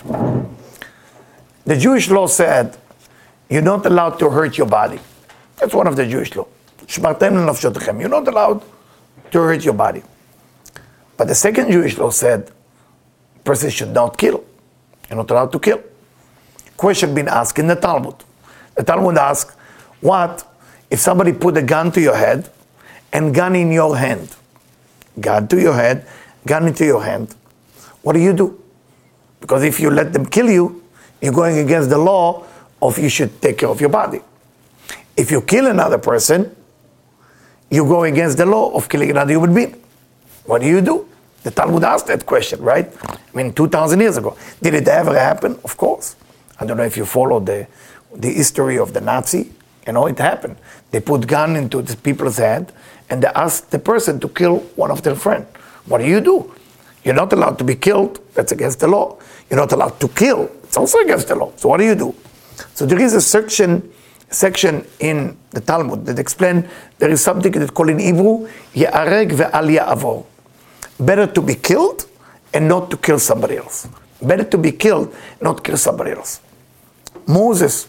The 1.66 1.76
Jewish 1.76 2.10
law 2.10 2.26
said 2.26 2.76
you're 3.48 3.62
not 3.62 3.86
allowed 3.86 4.18
to 4.18 4.30
hurt 4.30 4.58
your 4.58 4.66
body. 4.66 4.98
That's 5.56 5.74
one 5.74 5.86
of 5.86 5.96
the 5.96 6.06
Jewish 6.06 6.34
law. 6.34 6.46
You're 6.88 8.08
not 8.08 8.28
allowed 8.28 8.62
to 9.30 9.38
hurt 9.38 9.64
your 9.64 9.74
body. 9.74 10.02
But 11.16 11.28
the 11.28 11.34
second 11.34 11.70
Jewish 11.70 11.96
law 11.96 12.10
said 12.10 12.50
person 13.44 13.70
should 13.70 13.90
not 13.90 14.18
kill. 14.18 14.44
You're 15.08 15.16
not 15.16 15.30
allowed 15.30 15.52
to 15.52 15.58
kill. 15.58 15.82
Question 16.76 17.14
being 17.14 17.28
asked 17.28 17.58
in 17.58 17.66
the 17.66 17.76
Talmud. 17.76 18.16
The 18.74 18.82
Talmud 18.82 19.16
asks, 19.16 19.54
what 20.00 20.46
if 20.90 20.98
somebody 20.98 21.32
put 21.32 21.56
a 21.56 21.62
gun 21.62 21.92
to 21.92 22.00
your 22.00 22.16
head 22.16 22.50
and 23.12 23.34
gun 23.34 23.54
in 23.54 23.70
your 23.70 23.96
hand? 23.96 24.34
Gun 25.20 25.46
to 25.48 25.60
your 25.60 25.74
head, 25.74 26.06
gun 26.44 26.66
into 26.66 26.84
your 26.84 27.02
hand. 27.02 27.34
What 28.02 28.14
do 28.14 28.18
you 28.20 28.32
do? 28.32 28.60
Because 29.40 29.62
if 29.62 29.78
you 29.78 29.90
let 29.90 30.12
them 30.12 30.26
kill 30.26 30.50
you, 30.50 30.82
you're 31.24 31.32
going 31.32 31.56
against 31.56 31.88
the 31.88 31.96
law 31.96 32.44
of 32.82 32.98
you 32.98 33.08
should 33.08 33.40
take 33.40 33.56
care 33.56 33.70
of 33.70 33.80
your 33.80 33.88
body. 33.88 34.20
If 35.16 35.30
you 35.30 35.40
kill 35.40 35.68
another 35.68 35.96
person, 35.96 36.54
you 37.70 37.86
go 37.86 38.04
against 38.04 38.36
the 38.36 38.44
law 38.44 38.74
of 38.74 38.90
killing 38.90 39.10
another 39.10 39.32
human 39.32 39.54
being. 39.54 39.82
What 40.44 40.60
do 40.60 40.68
you 40.68 40.82
do? 40.82 41.08
The 41.42 41.50
Talmud 41.50 41.82
asked 41.82 42.08
that 42.08 42.26
question, 42.26 42.60
right? 42.60 42.92
I 43.08 43.16
mean, 43.34 43.54
2,000 43.54 44.00
years 44.00 44.18
ago. 44.18 44.36
Did 44.60 44.74
it 44.74 44.86
ever 44.86 45.18
happen? 45.18 45.58
Of 45.64 45.78
course. 45.78 46.14
I 46.60 46.66
don't 46.66 46.76
know 46.76 46.84
if 46.84 46.98
you 46.98 47.06
follow 47.06 47.40
the, 47.40 47.66
the 48.14 48.30
history 48.30 48.78
of 48.78 48.92
the 48.92 49.00
Nazi. 49.00 49.50
You 49.86 49.94
know, 49.94 50.06
it 50.06 50.18
happened. 50.18 50.56
They 50.90 51.00
put 51.00 51.26
gun 51.26 51.56
into 51.56 51.80
the 51.80 51.96
people's 51.96 52.36
head 52.36 52.70
and 53.08 53.22
they 53.22 53.28
asked 53.28 53.70
the 53.70 53.78
person 53.78 54.20
to 54.20 54.28
kill 54.28 54.58
one 54.76 54.90
of 54.90 55.00
their 55.02 55.14
friends. 55.14 55.46
What 55.86 55.98
do 55.98 56.06
you 56.06 56.20
do? 56.20 56.52
You're 57.02 57.14
not 57.14 57.32
allowed 57.32 57.56
to 57.58 57.64
be 57.64 57.76
killed. 57.76 58.20
That's 58.34 58.52
against 58.52 58.80
the 58.80 58.88
law. 58.88 59.18
You're 59.48 59.60
not 59.60 59.72
allowed 59.72 60.00
to 60.00 60.08
kill. 60.08 60.50
It's 60.74 60.78
also 60.80 60.98
against 60.98 61.28
the 61.28 61.36
law. 61.36 61.52
So 61.54 61.68
what 61.68 61.76
do 61.76 61.84
you 61.84 61.94
do? 61.94 62.12
So 62.74 62.84
there 62.84 63.00
is 63.00 63.14
a 63.14 63.20
section 63.20 63.92
section 64.28 64.84
in 64.98 65.36
the 65.50 65.60
Talmud 65.60 66.04
that 66.06 66.18
explain 66.18 66.68
there 66.98 67.10
is 67.10 67.20
something 67.22 67.52
that 67.52 67.72
called 67.72 67.90
in 67.90 68.00
Hebrew 68.00 68.48
Ya'areg 68.74 69.30
ve'al 69.30 69.78
ya'avor. 69.78 70.26
Better 70.98 71.28
to 71.28 71.40
be 71.40 71.54
killed 71.54 72.08
and 72.52 72.66
not 72.66 72.90
to 72.90 72.96
kill 72.96 73.20
somebody 73.20 73.56
else. 73.56 73.86
Better 74.20 74.42
to 74.42 74.58
be 74.58 74.72
killed, 74.72 75.14
not 75.40 75.62
kill 75.62 75.76
somebody 75.76 76.10
else. 76.10 76.40
Moses 77.28 77.86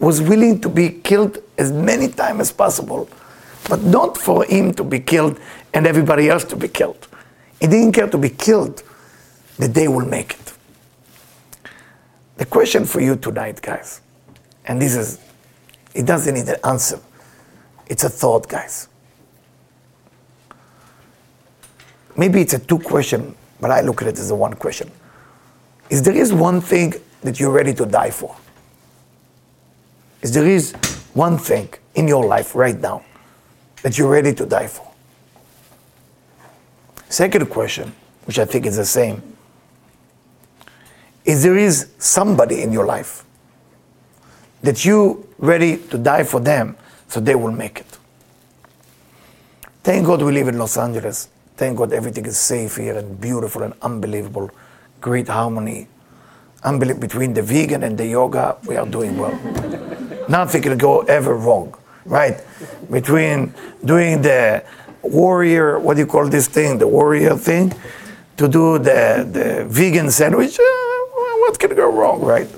was 0.00 0.20
willing 0.20 0.60
to 0.62 0.68
be 0.68 0.88
killed 0.88 1.38
as 1.56 1.70
many 1.70 2.08
times 2.08 2.40
as 2.40 2.50
possible, 2.50 3.08
but 3.68 3.80
not 3.84 4.18
for 4.18 4.44
him 4.46 4.74
to 4.74 4.82
be 4.82 4.98
killed 4.98 5.38
and 5.72 5.86
everybody 5.86 6.28
else 6.28 6.42
to 6.46 6.56
be 6.56 6.66
killed. 6.66 7.06
He 7.60 7.68
didn't 7.68 7.92
care 7.92 8.08
to 8.08 8.18
be 8.18 8.30
killed, 8.30 8.82
that 9.58 9.72
they 9.72 9.86
will 9.86 10.06
make 10.06 10.32
it. 10.32 10.43
The 12.36 12.46
question 12.46 12.84
for 12.84 13.00
you 13.00 13.16
tonight, 13.16 13.62
guys, 13.62 14.00
and 14.66 14.80
this 14.80 14.96
is, 14.96 15.20
it 15.94 16.04
doesn't 16.04 16.34
need 16.34 16.48
an 16.48 16.56
answer. 16.64 16.98
It's 17.86 18.02
a 18.02 18.08
thought, 18.08 18.48
guys. 18.48 18.88
Maybe 22.16 22.40
it's 22.40 22.54
a 22.54 22.58
two 22.58 22.78
question, 22.78 23.34
but 23.60 23.70
I 23.70 23.80
look 23.82 24.02
at 24.02 24.08
it 24.08 24.18
as 24.18 24.30
a 24.30 24.34
one 24.34 24.54
question. 24.54 24.90
Is 25.90 26.02
there 26.02 26.16
is 26.16 26.32
one 26.32 26.60
thing 26.60 26.94
that 27.22 27.38
you're 27.38 27.52
ready 27.52 27.74
to 27.74 27.86
die 27.86 28.10
for? 28.10 28.34
Is 30.22 30.32
there 30.32 30.46
is 30.46 30.72
one 31.12 31.38
thing 31.38 31.68
in 31.94 32.08
your 32.08 32.24
life 32.24 32.54
right 32.54 32.78
now 32.78 33.04
that 33.82 33.98
you're 33.98 34.10
ready 34.10 34.32
to 34.34 34.46
die 34.46 34.66
for? 34.66 34.90
Second 37.08 37.48
question, 37.50 37.94
which 38.24 38.38
I 38.38 38.44
think 38.44 38.66
is 38.66 38.76
the 38.76 38.84
same, 38.84 39.33
is 41.24 41.42
there 41.42 41.56
is 41.56 41.88
somebody 41.98 42.62
in 42.62 42.72
your 42.72 42.86
life 42.86 43.24
that 44.62 44.84
you 44.84 45.26
ready 45.38 45.76
to 45.76 45.98
die 45.98 46.24
for 46.24 46.40
them 46.40 46.76
so 47.08 47.20
they 47.20 47.34
will 47.34 47.52
make 47.52 47.80
it. 47.80 47.98
Thank 49.82 50.06
God 50.06 50.22
we 50.22 50.32
live 50.32 50.48
in 50.48 50.58
Los 50.58 50.76
Angeles. 50.76 51.28
Thank 51.56 51.78
God 51.78 51.92
everything 51.92 52.26
is 52.26 52.38
safe 52.38 52.76
here 52.76 52.96
and 52.96 53.20
beautiful 53.20 53.62
and 53.62 53.74
unbelievable. 53.82 54.50
Great 55.00 55.28
harmony. 55.28 55.86
Between 56.62 57.34
the 57.34 57.42
vegan 57.42 57.82
and 57.82 57.96
the 57.98 58.06
yoga, 58.06 58.56
we 58.66 58.76
are 58.76 58.86
doing 58.86 59.18
well. 59.18 59.38
Nothing 60.28 60.62
can 60.62 60.78
go 60.78 61.02
ever 61.02 61.34
wrong, 61.36 61.74
right? 62.06 62.42
Between 62.90 63.52
doing 63.84 64.22
the 64.22 64.64
warrior, 65.02 65.78
what 65.78 65.94
do 65.94 66.00
you 66.00 66.06
call 66.06 66.28
this 66.28 66.48
thing, 66.48 66.78
the 66.78 66.88
warrior 66.88 67.36
thing, 67.36 67.72
to 68.38 68.48
do 68.48 68.78
the, 68.78 69.28
the 69.30 69.66
vegan 69.68 70.10
sandwich, 70.10 70.58
what 71.44 71.58
can 71.58 71.74
go 71.74 71.90
wrong, 71.92 72.20
right? 72.22 72.48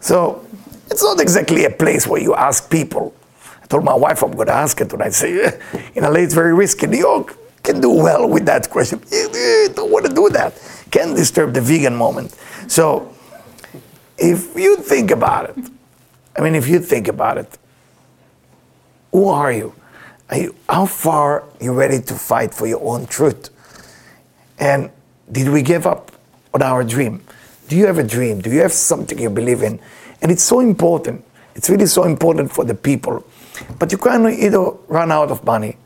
So 0.00 0.44
it's 0.90 1.02
not 1.02 1.20
exactly 1.20 1.64
a 1.64 1.70
place 1.70 2.06
where 2.06 2.20
you 2.20 2.34
ask 2.34 2.70
people. 2.70 3.14
I 3.62 3.66
told 3.66 3.84
my 3.84 3.94
wife 3.94 4.22
I'm 4.22 4.32
going 4.32 4.48
to 4.48 4.54
ask 4.54 4.80
and 4.80 5.02
I 5.02 5.10
say, 5.10 5.58
in 5.94 6.02
LA 6.02 6.20
it's 6.20 6.34
very 6.34 6.54
risky. 6.54 6.86
New 6.86 6.98
York 6.98 7.36
can 7.62 7.80
do 7.80 7.90
well 7.90 8.28
with 8.28 8.44
that 8.46 8.68
question. 8.68 9.00
Don't 9.74 9.90
want 9.90 10.06
to 10.06 10.12
do 10.12 10.28
that. 10.30 10.52
Can 10.90 11.14
disturb 11.14 11.54
the 11.54 11.60
vegan 11.60 11.96
moment. 11.96 12.36
So 12.66 13.14
if 14.18 14.56
you 14.56 14.76
think 14.76 15.10
about 15.10 15.50
it, 15.50 15.56
I 16.36 16.40
mean, 16.42 16.54
if 16.54 16.68
you 16.68 16.80
think 16.80 17.08
about 17.08 17.38
it, 17.38 17.58
who 19.12 19.28
are 19.28 19.52
you? 19.52 19.74
Are 20.30 20.38
you 20.38 20.54
how 20.68 20.86
far 20.86 21.42
are 21.42 21.48
you 21.60 21.72
ready 21.72 22.00
to 22.00 22.14
fight 22.14 22.54
for 22.54 22.66
your 22.66 22.82
own 22.82 23.06
truth? 23.06 23.50
And 24.58 24.90
did 25.30 25.48
we 25.48 25.62
give 25.62 25.86
up 25.86 26.10
on 26.54 26.62
our 26.62 26.82
dream? 26.84 27.22
Do 27.72 27.78
you 27.78 27.86
have 27.86 27.96
a 27.96 28.02
dream? 28.02 28.42
Do 28.42 28.50
you 28.50 28.60
have 28.60 28.72
something 28.74 29.18
you 29.18 29.30
believe 29.30 29.62
in? 29.62 29.80
And 30.20 30.30
it's 30.30 30.42
so 30.42 30.60
important. 30.60 31.24
It's 31.54 31.70
really 31.70 31.86
so 31.86 32.04
important 32.04 32.52
for 32.52 32.66
the 32.66 32.74
people. 32.74 33.24
But 33.78 33.90
you 33.90 33.96
can 33.96 34.26
either 34.26 34.60
run 34.88 35.10
out 35.10 35.30
of 35.30 35.42
money, 35.42 35.78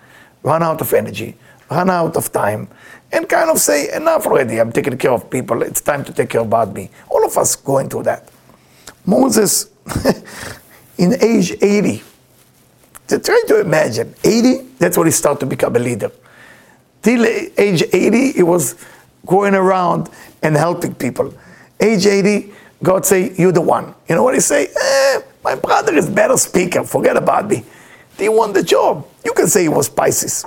run 0.43 0.65
out 0.65 0.81
of 0.81 0.93
energy, 0.93 1.37
run 1.71 1.89
out 1.89 2.17
of 2.17 2.33
time, 2.33 2.67
and 3.13 3.29
kind 3.29 3.51
of 3.51 3.61
say, 3.61 3.95
enough 3.95 4.27
already, 4.27 4.59
I'm 4.59 4.73
taking 4.73 4.99
care 4.99 5.13
of 5.13 5.31
people, 5.31 5.63
it's 5.63 5.81
time 5.81 6.03
to 6.07 6.13
take 6.13 6.31
care 6.31 6.41
about 6.41 6.75
me. 6.75 6.91
All 7.09 7.25
of 7.25 7.39
us 7.39 7.55
going 7.55 7.89
through 7.89 8.03
that. 8.03 8.31
Moses, 9.05 9.71
in 10.99 11.15
age 11.23 11.53
80, 11.63 12.03
try 13.07 13.43
to 13.47 13.61
imagine, 13.61 14.13
80, 14.25 14.55
that's 14.81 14.99
when 14.99 15.07
he 15.07 15.13
started 15.13 15.39
to 15.39 15.47
become 15.47 15.77
a 15.77 15.79
leader. 15.79 16.11
Till 17.01 17.25
age 17.25 17.85
80, 17.93 18.33
he 18.33 18.43
was 18.43 18.75
going 19.25 19.55
around 19.55 20.11
and 20.43 20.57
helping 20.57 20.93
people. 20.93 21.33
Age 21.81 22.07
80, 22.07 22.53
God 22.83 23.05
say, 23.05 23.35
you 23.37 23.53
the 23.53 23.61
one. 23.61 23.95
You 24.09 24.15
know 24.15 24.23
what 24.23 24.35
he 24.35 24.41
say? 24.41 24.67
Eh, 24.67 25.21
my 25.45 25.55
brother 25.55 25.95
is 25.95 26.09
better 26.09 26.37
speaker, 26.37 26.85
forget 26.85 27.17
about 27.17 27.49
me. 27.49 27.65
He 28.19 28.29
won 28.29 28.53
the 28.53 28.63
job. 28.63 29.07
You 29.25 29.33
can 29.33 29.47
say 29.47 29.63
he 29.63 29.69
was 29.69 29.89
Pisces. 29.89 30.47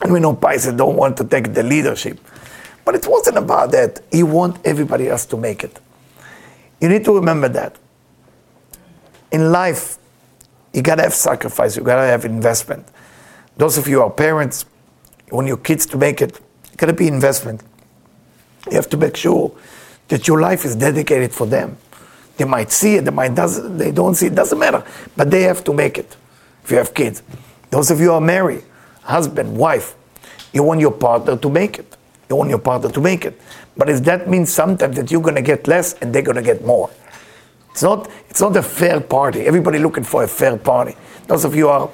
And 0.00 0.12
we 0.12 0.20
know 0.20 0.34
Pisces 0.34 0.74
don't 0.74 0.96
want 0.96 1.16
to 1.18 1.24
take 1.24 1.54
the 1.54 1.62
leadership. 1.62 2.18
But 2.84 2.96
it 2.96 3.06
wasn't 3.06 3.38
about 3.38 3.70
that. 3.70 4.00
He 4.10 4.22
want 4.22 4.58
everybody 4.64 5.08
else 5.08 5.24
to 5.26 5.36
make 5.36 5.64
it. 5.64 5.78
You 6.80 6.88
need 6.88 7.04
to 7.04 7.14
remember 7.14 7.48
that. 7.48 7.76
In 9.32 9.50
life, 9.52 9.98
you 10.72 10.82
gotta 10.82 11.02
have 11.02 11.14
sacrifice, 11.14 11.76
you 11.76 11.82
gotta 11.82 12.06
have 12.06 12.24
investment. 12.24 12.86
Those 13.56 13.78
of 13.78 13.88
you 13.88 14.02
are 14.02 14.10
parents, 14.10 14.66
want 15.30 15.46
your 15.46 15.56
kids 15.56 15.86
to 15.86 15.96
make 15.96 16.20
it, 16.20 16.36
it 16.72 16.76
gotta 16.76 16.92
be 16.92 17.08
investment. 17.08 17.62
You 18.70 18.76
have 18.76 18.88
to 18.90 18.96
make 18.96 19.16
sure 19.16 19.52
that 20.08 20.28
your 20.28 20.40
life 20.40 20.64
is 20.64 20.76
dedicated 20.76 21.32
for 21.32 21.46
them. 21.46 21.76
They 22.36 22.44
might 22.44 22.70
see 22.70 22.96
it, 22.96 23.04
they 23.04 23.10
might 23.10 23.34
doesn't, 23.34 23.78
they 23.78 23.92
don't 23.92 24.14
see 24.14 24.26
it, 24.26 24.34
doesn't 24.34 24.58
matter. 24.58 24.84
But 25.16 25.30
they 25.30 25.42
have 25.42 25.62
to 25.64 25.72
make 25.72 25.98
it. 25.98 26.16
If 26.64 26.70
you 26.70 26.78
have 26.78 26.94
kids, 26.94 27.22
those 27.70 27.90
of 27.90 28.00
you 28.00 28.12
are 28.12 28.20
married, 28.20 28.64
husband, 29.02 29.56
wife, 29.56 29.94
you 30.52 30.62
want 30.62 30.80
your 30.80 30.92
partner 30.92 31.36
to 31.36 31.50
make 31.50 31.78
it. 31.78 31.96
You 32.28 32.36
want 32.36 32.50
your 32.50 32.58
partner 32.58 32.90
to 32.90 33.00
make 33.00 33.24
it. 33.24 33.40
But 33.76 33.90
if 33.90 34.04
that 34.04 34.28
means 34.28 34.52
sometimes 34.52 34.96
that 34.96 35.10
you're 35.10 35.22
to 35.22 35.42
get 35.42 35.66
less 35.66 35.94
and 35.94 36.14
they're 36.14 36.22
to 36.22 36.42
get 36.42 36.64
more. 36.64 36.90
It's 37.70 37.82
not, 37.82 38.08
it's 38.30 38.40
not 38.40 38.56
a 38.56 38.62
fair 38.62 39.00
party. 39.00 39.40
Everybody 39.42 39.78
looking 39.78 40.04
for 40.04 40.22
a 40.22 40.28
fair 40.28 40.56
party. 40.56 40.96
Those 41.26 41.44
of 41.44 41.56
you 41.56 41.68
are, 41.68 41.90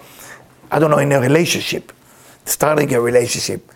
I 0.70 0.78
don't 0.78 0.90
know, 0.90 0.98
in 0.98 1.10
a 1.12 1.20
relationship, 1.20 1.92
starting 2.44 2.92
a 2.92 3.00
relationship, 3.00 3.66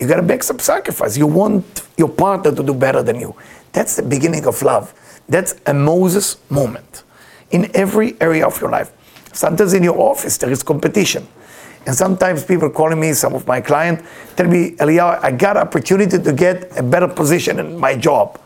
you 0.00 0.08
got 0.08 0.16
to 0.16 0.22
make 0.22 0.42
some 0.42 0.58
sacrifice. 0.58 1.16
You 1.16 1.26
want 1.26 1.86
your 1.96 2.08
partner 2.08 2.54
to 2.54 2.62
do 2.62 2.74
better 2.74 3.02
than 3.02 3.20
you. 3.20 3.34
That's 3.72 3.96
the 3.96 4.02
beginning 4.02 4.46
of 4.46 4.60
love. 4.62 4.94
That's 5.28 5.60
a 5.66 5.74
Moses 5.74 6.38
moment 6.50 7.04
in 7.50 7.70
every 7.74 8.20
area 8.20 8.46
of 8.46 8.60
your 8.60 8.70
life. 8.70 8.92
Sometimes 9.32 9.74
in 9.74 9.82
your 9.82 9.98
office 9.98 10.38
there 10.38 10.50
is 10.50 10.62
competition. 10.62 11.26
And 11.86 11.94
sometimes 11.94 12.44
people 12.44 12.68
calling 12.70 13.00
me, 13.00 13.12
some 13.12 13.34
of 13.34 13.46
my 13.46 13.60
clients, 13.60 14.08
tell 14.36 14.46
me, 14.46 14.72
Eliyahu, 14.72 15.22
I 15.22 15.32
got 15.32 15.56
opportunity 15.56 16.18
to 16.18 16.32
get 16.32 16.76
a 16.76 16.82
better 16.82 17.08
position 17.08 17.58
in 17.58 17.78
my 17.78 17.96
job. 17.96 18.40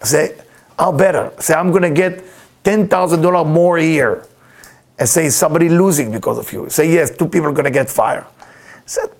I 0.00 0.04
say, 0.04 0.38
how 0.78 0.92
better? 0.92 1.32
I 1.36 1.40
say, 1.40 1.54
I'm 1.54 1.70
going 1.70 1.82
to 1.82 1.90
get 1.90 2.24
$10,000 2.64 3.46
more 3.46 3.78
a 3.78 3.84
year. 3.84 4.26
And 4.98 5.08
say, 5.08 5.28
somebody 5.30 5.68
losing 5.68 6.10
because 6.10 6.38
of 6.38 6.52
you. 6.52 6.68
Say, 6.70 6.92
yes, 6.92 7.16
two 7.16 7.28
people 7.28 7.48
are 7.48 7.52
going 7.52 7.64
to 7.64 7.70
get 7.70 7.88
fired. 7.88 8.24
I 8.24 8.86
said, 8.86 9.10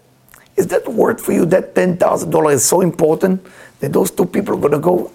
is 0.58 0.66
that 0.66 0.86
worth 0.88 1.20
for 1.20 1.32
you? 1.32 1.46
That 1.46 1.74
$10,000 1.74 2.52
is 2.52 2.64
so 2.64 2.80
important 2.80 3.46
that 3.80 3.92
those 3.92 4.10
two 4.10 4.26
people 4.26 4.54
are 4.54 4.60
going 4.60 4.72
to 4.72 4.78
go? 4.78 5.12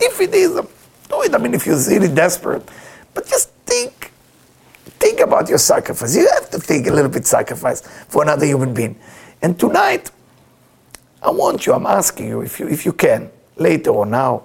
If 0.00 0.20
it 0.20 0.32
is, 0.32 0.52
do 0.54 1.22
it. 1.22 1.34
I 1.34 1.38
mean, 1.38 1.52
if 1.52 1.66
you're 1.66 1.76
really 1.88 2.12
desperate. 2.14 2.62
But 3.12 3.26
just 3.26 3.50
think 3.66 4.12
think 5.04 5.20
about 5.20 5.48
your 5.48 5.58
sacrifice. 5.58 6.16
You 6.16 6.28
have 6.32 6.48
to 6.50 6.58
think 6.58 6.86
a 6.86 6.90
little 6.90 7.10
bit 7.10 7.26
sacrifice 7.26 7.82
for 8.08 8.22
another 8.22 8.46
human 8.46 8.72
being. 8.72 8.96
And 9.42 9.58
tonight, 9.58 10.10
I 11.22 11.30
want 11.30 11.66
you, 11.66 11.74
I'm 11.74 11.86
asking 11.86 12.28
you, 12.28 12.40
if 12.40 12.58
you, 12.58 12.68
if 12.68 12.86
you 12.86 12.92
can, 12.92 13.30
later 13.56 13.90
or 13.90 14.06
now, 14.06 14.44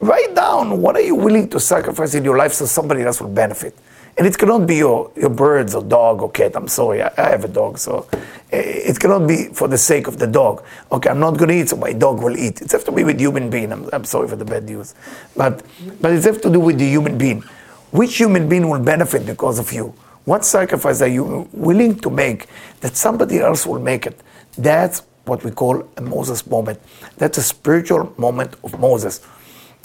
write 0.00 0.34
down 0.34 0.80
what 0.82 0.96
are 0.96 1.00
you 1.00 1.14
willing 1.14 1.48
to 1.50 1.60
sacrifice 1.60 2.14
in 2.14 2.24
your 2.24 2.36
life 2.36 2.52
so 2.52 2.66
somebody 2.66 3.02
else 3.02 3.20
will 3.20 3.30
benefit. 3.30 3.74
And 4.16 4.26
it 4.28 4.38
cannot 4.38 4.66
be 4.66 4.76
your, 4.76 5.10
your 5.16 5.30
birds 5.30 5.74
or 5.74 5.82
dog 5.82 6.22
or 6.22 6.30
cat. 6.30 6.52
I'm 6.54 6.68
sorry, 6.68 7.02
I, 7.02 7.12
I 7.18 7.30
have 7.30 7.44
a 7.44 7.48
dog, 7.48 7.78
so 7.78 8.06
eh, 8.52 8.90
it 8.90 9.00
cannot 9.00 9.26
be 9.26 9.46
for 9.52 9.66
the 9.66 9.76
sake 9.78 10.06
of 10.06 10.18
the 10.18 10.26
dog. 10.26 10.62
Okay, 10.92 11.10
I'm 11.10 11.18
not 11.18 11.36
going 11.36 11.48
to 11.48 11.54
eat, 11.60 11.68
so 11.68 11.76
my 11.76 11.92
dog 11.92 12.22
will 12.22 12.36
eat. 12.36 12.62
It 12.62 12.70
has 12.70 12.84
to 12.84 12.92
be 12.92 13.02
with 13.02 13.18
human 13.18 13.50
being. 13.50 13.72
I'm, 13.72 13.88
I'm 13.92 14.04
sorry 14.04 14.28
for 14.28 14.36
the 14.36 14.44
bad 14.44 14.64
news, 14.64 14.94
but 15.36 15.64
but 16.00 16.12
it 16.12 16.22
has 16.22 16.38
to 16.38 16.50
do 16.50 16.60
with 16.60 16.78
the 16.78 16.86
human 16.86 17.18
being. 17.18 17.42
Which 17.90 18.16
human 18.16 18.48
being 18.48 18.68
will 18.68 18.80
benefit 18.80 19.26
because 19.26 19.58
of 19.58 19.72
you? 19.72 19.94
What 20.24 20.44
sacrifice 20.44 21.02
are 21.02 21.08
you 21.08 21.48
willing 21.52 21.96
to 22.00 22.10
make 22.10 22.46
that 22.80 22.96
somebody 22.96 23.40
else 23.40 23.66
will 23.66 23.80
make 23.80 24.06
it? 24.06 24.20
That's 24.56 25.02
what 25.24 25.42
we 25.44 25.50
call 25.50 25.88
a 25.96 26.00
Moses 26.00 26.46
moment. 26.46 26.80
That's 27.18 27.38
a 27.38 27.42
spiritual 27.42 28.12
moment 28.16 28.54
of 28.62 28.78
Moses. 28.78 29.20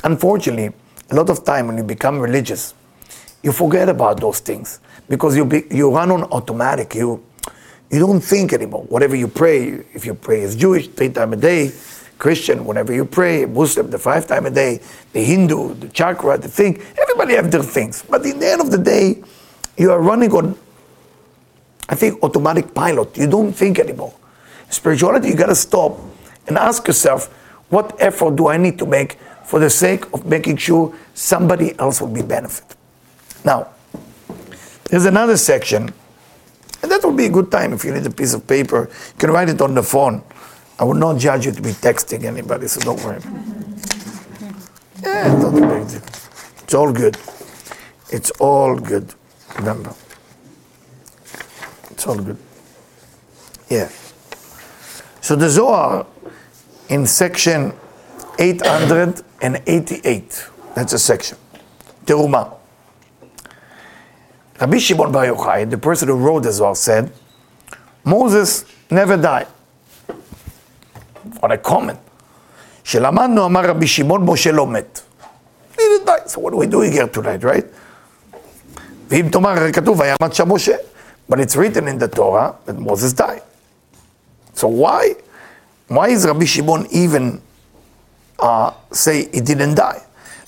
Unfortunately, 0.03 0.71
a 1.09 1.15
lot 1.15 1.29
of 1.29 1.43
time 1.43 1.67
when 1.67 1.77
you 1.77 1.83
become 1.83 2.19
religious, 2.19 2.73
you 3.43 3.51
forget 3.51 3.89
about 3.89 4.19
those 4.19 4.39
things 4.39 4.79
because 5.07 5.35
you, 5.35 5.45
be, 5.45 5.63
you 5.71 5.93
run 5.93 6.11
on 6.11 6.23
automatic. 6.23 6.95
You, 6.95 7.23
you 7.89 7.99
don't 7.99 8.21
think 8.21 8.53
anymore. 8.53 8.83
Whatever 8.83 9.15
you 9.15 9.27
pray, 9.27 9.83
if 9.93 10.05
you 10.05 10.13
pray 10.13 10.43
as 10.43 10.55
Jewish 10.55 10.87
three 10.89 11.09
times 11.09 11.33
a 11.33 11.37
day, 11.37 11.71
Christian, 12.17 12.65
whenever 12.65 12.93
you 12.93 13.05
pray, 13.05 13.45
Muslim, 13.45 13.89
the 13.89 13.97
five 13.97 14.27
times 14.27 14.47
a 14.47 14.51
day, 14.51 14.81
the 15.13 15.23
Hindu, 15.23 15.75
the 15.75 15.87
chakra, 15.87 16.37
the 16.37 16.49
thing, 16.49 16.81
everybody 17.01 17.35
have 17.35 17.49
their 17.49 17.63
things. 17.63 18.03
But 18.07 18.25
in 18.25 18.39
the 18.39 18.47
end 18.47 18.61
of 18.61 18.71
the 18.71 18.77
day, 18.77 19.23
you 19.77 19.91
are 19.91 20.01
running 20.01 20.31
on, 20.33 20.57
I 21.87 21.95
think, 21.95 22.21
automatic 22.21 22.73
pilot. 22.73 23.17
You 23.17 23.27
don't 23.27 23.53
think 23.53 23.79
anymore. 23.79 24.13
Spirituality, 24.69 25.29
you 25.29 25.35
got 25.35 25.47
to 25.47 25.55
stop 25.55 25.97
and 26.47 26.57
ask 26.57 26.85
yourself, 26.85 27.27
what 27.69 27.95
effort 27.99 28.35
do 28.35 28.49
I 28.49 28.57
need 28.57 28.77
to 28.79 28.85
make 28.85 29.13
for 29.45 29.59
the 29.59 29.69
sake 29.69 30.11
of 30.13 30.25
making 30.25 30.57
sure 30.57 30.93
somebody 31.13 31.77
else 31.79 32.01
will 32.01 32.09
be 32.09 32.21
benefit? 32.21 32.75
Now, 33.43 33.69
there's 34.85 35.05
another 35.05 35.37
section, 35.37 35.93
and 36.81 36.91
that 36.91 37.03
will 37.03 37.13
be 37.13 37.25
a 37.25 37.29
good 37.29 37.51
time 37.51 37.73
if 37.73 37.85
you 37.85 37.93
need 37.93 38.05
a 38.05 38.09
piece 38.09 38.33
of 38.33 38.47
paper. 38.47 38.89
You 38.89 39.13
can 39.17 39.31
write 39.31 39.49
it 39.49 39.61
on 39.61 39.75
the 39.75 39.83
phone. 39.83 40.23
I 40.79 40.83
will 40.83 40.95
not 40.95 41.19
judge 41.19 41.45
you 41.45 41.51
to 41.51 41.61
be 41.61 41.71
texting 41.71 42.23
anybody, 42.23 42.67
so 42.67 42.79
don't 42.81 43.03
worry. 43.03 43.21
Yeah, 45.03 45.33
it's 45.33 45.43
not. 45.43 45.53
It's 46.63 46.73
all 46.73 46.91
good. 46.93 47.17
It's 48.11 48.31
all 48.39 48.75
good. 48.77 49.13
Remember. 49.57 49.93
It's 51.91 52.07
all 52.07 52.17
good. 52.17 52.37
Yeah. 53.69 53.89
So 55.21 55.35
the 55.35 55.49
Zohar 55.49 56.05
in 56.89 57.05
section 57.05 57.73
888, 58.39 60.49
that's 60.75 60.93
a 60.93 60.99
section. 60.99 61.37
Teruma. 62.05 62.58
Rabbi 64.60 64.78
Shimon 64.78 65.10
Bar 65.12 65.26
Yochai, 65.26 65.68
the 65.68 65.78
person 65.78 66.08
who 66.08 66.14
wrote 66.14 66.44
the 66.44 66.52
Zohar, 66.52 66.76
said, 66.76 67.10
Moses 68.04 68.64
never 68.90 69.16
died 69.16 69.48
on 71.42 71.50
a 71.50 71.58
comment. 71.58 71.98
שלמדנו, 72.84 73.46
אמר 73.46 73.66
רבי 73.68 73.86
שמעון, 73.86 74.24
משה 74.24 74.52
לא 74.52 74.66
מת. 74.66 75.00
So 76.26 76.40
what 76.40 76.52
are 76.52 76.56
we 76.56 76.66
doing 76.66 76.92
here 76.92 77.06
tonight, 77.08 77.42
right? 77.44 77.64
ואם 79.08 79.28
תאמר, 79.32 79.50
הרי 79.50 79.72
כתוב, 79.72 80.00
ויעמד 80.00 80.32
שם 80.32 80.52
משה. 80.52 80.76
But 81.28 81.40
it's 81.40 81.56
written 81.56 81.88
in 81.88 81.98
the 81.98 82.08
Torah 82.08 82.54
that 82.66 82.78
Moses 82.78 83.12
died. 83.12 83.42
So 84.54 84.68
why? 84.68 85.14
Why 85.88 86.08
is 86.08 86.26
Rabbi 86.26 86.44
Shimon 86.44 86.86
even 86.90 87.40
uh, 88.38 88.72
say 88.92 89.28
he 89.32 89.40
didn't 89.40 89.74
die? 89.74 90.02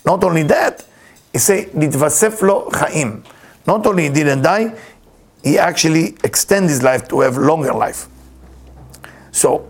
Not 0.05 0.23
only 0.25 0.43
that, 0.45 0.85
he 1.33 1.39
say, 1.39 1.69
נתווסף 1.75 2.43
לו 2.43 2.69
חיים. 2.73 3.23
Not 3.66 3.86
only 3.86 4.04
he 4.04 4.10
didn't 4.10 4.42
die, 4.42 4.76
he 5.44 5.58
actually 5.58 6.16
extended 6.24 6.70
his 6.70 6.84
life 6.84 7.08
to 7.10 7.22
have 7.22 7.38
longer 7.38 7.74
life. 7.74 8.08
So 9.32 9.70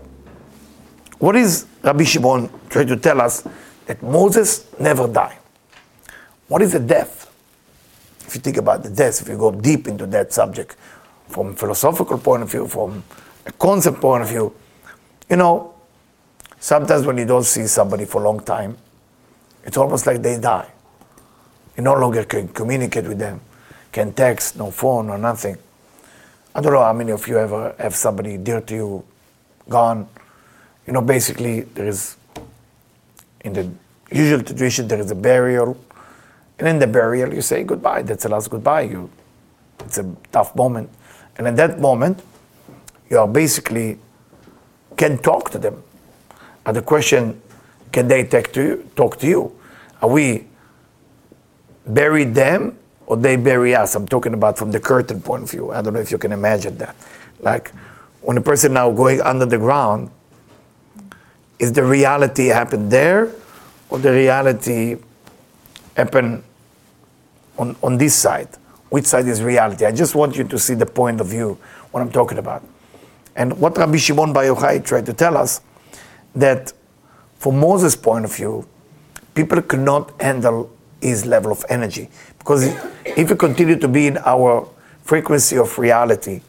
what 1.18 1.36
is 1.36 1.66
Rabbi 1.82 2.04
Shimon 2.04 2.50
trying 2.68 2.88
to 2.88 2.96
tell 2.96 3.20
us? 3.20 3.46
That 3.86 4.02
Moses 4.02 4.66
never 4.78 5.08
died. 5.08 5.38
What 6.48 6.62
is 6.62 6.74
a 6.74 6.80
death? 6.80 7.32
If 8.26 8.36
you 8.36 8.40
think 8.40 8.56
about 8.56 8.82
the 8.82 8.90
death, 8.90 9.20
if 9.20 9.28
you 9.28 9.36
go 9.36 9.50
deep 9.50 9.88
into 9.88 10.06
that 10.06 10.32
subject, 10.32 10.76
from 11.28 11.54
philosophical 11.54 12.18
point 12.18 12.42
of 12.42 12.50
view, 12.50 12.68
from 12.68 13.02
a 13.46 13.52
concept 13.52 14.00
point 14.00 14.22
of 14.22 14.28
view, 14.28 14.54
you 15.28 15.36
know, 15.36 15.74
sometimes 16.60 17.06
when 17.06 17.18
you 17.18 17.24
don't 17.24 17.44
see 17.44 17.66
somebody 17.66 18.04
for 18.04 18.22
a 18.22 18.24
long 18.24 18.40
time, 18.40 18.76
it's 19.64 19.76
almost 19.76 20.06
like 20.06 20.22
they 20.22 20.38
die. 20.38 20.70
You 21.76 21.82
no 21.82 21.94
longer 21.94 22.24
can 22.24 22.48
communicate 22.48 23.06
with 23.06 23.18
them, 23.18 23.40
can 23.92 24.12
text, 24.12 24.56
no 24.56 24.70
phone, 24.70 25.10
or 25.10 25.18
nothing. 25.18 25.56
I 26.54 26.60
don't 26.60 26.72
know 26.72 26.82
how 26.82 26.92
many 26.92 27.12
of 27.12 27.28
you 27.28 27.38
ever 27.38 27.74
have 27.78 27.94
somebody 27.94 28.36
dear 28.36 28.60
to 28.60 28.74
you 28.74 29.04
gone 29.68 30.08
you 30.86 30.92
know, 30.92 31.00
basically 31.00 31.60
there 31.60 31.86
is, 31.86 32.16
in 33.42 33.52
the 33.52 33.70
usual 34.10 34.42
tradition, 34.42 34.88
there 34.88 35.00
is 35.00 35.10
a 35.10 35.14
burial. 35.14 35.76
And 36.58 36.68
in 36.68 36.78
the 36.78 36.86
burial, 36.86 37.32
you 37.32 37.42
say 37.42 37.62
goodbye. 37.62 38.02
That's 38.02 38.24
the 38.24 38.28
last 38.28 38.50
goodbye. 38.50 38.82
You, 38.82 39.10
it's 39.80 39.98
a 39.98 40.14
tough 40.32 40.54
moment. 40.56 40.90
And 41.36 41.46
in 41.46 41.54
that 41.56 41.80
moment, 41.80 42.22
you 43.08 43.18
are 43.18 43.28
basically 43.28 43.98
can 44.96 45.18
talk 45.18 45.50
to 45.50 45.58
them. 45.58 45.82
And 46.66 46.76
the 46.76 46.82
question, 46.82 47.40
can 47.90 48.08
they 48.08 48.24
talk 48.24 48.52
to 48.52 48.62
you? 48.62 48.90
Talk 48.96 49.18
to 49.18 49.26
you? 49.26 49.58
Are 50.00 50.08
we 50.08 50.46
buried 51.86 52.34
them 52.34 52.78
or 53.12 53.16
they 53.18 53.36
bury 53.36 53.74
us? 53.74 53.94
I'm 53.94 54.08
talking 54.08 54.32
about 54.32 54.56
from 54.56 54.70
the 54.70 54.80
curtain 54.80 55.20
point 55.20 55.42
of 55.42 55.50
view. 55.50 55.70
I 55.70 55.82
don't 55.82 55.92
know 55.92 56.00
if 56.00 56.10
you 56.10 56.16
can 56.16 56.32
imagine 56.32 56.78
that. 56.78 56.96
Like 57.40 57.70
when 58.22 58.38
a 58.38 58.40
person 58.40 58.72
now 58.72 58.90
going 58.90 59.20
under 59.20 59.44
the 59.44 59.58
ground, 59.58 60.10
is 61.58 61.74
the 61.74 61.84
reality 61.84 62.46
happen 62.46 62.88
there 62.88 63.30
or 63.90 63.98
the 63.98 64.10
reality 64.10 64.96
happen 65.94 66.42
on, 67.58 67.76
on 67.82 67.98
this 67.98 68.14
side? 68.14 68.48
Which 68.88 69.04
side 69.04 69.26
is 69.28 69.42
reality? 69.42 69.84
I 69.84 69.92
just 69.92 70.14
want 70.14 70.34
you 70.34 70.44
to 70.44 70.58
see 70.58 70.72
the 70.72 70.86
point 70.86 71.20
of 71.20 71.26
view, 71.26 71.58
what 71.90 72.00
I'm 72.00 72.10
talking 72.10 72.38
about. 72.38 72.64
And 73.36 73.58
what 73.60 73.76
Rabbi 73.76 73.98
Shimon 73.98 74.32
Bar 74.32 74.44
Yochai 74.44 74.82
tried 74.82 75.04
to 75.04 75.12
tell 75.12 75.36
us, 75.36 75.60
that 76.34 76.72
from 77.36 77.60
Moses' 77.60 77.94
point 77.94 78.24
of 78.24 78.34
view, 78.34 78.66
people 79.34 79.60
cannot 79.60 80.18
handle 80.18 80.70
his 81.02 81.26
level 81.26 81.52
of 81.52 81.64
energy. 81.68 82.08
Because 82.38 82.64
if 83.04 83.30
we 83.30 83.36
continue 83.36 83.76
to 83.78 83.88
be 83.88 84.06
in 84.06 84.18
our 84.18 84.68
frequency 85.02 85.58
of 85.58 85.78
reality, 85.78 86.40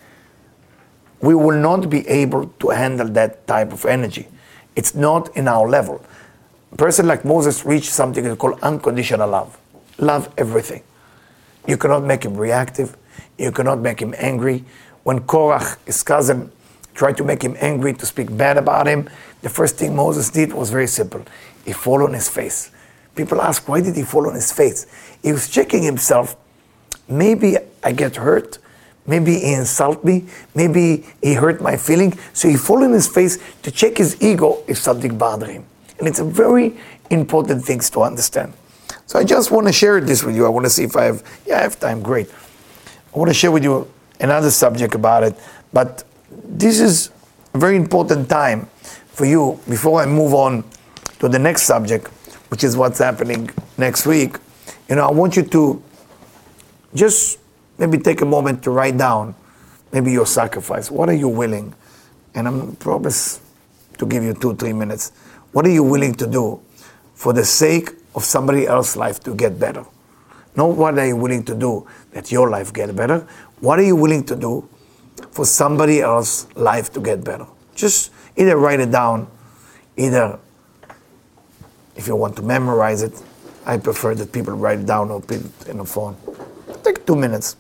we 1.22 1.36
will 1.36 1.58
not 1.58 1.90
be 1.90 2.08
able 2.08 2.48
to 2.60 2.70
handle 2.70 3.08
that 3.10 3.48
type 3.48 3.72
of 3.72 3.86
energy. 3.86 4.28
It's 4.76 4.94
not 4.94 5.36
in 5.36 5.48
our 5.48 5.68
level. 5.68 6.04
A 6.72 6.76
person 6.76 7.08
like 7.08 7.24
Moses 7.24 7.66
reached 7.66 7.92
something 7.92 8.36
called 8.36 8.60
unconditional 8.62 9.30
love. 9.30 9.58
Love 10.00 10.34
everything. 10.38 10.84
You 11.68 11.78
cannot 11.78 12.04
make 12.04 12.24
him 12.24 12.36
reactive. 12.36 12.98
You 13.38 13.52
cannot 13.52 13.80
make 13.80 14.02
him 14.02 14.14
angry. 14.18 14.66
When 15.04 15.22
Korach, 15.22 15.78
his 15.86 16.04
cousin, 16.04 16.52
tried 16.94 17.18
to 17.18 17.24
make 17.24 17.42
him 17.42 17.56
angry, 17.60 17.94
to 17.94 18.06
speak 18.06 18.36
bad 18.36 18.58
about 18.58 18.88
him, 18.88 19.10
the 19.42 19.50
first 19.50 19.78
thing 19.78 19.96
Moses 19.96 20.30
did 20.30 20.54
was 20.54 20.72
very 20.72 20.88
simple. 20.88 21.26
He 21.64 21.74
fell 21.74 22.04
on 22.04 22.14
his 22.14 22.28
face. 22.30 22.72
People 23.16 23.42
ask, 23.42 23.68
why 23.68 23.82
did 23.82 23.96
he 23.96 24.04
fall 24.04 24.28
on 24.28 24.36
his 24.36 24.52
face? 24.52 24.88
He 25.22 25.32
was 25.32 25.50
checking 25.50 25.84
himself. 25.84 26.36
Maybe 27.08 27.58
I 27.84 27.92
get 27.92 28.16
hurt. 28.16 28.58
Maybe 29.06 29.40
he 29.40 29.54
insult 29.54 30.04
me. 30.04 30.26
Maybe 30.56 31.06
he 31.22 31.34
hurt 31.34 31.62
my 31.62 31.78
feeling. 31.78 32.18
So 32.34 32.48
he 32.48 32.56
fall 32.56 32.84
on 32.84 32.92
his 32.92 33.08
face 33.08 33.38
to 33.62 33.72
check 33.72 33.98
his 33.98 34.22
ego 34.22 34.64
if 34.68 34.78
something 34.78 35.18
bothered 35.18 35.50
him. 35.50 35.66
And 36.00 36.08
it's 36.08 36.20
a 36.20 36.26
very 36.26 36.78
important 37.10 37.64
thing 37.66 37.80
to 37.80 38.02
understand. 38.02 38.54
So 39.06 39.20
I 39.20 39.24
just 39.24 39.52
want 39.52 39.68
to 39.68 39.74
share 39.74 40.00
this 40.00 40.24
with 40.24 40.36
you. 40.36 40.46
I 40.46 40.50
want 40.50 40.66
to 40.66 40.70
see 40.70 40.84
if 40.84 40.96
I 40.96 41.04
have, 41.04 41.24
yeah, 41.46 41.60
I 41.60 41.62
have 41.62 41.80
time. 41.80 42.02
Great. 42.02 42.30
I 43.14 43.20
want 43.20 43.30
to 43.30 43.34
share 43.34 43.52
with 43.52 43.64
you 43.64 43.92
another 44.20 44.50
subject 44.50 44.96
about 44.96 45.24
it. 45.24 45.36
But 45.72 46.04
this 46.32 46.80
is 46.80 47.12
a 47.54 47.60
very 47.60 47.76
important 47.76 48.30
time 48.30 48.68
for 49.08 49.26
you 49.26 49.60
before 49.70 50.02
I 50.02 50.06
move 50.06 50.34
on 50.34 50.64
to 51.20 51.30
the 51.30 51.38
next 51.38 51.64
subject, 51.64 52.10
which 52.54 52.64
is 52.64 52.78
what's 52.78 53.00
happening 53.00 53.50
next 53.80 54.06
week. 54.06 54.38
You 54.88 54.98
know, 54.98 55.08
I 55.08 55.12
want 55.12 55.36
you 55.36 55.42
to 55.42 55.82
just 56.94 57.40
maybe 57.80 57.98
take 57.98 58.22
a 58.22 58.26
moment 58.26 58.62
to 58.66 58.70
write 58.70 58.96
down 58.96 59.34
maybe 59.92 60.12
your 60.12 60.28
sacrifice. 60.28 60.92
What 60.92 61.10
are 61.10 61.16
you 61.16 61.28
willing? 61.28 61.74
And 62.36 62.48
I'm 62.48 62.76
promise 62.76 63.42
to 63.98 64.06
give 64.06 64.22
you 64.22 64.36
two, 64.36 64.54
three 64.56 64.72
minutes. 64.72 65.14
What 65.52 65.66
are 65.66 65.72
you 65.72 65.82
willing 65.82 66.14
to 66.14 66.28
do 66.28 66.62
for 67.16 67.34
the 67.34 67.44
sake 67.44 67.90
of 68.14 68.24
somebody 68.24 68.68
else's 68.68 68.98
life 68.98 69.20
to 69.22 69.34
get 69.34 69.60
better? 69.60 69.84
Not 70.56 70.78
what 70.78 71.00
are 71.00 71.08
you 71.08 71.16
willing 71.16 71.44
to 71.46 71.56
do 71.56 71.88
that 72.12 72.32
your 72.32 72.52
life 72.52 72.72
get 72.72 72.96
better. 72.96 73.28
What 73.62 73.80
are 73.80 73.84
you 73.84 73.96
willing 73.96 74.26
to 74.26 74.36
do 74.36 74.70
for 75.32 75.44
somebody 75.44 76.02
else's 76.02 76.56
life 76.56 76.94
to 76.94 77.00
get 77.00 77.24
better? 77.24 77.48
Just 77.74 78.12
either 78.38 78.58
write 78.58 78.80
it 78.80 78.92
down, 78.92 79.26
either 79.98 80.38
if 81.96 82.08
you 82.08 82.16
want 82.16 82.36
to 82.38 82.42
memorize 82.42 83.02
it. 83.02 83.22
I 83.66 83.78
prefer 83.78 84.14
that 84.16 84.32
people 84.32 84.54
write 84.54 84.80
it 84.80 84.86
down 84.86 85.10
or 85.12 85.22
put 85.22 85.38
it 85.38 85.68
in 85.68 85.80
a 85.80 85.86
phone. 85.86 86.18
Take 86.84 87.06
two 87.06 87.16
minutes. 87.16 87.56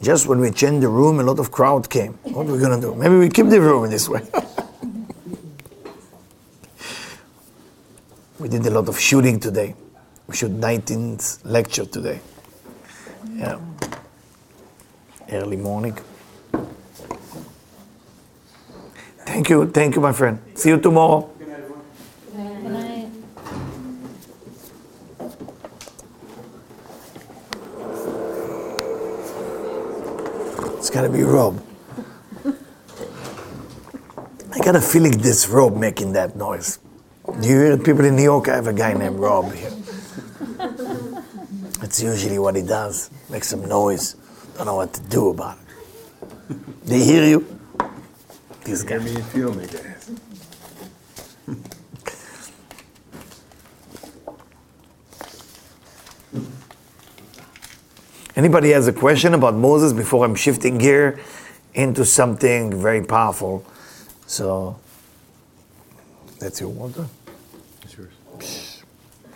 Just 0.00 0.26
when 0.28 0.38
we 0.38 0.50
changed 0.52 0.82
the 0.82 0.88
room, 0.88 1.18
a 1.18 1.24
lot 1.24 1.40
of 1.40 1.50
crowd 1.50 1.90
came. 1.90 2.14
What 2.22 2.46
are 2.46 2.52
we 2.52 2.58
gonna 2.60 2.80
do? 2.80 2.94
Maybe 2.94 3.16
we 3.16 3.28
keep 3.28 3.48
the 3.48 3.60
room 3.60 3.90
this 3.90 4.08
way. 4.08 4.22
we 8.38 8.48
did 8.48 8.64
a 8.66 8.70
lot 8.70 8.88
of 8.88 8.98
shooting 8.98 9.40
today. 9.40 9.74
We 10.28 10.36
shoot 10.36 10.52
19th 10.52 11.40
lecture 11.44 11.84
today. 11.84 12.20
Yeah. 13.34 13.58
Early 15.30 15.56
morning. 15.56 15.98
Thank 19.38 19.50
you, 19.50 19.70
thank 19.70 19.94
you, 19.94 20.00
my 20.00 20.10
friend. 20.10 20.40
See 20.56 20.70
you 20.70 20.80
tomorrow. 20.80 21.30
It's 30.76 30.90
gotta 30.90 31.08
be 31.08 31.22
Rob. 31.22 31.62
I 34.50 34.58
got 34.58 34.74
a 34.74 34.80
feeling 34.80 35.16
this 35.18 35.48
Rob 35.48 35.76
making 35.76 36.14
that 36.14 36.34
noise. 36.34 36.80
Do 37.40 37.48
you 37.48 37.60
hear 37.60 37.78
people 37.78 38.06
in 38.06 38.16
New 38.16 38.24
York? 38.24 38.48
I 38.48 38.56
have 38.56 38.66
a 38.66 38.72
guy 38.72 38.92
named 38.94 39.20
Rob 39.20 39.52
here. 39.52 39.70
That's 41.78 42.02
usually 42.02 42.40
what 42.40 42.56
he 42.56 42.62
does. 42.62 43.08
Make 43.30 43.44
some 43.44 43.68
noise. 43.68 44.16
Don't 44.56 44.66
know 44.66 44.74
what 44.74 44.92
to 44.94 45.00
do 45.02 45.30
about 45.30 45.58
it. 45.58 46.56
They 46.86 47.04
hear 47.04 47.24
you? 47.24 47.57
This 48.68 48.82
guy. 48.82 48.98
Feel 48.98 49.54
me, 49.54 49.66
guys. 49.66 50.10
Anybody 58.36 58.68
has 58.72 58.86
a 58.86 58.92
question 58.92 59.32
about 59.32 59.54
Moses 59.54 59.94
before 59.94 60.22
I'm 60.26 60.34
shifting 60.34 60.76
gear 60.76 61.18
into 61.72 62.04
something 62.04 62.78
very 62.78 63.02
powerful? 63.02 63.64
So 64.26 64.78
that's 66.38 66.60
your 66.60 66.68
water. 66.68 67.06
It's 67.84 67.96
yours. 67.96 68.82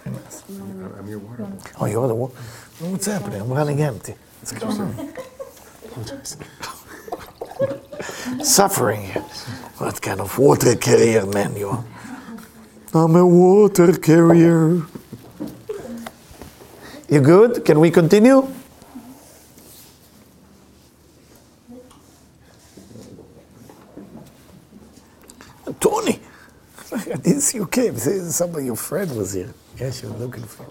I'm 0.04 0.94
I'm 0.98 1.08
your 1.08 1.20
water. 1.20 1.50
Oh, 1.80 1.86
you're 1.86 2.06
the 2.06 2.14
water. 2.14 2.34
What's 2.80 3.06
happening? 3.06 3.40
I'm 3.40 3.48
running 3.48 3.80
empty. 3.80 4.14
What's 4.40 4.52
going 4.52 4.78
on? 4.78 5.14
Apologize. 8.22 8.54
Suffering. 8.54 9.06
What 9.78 10.00
kind 10.00 10.20
of 10.20 10.38
water 10.38 10.76
carrier 10.76 11.26
man 11.26 11.56
you 11.56 11.68
are? 11.68 11.84
I'm 12.94 13.16
a 13.16 13.26
water 13.26 13.92
carrier. 13.94 14.82
You 17.08 17.20
good? 17.20 17.64
Can 17.64 17.80
we 17.80 17.90
continue? 17.90 18.46
Tony, 25.80 26.20
I 26.92 27.16
didn't 27.16 27.40
see 27.40 27.58
you 27.58 27.66
came. 27.66 27.96
Say 27.96 28.20
Somebody, 28.20 28.66
your 28.66 28.76
friend 28.76 29.16
was 29.16 29.32
here. 29.32 29.52
Yes, 29.78 30.02
you're 30.02 30.12
looking 30.12 30.44
for. 30.44 30.64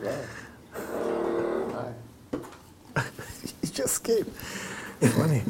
he 3.61 3.67
just 3.67 4.03
came. 4.03 4.25
Funny. 5.01 5.43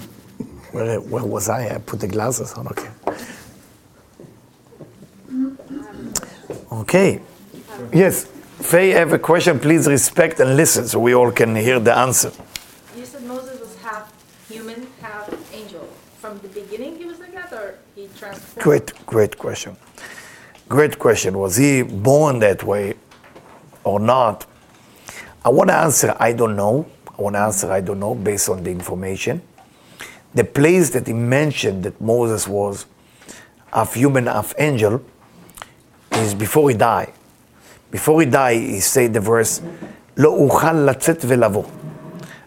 Where, 0.72 1.00
where 1.02 1.24
was 1.26 1.50
I? 1.50 1.76
I 1.76 1.78
put 1.80 2.00
the 2.00 2.08
glasses 2.08 2.54
on. 2.54 2.68
Okay. 2.68 2.90
Okay. 6.72 7.22
Yes. 7.94 8.26
Faye, 8.60 8.96
I 8.96 9.00
have 9.00 9.12
a 9.12 9.20
question. 9.20 9.60
Please 9.60 9.88
respect 9.88 10.40
and 10.40 10.56
listen 10.56 10.88
so 10.88 11.00
we 11.00 11.14
all 11.14 11.32
can 11.32 11.56
hear 11.56 11.80
the 11.80 11.98
answer. 11.98 12.32
You 12.96 13.06
said 13.06 13.24
Moses 13.24 13.60
was 13.60 13.76
half 13.78 14.14
human, 14.48 14.88
half 15.02 15.30
angel. 15.54 15.88
From 16.20 16.40
the 16.40 16.48
beginning 16.50 16.98
he 16.98 17.06
was 17.06 17.20
like 17.20 17.34
that, 17.34 17.52
or 17.52 17.76
he 17.96 18.08
transformed? 18.18 18.64
Great, 18.64 19.06
great 19.06 19.38
question. 19.38 19.76
Great 20.70 21.00
question. 21.00 21.38
Was 21.38 21.58
he 21.58 21.82
born 21.82 22.40
that 22.40 22.64
way 22.64 22.94
or 23.84 24.00
not? 24.00 24.46
I 25.44 25.50
want 25.50 25.70
to 25.70 25.76
answer, 25.76 26.16
I 26.20 26.34
don't 26.34 26.56
know. 26.56 26.86
I 27.18 27.22
want 27.22 27.36
to 27.36 27.40
answer, 27.40 27.72
I 27.72 27.82
don't 27.82 28.00
know, 28.00 28.16
based 28.16 28.48
on 28.48 28.64
the 28.64 28.70
information 28.70 29.42
The 30.35 30.45
place 30.45 30.91
that 30.91 31.07
he 31.07 31.13
mentioned 31.13 31.85
that 31.85 32.01
Moses 32.01 32.47
was 32.47 32.87
half 33.73 33.95
human, 33.95 34.27
half 34.27 34.55
angel 34.59 35.03
is 36.13 36.35
before 36.35 36.71
he 36.71 36.77
died. 36.77 37.13
Before 37.91 38.21
he 38.21 38.27
died, 38.27 38.61
he 38.61 38.81
said 38.81 39.15
the 39.15 39.21
verse, 39.21 39.63
לא 40.17 40.29
אוכל 40.29 40.87
לצאת 40.87 41.25
ולבוא. 41.25 41.65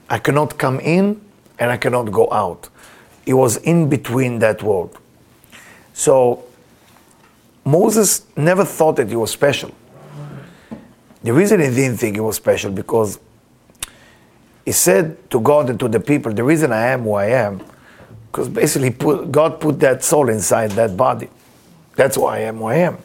I 0.10 0.18
cannot 0.18 0.58
come 0.58 0.80
in 0.80 1.22
and 1.60 1.72
I 1.72 1.78
cannot 1.78 2.12
go 2.12 2.32
out. 2.32 2.70
He 3.26 3.34
was 3.34 3.58
in 3.58 3.90
between 3.90 4.40
that 4.40 4.64
world. 4.64 4.98
So 5.94 6.44
Moses 7.64 8.26
never 8.36 8.66
thought 8.66 8.96
that 8.96 9.10
he 9.10 9.16
was 9.16 9.32
special. 9.32 9.72
The 11.22 11.34
reason 11.34 11.60
he 11.60 11.68
didn't 11.68 11.98
think 11.98 12.16
he 12.16 12.22
was 12.22 12.38
special 12.38 12.72
because 12.72 13.20
he 14.66 14.72
said 14.72 15.30
to 15.30 15.40
God 15.40 15.70
and 15.70 15.80
to 15.80 15.88
the 15.88 16.00
people, 16.00 16.34
the 16.34 16.44
reason 16.44 16.72
I 16.72 16.88
am 16.88 17.04
who 17.04 17.14
I 17.14 17.26
am, 17.26 17.62
because 18.35 18.49
basically 18.49 18.91
put, 18.91 19.31
God 19.31 19.61
put 19.61 19.79
that 19.79 20.03
soul 20.03 20.29
inside 20.29 20.73
that 20.73 20.97
body. 20.97 21.29
That's 21.95 22.19
why 22.19 22.39
I 22.39 22.41
am 22.41 22.57
who 22.57 22.65
I 22.65 22.75
am. 22.79 22.99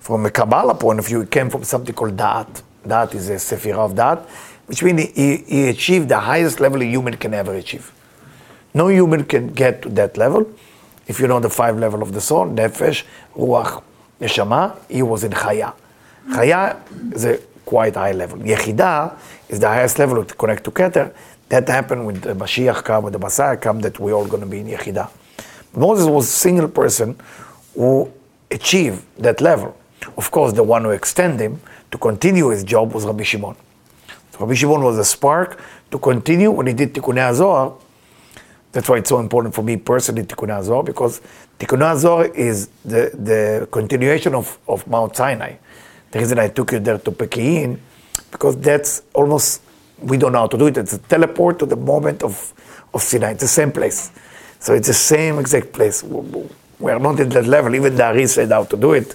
From 0.00 0.26
a 0.26 0.30
Kabbalah 0.30 0.74
point 0.74 0.98
of 0.98 1.06
view, 1.06 1.20
it 1.20 1.30
came 1.30 1.48
from 1.48 1.62
something 1.62 1.94
called 1.94 2.16
Da'at. 2.16 2.62
Da'at 2.84 3.14
is 3.14 3.30
a 3.30 3.34
Sephirah 3.34 3.78
of 3.78 3.92
Da'at, 3.92 4.28
which 4.66 4.82
means 4.82 5.02
he, 5.14 5.36
he 5.36 5.68
achieved 5.68 6.08
the 6.08 6.18
highest 6.18 6.58
level 6.58 6.82
a 6.82 6.84
human 6.84 7.16
can 7.16 7.32
ever 7.32 7.54
achieve. 7.54 7.92
No 8.74 8.88
human 8.88 9.22
can 9.24 9.52
get 9.52 9.82
to 9.82 9.88
that 9.90 10.16
level. 10.16 10.50
If 11.06 11.20
you 11.20 11.28
know 11.28 11.38
the 11.38 11.48
five 11.48 11.78
level 11.78 12.02
of 12.02 12.12
the 12.12 12.20
soul, 12.20 12.46
Nefesh, 12.46 13.04
Ruach, 13.36 13.84
Neshama, 14.20 14.76
he 14.88 15.02
was 15.02 15.22
in 15.22 15.30
Chaya. 15.30 15.74
Chaya 16.30 17.14
is 17.14 17.24
a 17.24 17.38
quite 17.64 17.94
high 17.94 18.12
level. 18.12 18.38
Yechidah 18.38 19.16
is 19.48 19.60
the 19.60 19.68
highest 19.68 20.00
level 20.00 20.24
to 20.24 20.34
connect 20.34 20.64
to 20.64 20.72
Keter. 20.72 21.14
That 21.54 21.68
happened 21.68 22.04
with 22.04 22.22
the 22.22 22.34
Mashiach 22.34 22.82
come, 22.82 23.04
with 23.04 23.12
the 23.12 23.20
Messiah 23.20 23.56
come, 23.56 23.78
that 23.82 24.00
we're 24.00 24.12
all 24.12 24.26
going 24.26 24.40
to 24.40 24.46
be 24.48 24.58
in 24.58 24.66
Yechidah. 24.66 25.08
Moses 25.76 26.06
was 26.06 26.24
a 26.24 26.32
single 26.32 26.66
person 26.66 27.16
who 27.76 28.10
achieved 28.50 29.04
that 29.18 29.40
level. 29.40 29.76
Of 30.16 30.32
course, 30.32 30.52
the 30.52 30.64
one 30.64 30.82
who 30.82 30.90
extended 30.90 31.40
him 31.40 31.60
to 31.92 31.96
continue 31.96 32.48
his 32.48 32.64
job 32.64 32.92
was 32.92 33.04
Rabbi 33.04 33.22
Shimon. 33.22 33.54
So 34.32 34.40
Rabbi 34.40 34.54
Shimon 34.54 34.82
was 34.82 34.98
a 34.98 35.04
spark 35.04 35.60
to 35.92 35.98
continue 36.00 36.50
when 36.50 36.66
he 36.66 36.72
did 36.72 36.92
Tikkunei 36.92 37.30
HaZohar. 37.30 37.80
That's 38.72 38.88
why 38.88 38.96
it's 38.96 39.08
so 39.08 39.20
important 39.20 39.54
for 39.54 39.62
me 39.62 39.76
personally, 39.76 40.24
Tikkunei 40.24 40.58
HaZohar, 40.58 40.84
because 40.84 41.20
Tikkunei 41.60 41.94
HaZohar 41.94 42.34
is 42.34 42.68
the, 42.84 43.12
the 43.14 43.68
continuation 43.70 44.34
of, 44.34 44.58
of 44.66 44.84
Mount 44.88 45.14
Sinai. 45.14 45.54
The 46.10 46.18
reason 46.18 46.40
I 46.40 46.48
took 46.48 46.72
you 46.72 46.80
there 46.80 46.98
to 46.98 47.12
Peki'in, 47.12 47.78
because 48.32 48.56
that's 48.56 49.02
almost, 49.12 49.62
we 50.00 50.16
don't 50.16 50.32
know 50.32 50.40
how 50.40 50.46
to 50.46 50.58
do 50.58 50.66
it. 50.66 50.76
It's 50.76 50.92
a 50.94 50.98
teleport 50.98 51.58
to 51.60 51.66
the 51.66 51.76
moment 51.76 52.22
of, 52.22 52.52
of 52.92 53.02
Sinai. 53.02 53.32
It's 53.32 53.42
the 53.42 53.48
same 53.48 53.72
place. 53.72 54.10
So 54.60 54.74
it's 54.74 54.88
the 54.88 54.94
same 54.94 55.38
exact 55.38 55.72
place. 55.72 56.02
We 56.02 56.90
are 56.90 56.98
not 56.98 57.20
at 57.20 57.30
that 57.30 57.46
level. 57.46 57.74
Even 57.74 57.96
the 57.96 58.04
Ari 58.04 58.26
said 58.26 58.50
how 58.50 58.64
to 58.64 58.76
do 58.76 58.92
it. 58.92 59.14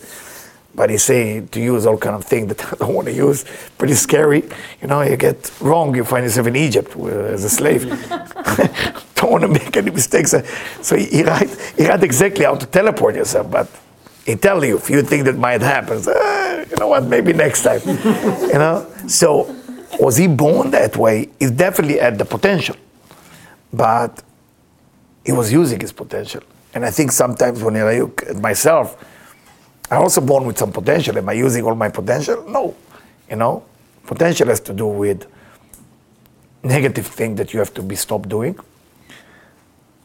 But 0.76 0.92
he 0.92 0.98
say 0.98 1.42
to 1.42 1.60
use 1.60 1.86
all 1.86 1.98
kind 1.98 2.16
of 2.16 2.24
things 2.24 2.48
that 2.54 2.66
I 2.74 2.76
don't 2.86 2.94
want 2.94 3.08
to 3.08 3.14
use. 3.14 3.46
Pretty 3.78 3.96
scary. 3.96 4.44
You 4.82 4.88
know, 4.88 5.02
you 5.02 5.18
get 5.18 5.52
wrong, 5.60 5.96
you 5.96 6.04
find 6.04 6.24
yourself 6.24 6.48
in 6.48 6.56
Egypt 6.56 6.96
uh, 6.96 7.08
as 7.08 7.44
a 7.44 7.50
slave. 7.50 7.84
don't 9.16 9.32
want 9.32 9.42
to 9.42 9.48
make 9.48 9.76
any 9.76 9.92
mistakes. 9.92 10.34
So 10.82 10.96
he, 10.96 11.06
he 11.06 11.24
write, 11.24 11.50
he 11.78 11.88
write 11.88 12.04
exactly 12.04 12.46
how 12.46 12.56
to 12.56 12.66
teleport 12.66 13.16
yourself, 13.16 13.52
but 13.52 13.70
he 14.26 14.36
tell 14.36 14.64
you 14.64 14.78
a 14.78 14.80
few 14.80 15.02
things 15.02 15.26
that 15.26 15.38
might 15.38 15.62
happen. 15.62 16.02
So, 16.02 16.12
uh, 16.12 16.66
you 16.70 16.76
know 16.78 16.88
what? 16.88 17.06
Maybe 17.06 17.34
next 17.34 17.64
time. 17.64 17.82
you 17.86 18.54
know. 18.54 18.86
So 19.08 19.56
was 20.00 20.18
he 20.18 20.28
born 20.28 20.72
that 20.72 20.98
way? 20.98 21.30
He 21.40 21.50
definitely 21.50 21.98
had 21.98 22.18
the 22.18 22.26
potential, 22.26 22.76
but 23.74 24.22
he 25.26 25.32
was 25.32 25.52
using 25.52 25.80
his 25.80 25.92
potential. 25.92 26.42
And 26.74 26.86
I 26.86 26.92
think 26.92 27.12
sometimes 27.12 27.64
when 27.64 27.76
I 27.76 28.00
look 28.00 28.24
at 28.28 28.38
myself, 28.38 29.04
I'm 29.90 30.02
also 30.02 30.22
born 30.22 30.46
with 30.46 30.58
some 30.58 30.72
potential. 30.72 31.18
Am 31.18 31.28
I 31.28 31.34
using 31.34 31.64
all 31.64 31.76
my 31.76 31.90
potential? 31.90 32.48
No. 32.48 32.76
You 33.30 33.36
know, 33.36 33.64
potential 34.06 34.48
has 34.48 34.60
to 34.62 34.74
do 34.74 34.88
with 34.88 35.26
negative 36.64 37.08
thing 37.08 37.36
that 37.36 37.54
you 37.54 37.60
have 37.60 37.74
to 37.74 37.82
be 37.82 37.96
stopped 37.96 38.30
doing, 38.30 38.58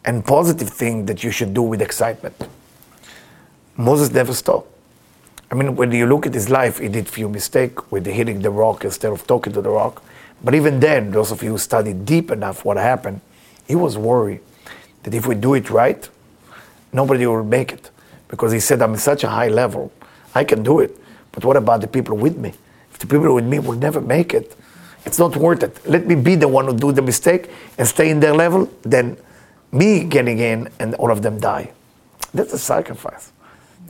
and 0.05 0.24
positive 0.24 0.70
thing 0.70 1.07
that 1.07 1.24
you 1.24 1.30
should 1.30 1.53
do 1.53 1.62
with 1.62 1.82
excitement. 1.82 2.37
Moses 3.76 4.11
never 4.12 4.32
stopped. 4.32 4.73
I 5.55 5.57
mean, 5.57 5.76
when 5.76 5.92
you 5.92 6.07
look 6.07 6.26
at 6.26 6.34
his 6.34 6.50
life, 6.50 6.78
he 6.78 6.88
did 6.88 7.07
few 7.07 7.28
mistakes 7.28 7.80
with 7.88 8.05
hitting 8.07 8.42
the 8.42 8.50
rock 8.50 8.84
instead 8.84 9.12
of 9.12 9.24
talking 9.24 9.52
to 9.52 9.62
the 9.62 9.70
rock. 9.70 10.02
But 10.42 10.57
even 10.57 10.80
then, 10.80 11.12
those 11.12 11.30
of 11.30 11.44
you 11.44 11.50
who 11.50 11.59
studied 11.59 12.05
deep 12.05 12.32
enough 12.32 12.64
what 12.64 12.76
happened, 12.76 13.20
he 13.68 13.76
was 13.76 13.96
worried 13.96 14.40
that 15.05 15.14
if 15.14 15.28
we 15.28 15.36
do 15.36 15.55
it 15.55 15.70
right, 15.70 16.09
nobody 16.92 17.24
will 17.24 17.44
make 17.44 17.72
it. 17.72 17.92
Because 18.26 18.50
he 18.50 18.59
said, 18.59 18.82
I'm 18.82 18.96
such 18.96 19.22
a 19.22 19.28
high 19.28 19.46
level, 19.46 19.92
I 20.34 20.42
can 20.42 20.64
do 20.64 20.80
it. 20.80 20.98
But 21.30 21.44
what 21.44 21.57
about 21.57 21.82
the 21.82 21.86
people 21.86 22.16
with 22.16 22.36
me? 22.36 22.52
If 22.90 22.98
the 22.98 23.07
people 23.07 23.32
with 23.32 23.44
me 23.44 23.61
will 23.61 23.78
never 23.78 24.00
make 24.00 24.34
it, 24.34 24.57
it's 25.07 25.20
not 25.20 25.36
worth 25.36 25.62
it. 25.62 25.88
Let 25.88 26.05
me 26.05 26.16
be 26.16 26.34
the 26.34 26.48
one 26.48 26.64
who 26.64 26.76
do 26.76 26.90
the 26.90 27.02
mistake 27.02 27.48
and 27.78 27.86
stay 27.86 28.11
in 28.11 28.18
their 28.18 28.34
level 28.34 28.68
then 28.82 29.16
me 29.70 30.02
getting 30.02 30.40
in 30.40 30.68
and 30.80 30.96
all 30.96 31.12
of 31.12 31.22
them 31.22 31.38
die. 31.38 31.70
That's 32.32 32.52
a 32.52 32.59
sacrifice. 32.59 33.30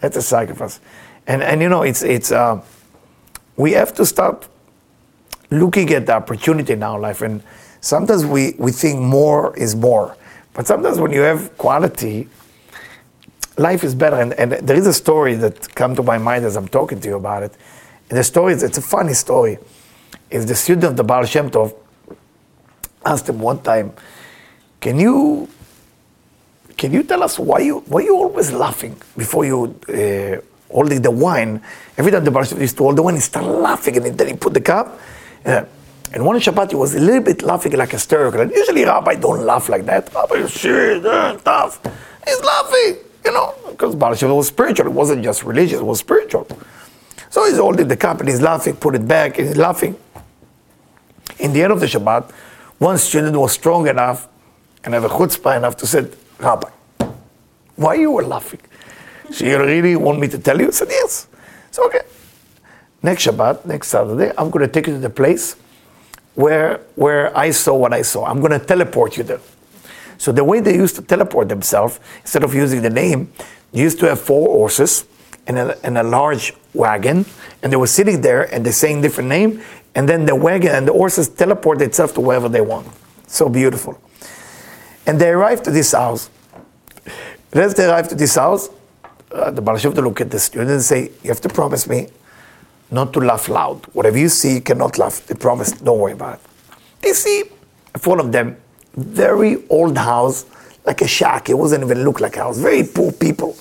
That's 0.00 0.18
a 0.18 0.22
sacrifice. 0.22 0.78
And, 1.26 1.42
and 1.42 1.60
you 1.60 1.68
know, 1.68 1.82
it's, 1.82 2.02
it's, 2.02 2.32
uh, 2.32 2.60
we 3.56 3.72
have 3.72 3.94
to 3.94 4.04
start 4.04 4.48
looking 5.50 5.90
at 5.92 6.06
the 6.06 6.12
opportunity 6.12 6.72
in 6.72 6.82
our 6.82 6.98
life. 6.98 7.22
And 7.22 7.42
sometimes 7.80 8.24
we, 8.24 8.54
we 8.58 8.72
think 8.72 9.00
more 9.00 9.56
is 9.56 9.74
more. 9.74 10.16
But 10.52 10.66
sometimes 10.66 10.98
when 10.98 11.12
you 11.12 11.20
have 11.20 11.56
quality, 11.56 12.28
life 13.56 13.84
is 13.84 13.94
better. 13.94 14.20
And, 14.20 14.32
and 14.34 14.52
there 14.52 14.76
is 14.76 14.86
a 14.86 14.94
story 14.94 15.34
that 15.36 15.74
come 15.74 15.94
to 15.96 16.02
my 16.02 16.18
mind 16.18 16.44
as 16.44 16.56
I'm 16.56 16.68
talking 16.68 17.00
to 17.00 17.08
you 17.08 17.16
about 17.16 17.42
it. 17.42 17.54
And 18.10 18.18
the 18.18 18.24
story 18.24 18.52
is, 18.52 18.62
it's 18.62 18.78
a 18.78 18.82
funny 18.82 19.14
story. 19.14 19.58
Is 20.30 20.46
the 20.46 20.54
student 20.54 20.84
of 20.84 20.96
the 20.96 21.04
Baal 21.04 21.24
Shem 21.24 21.50
Tov 21.50 21.74
asked 23.04 23.28
him 23.28 23.38
one 23.38 23.62
time, 23.62 23.92
can 24.80 24.98
you, 24.98 25.48
can 26.76 26.92
you 26.92 27.02
tell 27.02 27.22
us 27.22 27.38
why 27.38 27.60
you, 27.60 27.80
why 27.80 28.02
you 28.02 28.14
always 28.16 28.52
laughing 28.52 29.00
before 29.16 29.44
you 29.44 29.78
uh, 29.88 30.40
holding 30.74 31.00
the 31.00 31.10
wine? 31.10 31.62
Every 31.96 32.10
time 32.10 32.24
the 32.24 32.30
Tov 32.30 32.60
used 32.60 32.76
to 32.78 32.82
hold 32.82 32.96
the 32.96 33.02
wine, 33.02 33.14
he 33.14 33.20
started 33.20 33.48
laughing 33.48 33.96
and 33.96 34.18
then 34.18 34.26
he 34.26 34.34
put 34.34 34.52
the 34.52 34.60
cup. 34.60 34.98
Uh, 35.44 35.64
and 36.12 36.24
one 36.24 36.38
Shabbat, 36.38 36.70
he 36.70 36.76
was 36.76 36.94
a 36.94 37.00
little 37.00 37.22
bit 37.22 37.42
laughing 37.42 37.72
like 37.72 37.90
hysterical. 37.90 38.40
And 38.40 38.50
usually 38.50 38.84
rabbi 38.84 39.14
don't 39.14 39.44
laugh 39.44 39.68
like 39.68 39.84
that. 39.86 40.12
Rabbi 40.14 40.34
is 40.36 40.52
serious, 40.52 41.04
uh, 41.04 41.38
tough. 41.44 41.80
He's 42.26 42.40
laughing, 42.40 42.96
you 43.24 43.32
know, 43.32 43.54
because 43.70 43.94
Baal 43.94 44.14
Shem 44.14 44.30
was 44.30 44.48
spiritual. 44.48 44.86
It 44.86 44.92
wasn't 44.92 45.22
just 45.22 45.44
religious, 45.44 45.80
it 45.80 45.84
was 45.84 46.00
spiritual. 46.00 46.46
So 47.30 47.44
he's 47.46 47.58
holding 47.58 47.88
the 47.88 47.96
cup 47.96 48.20
and 48.20 48.28
he's 48.28 48.40
laughing, 48.40 48.76
put 48.76 48.94
it 48.94 49.08
back, 49.08 49.38
and 49.38 49.48
he's 49.48 49.56
laughing. 49.56 49.96
In 51.38 51.52
the 51.52 51.62
end 51.62 51.72
of 51.72 51.80
the 51.80 51.86
Shabbat, 51.86 52.30
one 52.78 52.98
student 52.98 53.36
was 53.36 53.52
strong 53.52 53.88
enough 53.88 54.28
and 54.84 54.94
had 54.94 55.04
a 55.04 55.08
chutzpah 55.08 55.56
enough 55.56 55.76
to 55.78 55.86
say, 55.86 56.06
Rabbi, 56.38 56.70
why 57.76 57.94
you 57.94 58.10
were 58.12 58.22
laughing? 58.22 58.60
So 59.30 59.44
you 59.44 59.58
really 59.58 59.96
want 59.96 60.20
me 60.20 60.28
to 60.28 60.38
tell 60.38 60.60
you? 60.60 60.68
I 60.68 60.70
said, 60.70 60.88
yes. 60.90 61.26
So 61.70 61.86
okay. 61.86 62.02
Next 63.02 63.26
Shabbat, 63.26 63.66
next 63.66 63.88
Saturday, 63.88 64.32
I'm 64.38 64.50
going 64.50 64.66
to 64.66 64.72
take 64.72 64.86
you 64.86 64.94
to 64.94 64.98
the 64.98 65.10
place 65.10 65.56
where, 66.34 66.78
where 66.94 67.36
I 67.36 67.50
saw 67.50 67.74
what 67.76 67.92
I 67.92 68.02
saw. 68.02 68.24
I'm 68.24 68.40
going 68.40 68.58
to 68.58 68.64
teleport 68.64 69.16
you 69.16 69.24
there. 69.24 69.40
So 70.18 70.32
the 70.32 70.44
way 70.44 70.60
they 70.60 70.74
used 70.74 70.96
to 70.96 71.02
teleport 71.02 71.48
themselves, 71.48 72.00
instead 72.22 72.44
of 72.44 72.54
using 72.54 72.82
the 72.82 72.90
name, 72.90 73.32
they 73.72 73.80
used 73.80 73.98
to 74.00 74.08
have 74.08 74.20
four 74.20 74.48
horses 74.48 75.04
and 75.46 75.58
a, 75.58 75.86
and 75.86 75.98
a 75.98 76.02
large 76.02 76.54
wagon, 76.72 77.26
and 77.62 77.72
they 77.72 77.76
were 77.76 77.86
sitting 77.86 78.20
there 78.20 78.52
and 78.54 78.64
they're 78.64 78.72
saying 78.72 79.02
different 79.02 79.28
name, 79.28 79.60
and 79.94 80.08
then 80.08 80.24
the 80.24 80.34
wagon 80.34 80.70
and 80.74 80.88
the 80.88 80.92
horses 80.92 81.28
teleport 81.28 81.82
itself 81.82 82.14
to 82.14 82.20
wherever 82.20 82.48
they 82.48 82.60
want. 82.60 82.88
So 83.26 83.48
beautiful. 83.48 84.00
And 85.06 85.20
they 85.20 85.28
arrived 85.28 85.64
to 85.64 85.70
this 85.70 85.92
house. 85.92 86.30
As 87.52 87.74
they 87.74 87.84
arrived 87.84 88.10
to 88.10 88.16
this 88.16 88.34
house, 88.34 88.70
uh, 89.34 89.50
the 89.50 89.60
Baal 89.60 89.76
Tov 89.76 89.96
look 89.96 90.20
at 90.20 90.30
the 90.30 90.38
student 90.38 90.70
and 90.70 90.82
say, 90.82 91.10
you 91.22 91.28
have 91.28 91.40
to 91.40 91.48
promise 91.48 91.88
me 91.88 92.08
not 92.90 93.12
to 93.12 93.20
laugh 93.20 93.48
loud. 93.48 93.84
Whatever 93.92 94.18
you 94.18 94.28
see, 94.28 94.54
you 94.54 94.60
cannot 94.60 94.98
laugh. 94.98 95.26
They 95.26 95.34
promise, 95.34 95.72
don't 95.72 95.98
worry 95.98 96.12
about 96.12 96.34
it. 96.34 96.40
They 97.00 97.12
see 97.12 97.44
one 98.04 98.20
of 98.20 98.32
them, 98.32 98.56
very 98.94 99.66
old 99.68 99.98
house, 99.98 100.46
like 100.84 101.00
a 101.00 101.08
shack. 101.08 101.48
It 101.48 101.54
wasn't 101.54 101.84
even 101.84 102.04
look 102.04 102.20
like 102.20 102.36
a 102.36 102.40
house. 102.40 102.58
Very 102.58 102.84
poor 102.84 103.12
people. 103.12 103.56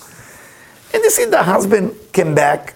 And 0.93 1.03
they 1.03 1.09
see 1.09 1.25
the 1.25 1.41
husband 1.41 1.95
came 2.11 2.35
back 2.35 2.75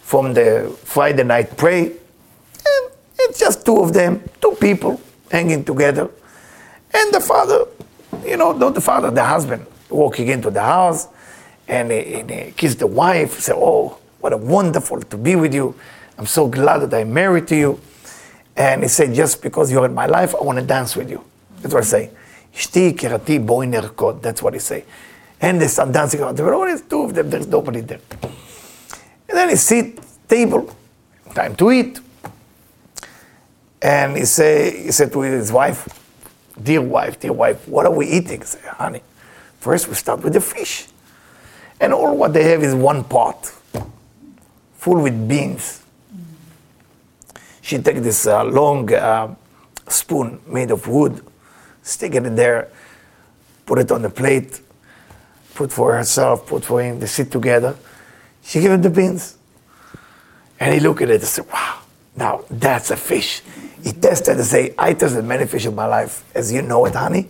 from 0.00 0.34
the 0.34 0.76
Friday 0.84 1.22
night 1.22 1.56
pray, 1.56 1.84
and 1.86 2.90
it's 3.20 3.38
just 3.38 3.64
two 3.64 3.78
of 3.78 3.92
them, 3.92 4.22
two 4.40 4.56
people 4.60 5.00
hanging 5.30 5.64
together. 5.64 6.10
And 6.92 7.14
the 7.14 7.20
father, 7.20 7.64
you 8.26 8.36
know, 8.36 8.52
not 8.52 8.74
the 8.74 8.80
father, 8.80 9.10
the 9.10 9.24
husband, 9.24 9.64
walking 9.88 10.28
into 10.28 10.50
the 10.50 10.60
house, 10.60 11.08
and 11.72 11.90
he, 11.90 12.14
and 12.20 12.30
he 12.30 12.52
kissed 12.52 12.80
the 12.80 12.86
wife, 12.86 13.40
said, 13.40 13.54
Oh, 13.56 13.98
what 14.20 14.34
a 14.34 14.36
wonderful 14.36 15.00
to 15.00 15.16
be 15.16 15.36
with 15.36 15.54
you. 15.54 15.74
I'm 16.18 16.26
so 16.26 16.46
glad 16.46 16.80
that 16.80 16.94
I'm 16.94 17.14
married 17.14 17.48
to 17.48 17.56
you. 17.56 17.80
And 18.54 18.82
he 18.82 18.88
said, 18.88 19.14
Just 19.14 19.40
because 19.40 19.72
you're 19.72 19.86
in 19.86 19.94
my 19.94 20.04
life, 20.04 20.34
I 20.34 20.42
want 20.44 20.58
to 20.58 20.64
dance 20.64 20.94
with 20.94 21.08
you. 21.08 21.24
That's 21.62 21.72
what 21.72 21.82
I 21.82 21.86
say. 21.86 22.10
Shti. 22.54 23.00
That's 24.20 24.42
what 24.42 24.52
he 24.52 24.60
say. 24.60 24.84
And 25.40 25.60
they 25.60 25.68
start 25.68 25.92
dancing 25.92 26.20
around. 26.20 26.36
There 26.36 26.44
were 26.44 26.54
always 26.54 26.82
two 26.82 27.04
of 27.04 27.14
them, 27.14 27.30
there's 27.30 27.46
nobody 27.46 27.80
there. 27.80 28.00
And 29.28 29.38
then 29.38 29.48
he 29.48 29.56
sit, 29.56 29.98
table, 30.28 30.76
time 31.34 31.56
to 31.56 31.70
eat. 31.70 31.98
And 33.80 34.18
he 34.18 34.26
say, 34.26 34.84
he 34.84 34.92
said 34.92 35.10
to 35.12 35.22
his 35.22 35.50
wife, 35.50 35.88
dear 36.62 36.82
wife, 36.82 37.18
dear 37.18 37.32
wife, 37.32 37.66
what 37.66 37.86
are 37.86 37.92
we 37.92 38.06
eating? 38.06 38.40
He 38.40 38.46
said, 38.46 38.62
honey, 38.64 39.00
first 39.58 39.88
we 39.88 39.94
start 39.94 40.22
with 40.22 40.34
the 40.34 40.40
fish. 40.40 40.91
And 41.82 41.92
all 41.92 42.16
what 42.16 42.32
they 42.32 42.44
have 42.44 42.62
is 42.62 42.76
one 42.76 43.02
pot, 43.02 43.52
full 44.74 45.02
with 45.02 45.28
beans. 45.28 45.82
She 47.60 47.76
take 47.78 47.96
this 47.96 48.24
uh, 48.24 48.44
long 48.44 48.92
uh, 48.94 49.34
spoon 49.88 50.40
made 50.46 50.70
of 50.70 50.86
wood, 50.86 51.26
stick 51.82 52.14
it 52.14 52.24
in 52.24 52.36
there, 52.36 52.68
put 53.66 53.80
it 53.80 53.90
on 53.90 54.02
the 54.02 54.10
plate, 54.10 54.60
put 55.56 55.72
for 55.72 55.96
herself, 55.96 56.46
put 56.46 56.64
for 56.64 56.80
him, 56.80 57.00
they 57.00 57.06
sit 57.06 57.32
together. 57.32 57.76
She 58.44 58.60
give 58.60 58.70
him 58.70 58.82
the 58.82 58.90
beans. 58.90 59.36
And 60.60 60.72
he 60.72 60.78
look 60.78 61.02
at 61.02 61.10
it 61.10 61.14
and 61.14 61.24
say, 61.24 61.42
wow, 61.52 61.80
now 62.14 62.44
that's 62.48 62.92
a 62.92 62.96
fish. 62.96 63.42
He 63.82 63.90
tested 63.90 64.36
and 64.36 64.46
say, 64.46 64.72
I 64.78 64.94
tested 64.94 65.24
many 65.24 65.46
fish 65.46 65.66
in 65.66 65.74
my 65.74 65.86
life, 65.86 66.22
as 66.32 66.52
you 66.52 66.62
know 66.62 66.84
it, 66.84 66.94
honey, 66.94 67.28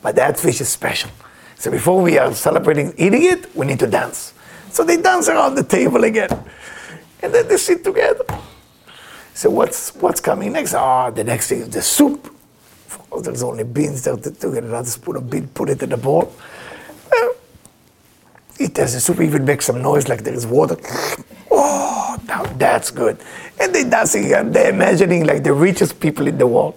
but 0.00 0.14
that 0.14 0.38
fish 0.38 0.60
is 0.60 0.68
special. 0.68 1.10
So 1.58 1.70
before 1.70 2.00
we 2.00 2.18
are 2.18 2.32
celebrating 2.34 2.94
eating 2.96 3.24
it, 3.24 3.54
we 3.56 3.66
need 3.66 3.80
to 3.80 3.86
dance. 3.86 4.32
So 4.70 4.84
they 4.84 4.96
dance 4.96 5.28
around 5.28 5.56
the 5.56 5.64
table 5.64 6.04
again. 6.04 6.30
And 7.22 7.34
then 7.34 7.48
they 7.48 7.56
sit 7.56 7.84
together. 7.84 8.24
So 9.34 9.50
what's 9.50 9.94
what's 9.96 10.20
coming 10.20 10.52
next? 10.52 10.74
Ah, 10.74 11.10
the 11.10 11.24
next 11.24 11.48
thing 11.48 11.60
is 11.60 11.70
the 11.70 11.82
soup. 11.82 12.34
Oh, 13.10 13.20
there's 13.20 13.42
only 13.42 13.64
beans 13.64 14.02
there 14.02 14.16
to, 14.16 14.30
to 14.30 14.54
get 14.54 14.64
another 14.64 14.88
spoon 14.88 15.16
of 15.16 15.30
beans, 15.30 15.50
put 15.52 15.70
it 15.70 15.82
in 15.82 15.90
the 15.90 15.96
bowl. 15.96 16.32
It 18.58 18.74
does 18.74 18.94
the 18.94 19.00
soup 19.00 19.20
even 19.20 19.44
make 19.44 19.62
some 19.62 19.82
noise 19.82 20.08
like 20.08 20.24
there 20.24 20.34
is 20.34 20.46
water. 20.46 20.76
Oh, 21.50 22.18
now 22.26 22.44
that's 22.44 22.90
good. 22.90 23.18
And 23.60 23.74
they 23.74 23.84
dancing 23.84 24.32
and 24.32 24.52
they're 24.52 24.70
imagining 24.70 25.26
like 25.26 25.44
the 25.44 25.52
richest 25.52 26.00
people 26.00 26.26
in 26.26 26.38
the 26.38 26.46
world. 26.46 26.74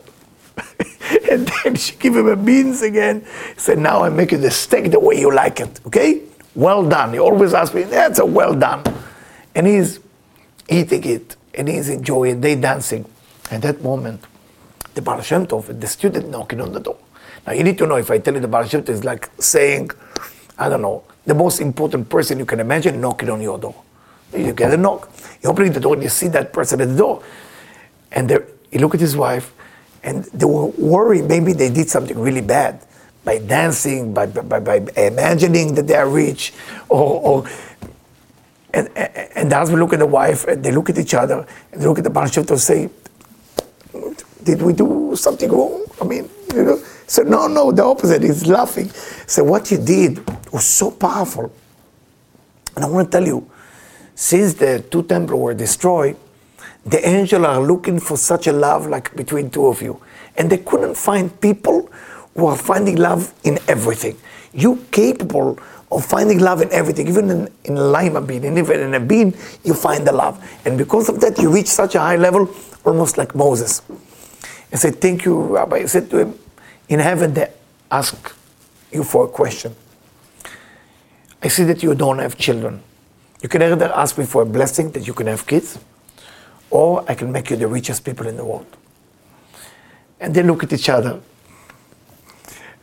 and 1.31 1.47
then 1.63 1.75
she 1.75 1.95
give 1.95 2.15
him 2.15 2.27
a 2.27 2.35
beans 2.35 2.81
again. 2.81 3.25
Said, 3.57 3.79
now 3.79 4.03
I 4.03 4.09
make 4.09 4.31
you 4.31 4.37
the 4.37 4.51
steak 4.51 4.91
the 4.91 4.99
way 4.99 5.19
you 5.19 5.33
like 5.33 5.59
it. 5.59 5.79
Okay? 5.87 6.21
Well 6.55 6.87
done. 6.87 7.13
He 7.13 7.19
always 7.19 7.53
asks 7.53 7.73
me, 7.75 7.83
that's 7.83 8.19
a 8.19 8.25
well 8.25 8.53
done. 8.53 8.83
And 9.55 9.67
he's 9.67 9.99
eating 10.69 11.03
it 11.03 11.35
and 11.53 11.67
he's 11.67 11.89
enjoying, 11.89 12.41
they 12.41 12.55
dancing. 12.55 13.05
At 13.49 13.61
that 13.63 13.81
moment, 13.81 14.23
the 14.93 15.01
Baal 15.01 15.21
Shem 15.21 15.45
Tov, 15.45 15.79
the 15.79 15.87
student 15.87 16.29
knocking 16.29 16.61
on 16.61 16.71
the 16.71 16.79
door. 16.79 16.97
Now 17.45 17.53
you 17.53 17.63
need 17.63 17.77
to 17.79 17.87
know 17.87 17.95
if 17.95 18.09
I 18.11 18.19
tell 18.19 18.33
you 18.33 18.39
the 18.39 18.47
Baal 18.47 18.65
Shem 18.65 18.83
Tov 18.83 18.89
is 18.89 19.03
like 19.03 19.29
saying, 19.39 19.91
I 20.57 20.69
don't 20.69 20.81
know, 20.81 21.03
the 21.25 21.33
most 21.33 21.59
important 21.59 22.09
person 22.09 22.39
you 22.39 22.45
can 22.45 22.59
imagine 22.59 23.01
knocking 23.01 23.29
on 23.29 23.41
your 23.41 23.57
door. 23.57 23.75
You 24.35 24.53
get 24.53 24.73
a 24.73 24.77
knock. 24.77 25.11
You 25.43 25.49
open 25.49 25.71
the 25.73 25.79
door 25.79 25.95
and 25.95 26.03
you 26.03 26.09
see 26.09 26.29
that 26.29 26.53
person 26.53 26.79
at 26.79 26.87
the 26.87 26.95
door. 26.95 27.23
And 28.11 28.29
there, 28.29 28.47
you 28.71 28.79
look 28.79 28.93
at 28.93 29.01
his 29.01 29.17
wife, 29.17 29.53
and 30.03 30.25
they 30.25 30.45
were 30.45 30.67
worried 30.67 31.25
maybe 31.25 31.53
they 31.53 31.69
did 31.69 31.89
something 31.89 32.17
really 32.17 32.41
bad 32.41 32.81
by 33.23 33.37
dancing, 33.37 34.13
by, 34.13 34.25
by, 34.25 34.59
by 34.59 34.77
imagining 34.97 35.75
that 35.75 35.87
they 35.87 35.95
are 35.95 36.09
rich, 36.09 36.53
or, 36.89 37.21
or 37.21 37.45
And, 38.73 38.87
and, 39.35 39.51
the 39.51 39.57
husband 39.57 39.81
look 39.81 39.91
at 39.93 39.99
the 39.99 40.07
wife, 40.07 40.47
and 40.47 40.63
they 40.63 40.71
look 40.71 40.89
at 40.89 40.97
each 40.97 41.13
other, 41.13 41.45
and 41.71 41.81
they 41.81 41.85
look 41.85 41.97
at 41.97 42.05
the 42.05 42.09
Baal 42.09 42.27
Shem 42.27 42.45
Tov 42.45 42.57
say, 42.57 42.89
did 44.43 44.61
we 44.61 44.73
do 44.73 45.13
something 45.15 45.51
wrong? 45.51 45.85
I 45.99 46.05
mean, 46.05 46.29
you 46.55 46.63
know. 46.63 46.79
So 47.05 47.23
no, 47.23 47.47
no, 47.47 47.71
the 47.71 47.83
opposite. 47.83 48.23
He's 48.23 48.47
laughing. 48.47 48.89
So 49.27 49.43
what 49.43 49.69
you 49.69 49.77
did 49.77 50.25
was 50.53 50.65
so 50.65 50.91
powerful. 50.91 51.51
And 52.75 52.85
I 52.85 52.87
want 52.87 53.11
to 53.11 53.17
tell 53.17 53.27
you, 53.27 53.51
since 54.15 54.53
the 54.53 54.79
two 54.89 55.03
temples 55.03 55.39
were 55.39 55.53
destroyed, 55.53 56.15
the 56.85 57.07
angels 57.07 57.45
are 57.45 57.61
looking 57.61 57.99
for 57.99 58.17
such 58.17 58.47
a 58.47 58.51
love 58.51 58.87
like 58.87 59.15
between 59.15 59.49
two 59.49 59.67
of 59.67 59.81
you. 59.81 60.01
And 60.37 60.49
they 60.49 60.57
couldn't 60.57 60.95
find 60.95 61.39
people 61.41 61.89
who 62.35 62.47
are 62.47 62.57
finding 62.57 62.95
love 62.95 63.33
in 63.43 63.59
everything. 63.67 64.17
You 64.53 64.85
capable 64.91 65.59
of 65.91 66.05
finding 66.05 66.39
love 66.39 66.61
in 66.61 66.71
everything, 66.71 67.07
even 67.07 67.29
in, 67.29 67.53
in 67.65 67.77
a 67.77 67.83
lima 67.83 68.21
bean, 68.21 68.45
and 68.45 68.57
even 68.57 68.79
in 68.79 68.93
a 68.93 68.99
bean, 68.99 69.35
you 69.63 69.73
find 69.73 70.07
the 70.07 70.11
love. 70.11 70.41
And 70.65 70.77
because 70.77 71.09
of 71.09 71.19
that, 71.19 71.37
you 71.37 71.51
reach 71.51 71.67
such 71.67 71.95
a 71.95 71.99
high 71.99 72.15
level, 72.15 72.49
almost 72.85 73.17
like 73.17 73.35
Moses. 73.35 73.81
I 74.71 74.77
said, 74.77 75.01
Thank 75.01 75.25
you, 75.25 75.39
Rabbi. 75.41 75.77
I 75.77 75.85
said 75.85 76.09
to 76.11 76.17
him, 76.19 76.39
In 76.87 76.99
heaven, 76.99 77.33
they 77.33 77.51
ask 77.91 78.33
you 78.91 79.03
for 79.03 79.25
a 79.25 79.27
question. 79.27 79.75
I 81.43 81.49
see 81.49 81.63
that 81.65 81.83
you 81.83 81.93
don't 81.95 82.19
have 82.19 82.37
children. 82.37 82.81
You 83.41 83.49
can 83.49 83.61
either 83.61 83.91
ask 83.93 84.17
me 84.17 84.25
for 84.25 84.43
a 84.43 84.45
blessing 84.45 84.91
that 84.91 85.07
you 85.07 85.13
can 85.13 85.27
have 85.27 85.45
kids, 85.45 85.77
or 86.71 87.05
I 87.07 87.13
can 87.13 87.31
make 87.31 87.49
you 87.49 87.57
the 87.57 87.67
richest 87.67 88.03
people 88.03 88.27
in 88.27 88.37
the 88.37 88.45
world. 88.45 88.65
And 90.19 90.33
they 90.33 90.43
look 90.43 90.63
at 90.63 90.73
each 90.73 90.89
other. 90.89 91.19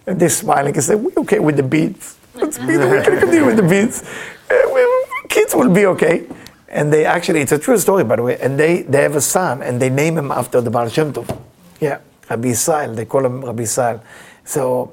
And 0.07 0.20
they're 0.20 0.28
smiling 0.28 0.74
and 0.74 0.84
say, 0.84 0.95
We're 0.95 1.12
okay 1.18 1.39
with 1.39 1.57
the 1.57 1.62
beads. 1.62 2.16
Let's 2.34 2.59
we 2.59 2.76
can 2.76 3.03
continue 3.18 3.47
with 3.47 3.57
the 3.57 3.62
beads. 3.62 4.03
Uh, 4.51 5.26
kids 5.28 5.55
will 5.55 5.72
be 5.72 5.86
okay. 5.86 6.26
And 6.68 6.93
they 6.93 7.05
actually, 7.05 7.41
it's 7.41 7.53
a 7.53 7.59
true 7.59 7.78
story, 7.78 8.05
by 8.05 8.16
the 8.16 8.22
way. 8.22 8.39
And 8.39 8.59
they, 8.59 8.82
they 8.82 9.03
have 9.03 9.16
a 9.16 9.20
son, 9.20 9.62
and 9.62 9.80
they 9.80 9.89
name 9.89 10.18
him 10.18 10.30
after 10.30 10.61
the 10.61 10.70
Baal 10.70 10.89
Shem 10.89 11.12
Tov. 11.12 11.41
Yeah, 11.80 11.99
Rabbi 12.28 12.49
Israel. 12.49 12.95
They 12.95 13.07
call 13.07 13.24
him 13.24 13.45
Rabbi 13.45 13.62
Israel. 13.62 14.03
So, 14.45 14.93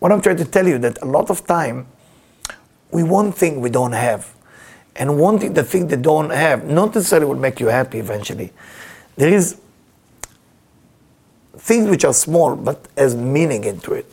what 0.00 0.12
I'm 0.12 0.20
trying 0.20 0.36
to 0.36 0.44
tell 0.44 0.66
you 0.66 0.78
that 0.78 1.00
a 1.02 1.06
lot 1.06 1.30
of 1.30 1.46
time, 1.46 1.86
we 2.90 3.02
want 3.02 3.36
thing 3.36 3.60
we 3.60 3.70
don't 3.70 3.92
have. 3.92 4.33
And 4.96 5.18
wanting 5.18 5.54
the 5.54 5.64
thing 5.64 5.88
they 5.88 5.96
don't 5.96 6.30
have, 6.30 6.64
not 6.66 6.94
necessarily 6.94 7.26
will 7.26 7.40
make 7.40 7.58
you 7.60 7.66
happy 7.66 7.98
eventually. 7.98 8.52
There 9.16 9.28
is 9.32 9.56
things 11.56 11.88
which 11.88 12.04
are 12.04 12.12
small 12.12 12.56
but 12.56 12.86
has 12.96 13.14
meaning 13.14 13.64
into 13.64 13.92
it. 13.92 14.06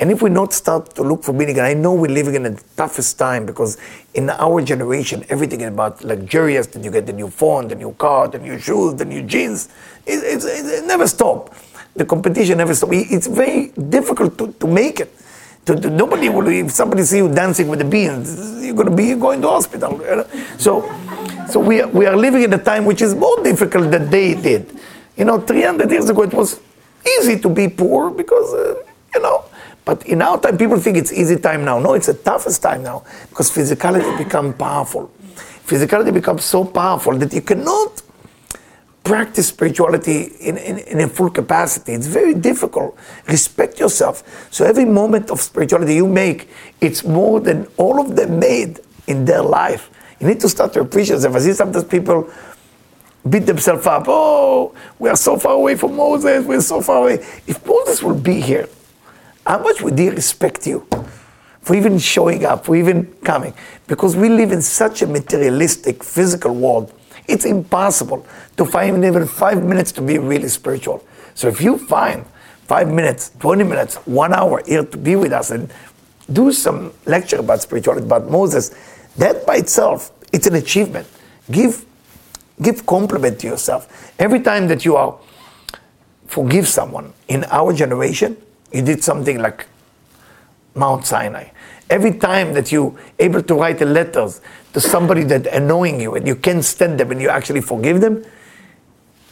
And 0.00 0.12
if 0.12 0.22
we 0.22 0.30
not 0.30 0.52
start 0.52 0.94
to 0.94 1.02
look 1.02 1.24
for 1.24 1.32
meaning, 1.32 1.58
and 1.58 1.66
I 1.66 1.74
know 1.74 1.92
we're 1.92 2.06
living 2.10 2.36
in 2.36 2.44
the 2.44 2.62
toughest 2.76 3.18
time 3.18 3.46
because 3.46 3.78
in 4.14 4.30
our 4.30 4.62
generation, 4.62 5.24
everything 5.28 5.60
is 5.62 5.68
about 5.68 6.04
luxurious, 6.04 6.68
that 6.68 6.84
you 6.84 6.92
get 6.92 7.06
the 7.06 7.12
new 7.12 7.28
phone, 7.28 7.66
the 7.66 7.74
new 7.74 7.92
car, 7.94 8.28
the 8.28 8.38
new 8.38 8.58
shoes, 8.60 8.94
the 8.94 9.04
new 9.04 9.22
jeans. 9.22 9.68
It, 10.06 10.22
it's- 10.22 10.44
it, 10.44 10.66
it 10.66 10.86
never 10.86 11.08
stop. 11.08 11.52
The 11.96 12.04
competition 12.04 12.58
never 12.58 12.74
stop. 12.76 12.90
It's 12.92 13.26
very 13.26 13.68
difficult 13.88 14.38
to, 14.38 14.52
to 14.52 14.66
make 14.68 15.00
it. 15.00 15.12
Nobody 15.74 16.28
will, 16.28 16.46
if 16.48 16.70
somebody 16.70 17.02
see 17.02 17.18
you 17.18 17.28
dancing 17.32 17.68
with 17.68 17.78
the 17.80 17.84
beans, 17.84 18.64
you're 18.64 18.74
going 18.74 18.88
to 18.90 18.94
be 18.96 19.14
going 19.14 19.40
to 19.42 19.48
hospital. 19.48 20.00
So, 20.58 20.82
so 21.48 21.60
we, 21.60 21.80
are- 21.82 21.88
we 21.88 22.06
are 22.06 22.16
living 22.16 22.42
in 22.42 22.52
a 22.52 22.58
time 22.62 22.84
which 22.84 23.02
is 23.02 23.14
more 23.14 23.42
difficult 23.42 23.90
than 23.90 24.10
they 24.10 24.34
did. 24.34 24.78
You 25.16 25.24
know, 25.24 25.40
300 25.40 25.90
years 25.90 26.08
ago, 26.08 26.22
it 26.22 26.32
was 26.34 26.60
easy 27.18 27.38
to 27.40 27.48
be 27.48 27.68
poor 27.68 28.10
because, 28.10 28.54
uh, 28.54 28.82
you 29.14 29.20
know, 29.22 29.44
but 29.84 30.06
in 30.06 30.20
our 30.22 30.38
time, 30.38 30.58
people 30.58 30.78
think 30.78 30.96
it's 30.98 31.12
easy 31.12 31.36
time 31.36 31.64
now. 31.64 31.78
No, 31.78 31.94
it's 31.94 32.06
the 32.08 32.14
toughest 32.14 32.60
time 32.62 32.82
now 32.82 33.04
because 33.30 33.50
physicality 33.50 34.16
become 34.18 34.52
powerful. 34.52 35.10
Physicality 35.66 36.12
becomes 36.12 36.44
so 36.44 36.64
powerful 36.64 37.16
that 37.18 37.32
you 37.32 37.40
cannot 37.42 38.02
practice 39.08 39.48
spirituality 39.48 40.24
in, 40.40 40.58
in, 40.58 40.78
in 40.80 41.00
a 41.00 41.08
full 41.08 41.30
capacity. 41.30 41.94
It's 41.94 42.06
very 42.06 42.34
difficult. 42.34 42.94
Respect 43.26 43.80
yourself. 43.80 44.22
So 44.50 44.66
every 44.66 44.84
moment 44.84 45.30
of 45.30 45.40
spirituality 45.40 45.94
you 45.94 46.06
make, 46.06 46.50
it's 46.82 47.04
more 47.04 47.40
than 47.40 47.66
all 47.78 48.00
of 48.00 48.16
them 48.16 48.38
made 48.38 48.80
in 49.06 49.24
their 49.24 49.40
life. 49.40 49.90
You 50.20 50.26
need 50.26 50.40
to 50.40 50.48
start 50.50 50.74
to 50.74 50.80
appreciate 50.80 51.16
yourself. 51.16 51.36
I 51.36 51.38
see 51.38 51.54
sometimes 51.54 51.84
people 51.84 52.30
beat 53.26 53.46
themselves 53.46 53.86
up. 53.86 54.04
Oh, 54.08 54.74
we 54.98 55.08
are 55.08 55.16
so 55.16 55.38
far 55.38 55.54
away 55.54 55.74
from 55.74 55.96
Moses. 55.96 56.44
We're 56.44 56.60
so 56.60 56.82
far 56.82 56.98
away. 56.98 57.14
If 57.46 57.64
Moses 57.64 58.02
will 58.02 58.20
be 58.20 58.42
here, 58.42 58.68
how 59.46 59.58
much 59.62 59.80
would 59.80 59.98
he 59.98 60.10
respect 60.10 60.66
you 60.66 60.86
for 61.62 61.74
even 61.74 61.98
showing 61.98 62.44
up, 62.44 62.66
for 62.66 62.76
even 62.76 63.06
coming? 63.24 63.54
Because 63.86 64.16
we 64.16 64.28
live 64.28 64.52
in 64.52 64.60
such 64.60 65.00
a 65.00 65.06
materialistic, 65.06 66.04
physical 66.04 66.54
world. 66.54 66.92
It's 67.28 67.44
impossible 67.44 68.26
to 68.56 68.64
find 68.64 69.04
even 69.04 69.26
five 69.26 69.62
minutes 69.62 69.92
to 69.92 70.02
be 70.02 70.18
really 70.18 70.48
spiritual. 70.48 71.04
So 71.34 71.46
if 71.48 71.60
you 71.60 71.78
find 71.78 72.24
five 72.66 72.90
minutes, 72.90 73.32
20 73.38 73.64
minutes, 73.64 73.96
one 74.06 74.34
hour 74.34 74.62
here 74.66 74.84
to 74.84 74.96
be 74.96 75.14
with 75.14 75.32
us 75.32 75.50
and 75.50 75.72
do 76.32 76.52
some 76.52 76.92
lecture 77.06 77.36
about 77.38 77.60
spirituality, 77.62 78.04
about 78.04 78.30
Moses, 78.30 78.74
that 79.16 79.46
by 79.46 79.56
itself, 79.56 80.10
it's 80.32 80.46
an 80.46 80.54
achievement. 80.54 81.06
Give, 81.50 81.84
give 82.60 82.84
compliment 82.86 83.38
to 83.40 83.46
yourself. 83.46 84.12
Every 84.18 84.40
time 84.40 84.68
that 84.68 84.84
you 84.84 84.96
are 84.96 85.18
forgive 86.28 86.68
someone 86.68 87.12
in 87.26 87.44
our 87.50 87.72
generation, 87.72 88.36
you 88.72 88.82
did 88.82 89.02
something 89.02 89.38
like 89.38 89.66
Mount 90.74 91.06
Sinai. 91.06 91.48
Every 91.90 92.12
time 92.18 92.52
that 92.54 92.70
you 92.70 92.98
able 93.18 93.42
to 93.42 93.54
write 93.54 93.78
the 93.78 93.86
letters 93.86 94.40
to 94.74 94.80
somebody 94.80 95.22
that 95.24 95.46
annoying 95.46 96.00
you 96.00 96.14
and 96.14 96.26
you 96.26 96.36
can't 96.36 96.64
stand 96.64 97.00
them 97.00 97.10
and 97.10 97.20
you 97.20 97.28
actually 97.28 97.62
forgive 97.62 98.00
them, 98.00 98.24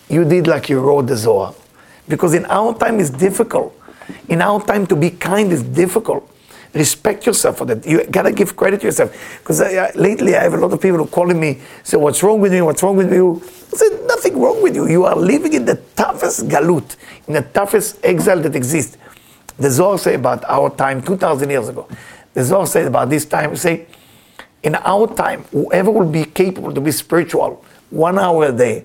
you 0.08 0.24
did 0.24 0.46
like 0.46 0.68
you 0.68 0.80
wrote 0.80 1.06
the 1.06 1.16
Zohar. 1.16 1.54
Because 2.08 2.34
in 2.34 2.46
our 2.46 2.76
time 2.78 3.00
it's 3.00 3.10
difficult. 3.10 3.78
In 4.28 4.40
our 4.40 4.64
time 4.64 4.86
to 4.86 4.96
be 4.96 5.10
kind 5.10 5.52
is 5.52 5.62
difficult. 5.62 6.30
Respect 6.72 7.26
yourself 7.26 7.58
for 7.58 7.64
that. 7.66 7.86
You 7.86 8.04
gotta 8.04 8.32
give 8.32 8.56
credit 8.56 8.80
to 8.80 8.86
yourself. 8.86 9.38
Because 9.38 9.60
lately 9.94 10.36
I 10.36 10.42
have 10.42 10.54
a 10.54 10.58
lot 10.58 10.72
of 10.72 10.80
people 10.80 10.98
who 10.98 11.06
calling 11.06 11.40
me, 11.40 11.60
say, 11.82 11.96
what's 11.96 12.22
wrong 12.22 12.40
with 12.40 12.52
me? 12.52 12.62
What's 12.62 12.82
wrong 12.82 12.96
with 12.96 13.12
you? 13.12 13.42
I 13.72 13.76
said, 13.76 14.06
nothing 14.06 14.38
wrong 14.38 14.62
with 14.62 14.74
you. 14.74 14.86
You 14.88 15.04
are 15.04 15.16
living 15.16 15.54
in 15.54 15.64
the 15.64 15.76
toughest 15.96 16.48
galut, 16.48 16.96
in 17.26 17.34
the 17.34 17.42
toughest 17.42 17.98
exile 18.02 18.40
that 18.42 18.54
exists. 18.54 18.96
The 19.58 19.70
Zohar 19.70 19.98
say 19.98 20.14
about 20.14 20.44
our 20.44 20.68
time 20.70 21.02
2,000 21.02 21.48
years 21.48 21.68
ago. 21.68 21.88
The 22.36 22.44
Zohar 22.44 22.66
said 22.66 22.86
about 22.86 23.08
this 23.08 23.24
time, 23.24 23.56
say, 23.56 23.86
in 24.62 24.74
our 24.74 25.06
time, 25.06 25.44
whoever 25.44 25.90
will 25.90 26.06
be 26.06 26.26
capable 26.26 26.70
to 26.70 26.82
be 26.82 26.92
spiritual 26.92 27.64
one 27.88 28.18
hour 28.18 28.48
a 28.48 28.52
day, 28.52 28.84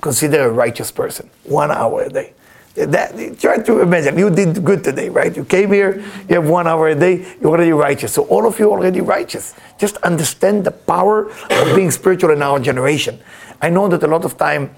consider 0.00 0.46
a 0.46 0.50
righteous 0.50 0.90
person. 0.90 1.30
One 1.44 1.70
hour 1.70 2.02
a 2.02 2.08
day. 2.08 2.32
That, 2.74 3.38
try 3.38 3.58
to 3.58 3.82
imagine, 3.82 4.18
you 4.18 4.30
did 4.30 4.64
good 4.64 4.82
today, 4.82 5.10
right? 5.10 5.36
You 5.36 5.44
came 5.44 5.70
here, 5.70 6.02
you 6.28 6.34
have 6.34 6.48
one 6.48 6.66
hour 6.66 6.88
a 6.88 6.96
day, 6.96 7.24
you're 7.40 7.52
already 7.52 7.70
righteous. 7.70 8.14
So 8.14 8.24
all 8.24 8.44
of 8.48 8.58
you 8.58 8.68
already 8.68 9.00
righteous. 9.00 9.54
Just 9.78 9.98
understand 9.98 10.64
the 10.64 10.72
power 10.72 11.30
of 11.30 11.76
being 11.76 11.92
spiritual 11.92 12.32
in 12.32 12.42
our 12.42 12.58
generation. 12.58 13.20
I 13.62 13.70
know 13.70 13.86
that 13.86 14.02
a 14.02 14.08
lot 14.08 14.24
of 14.24 14.36
time, 14.36 14.74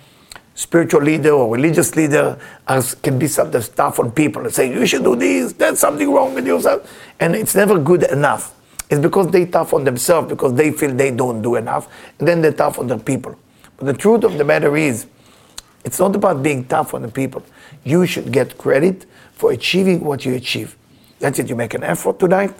spiritual 0.60 1.00
leader 1.00 1.30
or 1.30 1.54
religious 1.54 1.96
leader 1.96 2.38
as, 2.68 2.94
can 2.96 3.18
be 3.18 3.26
sometimes 3.26 3.70
tough 3.70 3.98
on 3.98 4.10
people 4.10 4.44
and 4.44 4.52
say, 4.52 4.70
you 4.70 4.84
should 4.84 5.02
do 5.02 5.16
this, 5.16 5.54
there's 5.54 5.78
something 5.78 6.12
wrong 6.12 6.34
with 6.34 6.46
yourself. 6.46 6.86
And 7.18 7.34
it's 7.34 7.54
never 7.54 7.78
good 7.78 8.02
enough. 8.02 8.54
It's 8.90 9.00
because 9.00 9.28
they 9.28 9.46
tough 9.46 9.72
on 9.72 9.84
themselves 9.84 10.28
because 10.28 10.52
they 10.54 10.70
feel 10.70 10.92
they 10.92 11.12
don't 11.12 11.40
do 11.40 11.56
enough, 11.56 11.88
and 12.18 12.28
then 12.28 12.42
they're 12.42 12.52
tough 12.52 12.78
on 12.78 12.88
the 12.88 12.98
people. 12.98 13.38
But 13.78 13.86
the 13.86 13.94
truth 13.94 14.22
of 14.22 14.36
the 14.36 14.44
matter 14.44 14.76
is, 14.76 15.06
it's 15.82 15.98
not 15.98 16.14
about 16.14 16.42
being 16.42 16.66
tough 16.66 16.92
on 16.92 17.02
the 17.02 17.08
people. 17.08 17.42
You 17.84 18.04
should 18.04 18.30
get 18.30 18.58
credit 18.58 19.06
for 19.32 19.52
achieving 19.52 20.04
what 20.04 20.26
you 20.26 20.34
achieve. 20.34 20.76
That's 21.20 21.38
it. 21.38 21.48
You 21.48 21.56
make 21.56 21.72
an 21.72 21.84
effort 21.84 22.18
tonight. 22.18 22.52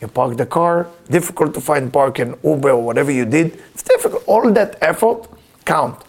You 0.00 0.08
park 0.08 0.36
the 0.36 0.46
car. 0.46 0.88
Difficult 1.08 1.54
to 1.54 1.60
find 1.60 1.92
parking, 1.92 2.36
Uber 2.42 2.70
or 2.70 2.82
whatever 2.82 3.12
you 3.12 3.24
did. 3.24 3.62
It's 3.74 3.84
difficult. 3.84 4.24
All 4.26 4.50
that 4.50 4.76
effort 4.80 5.28
count. 5.64 6.02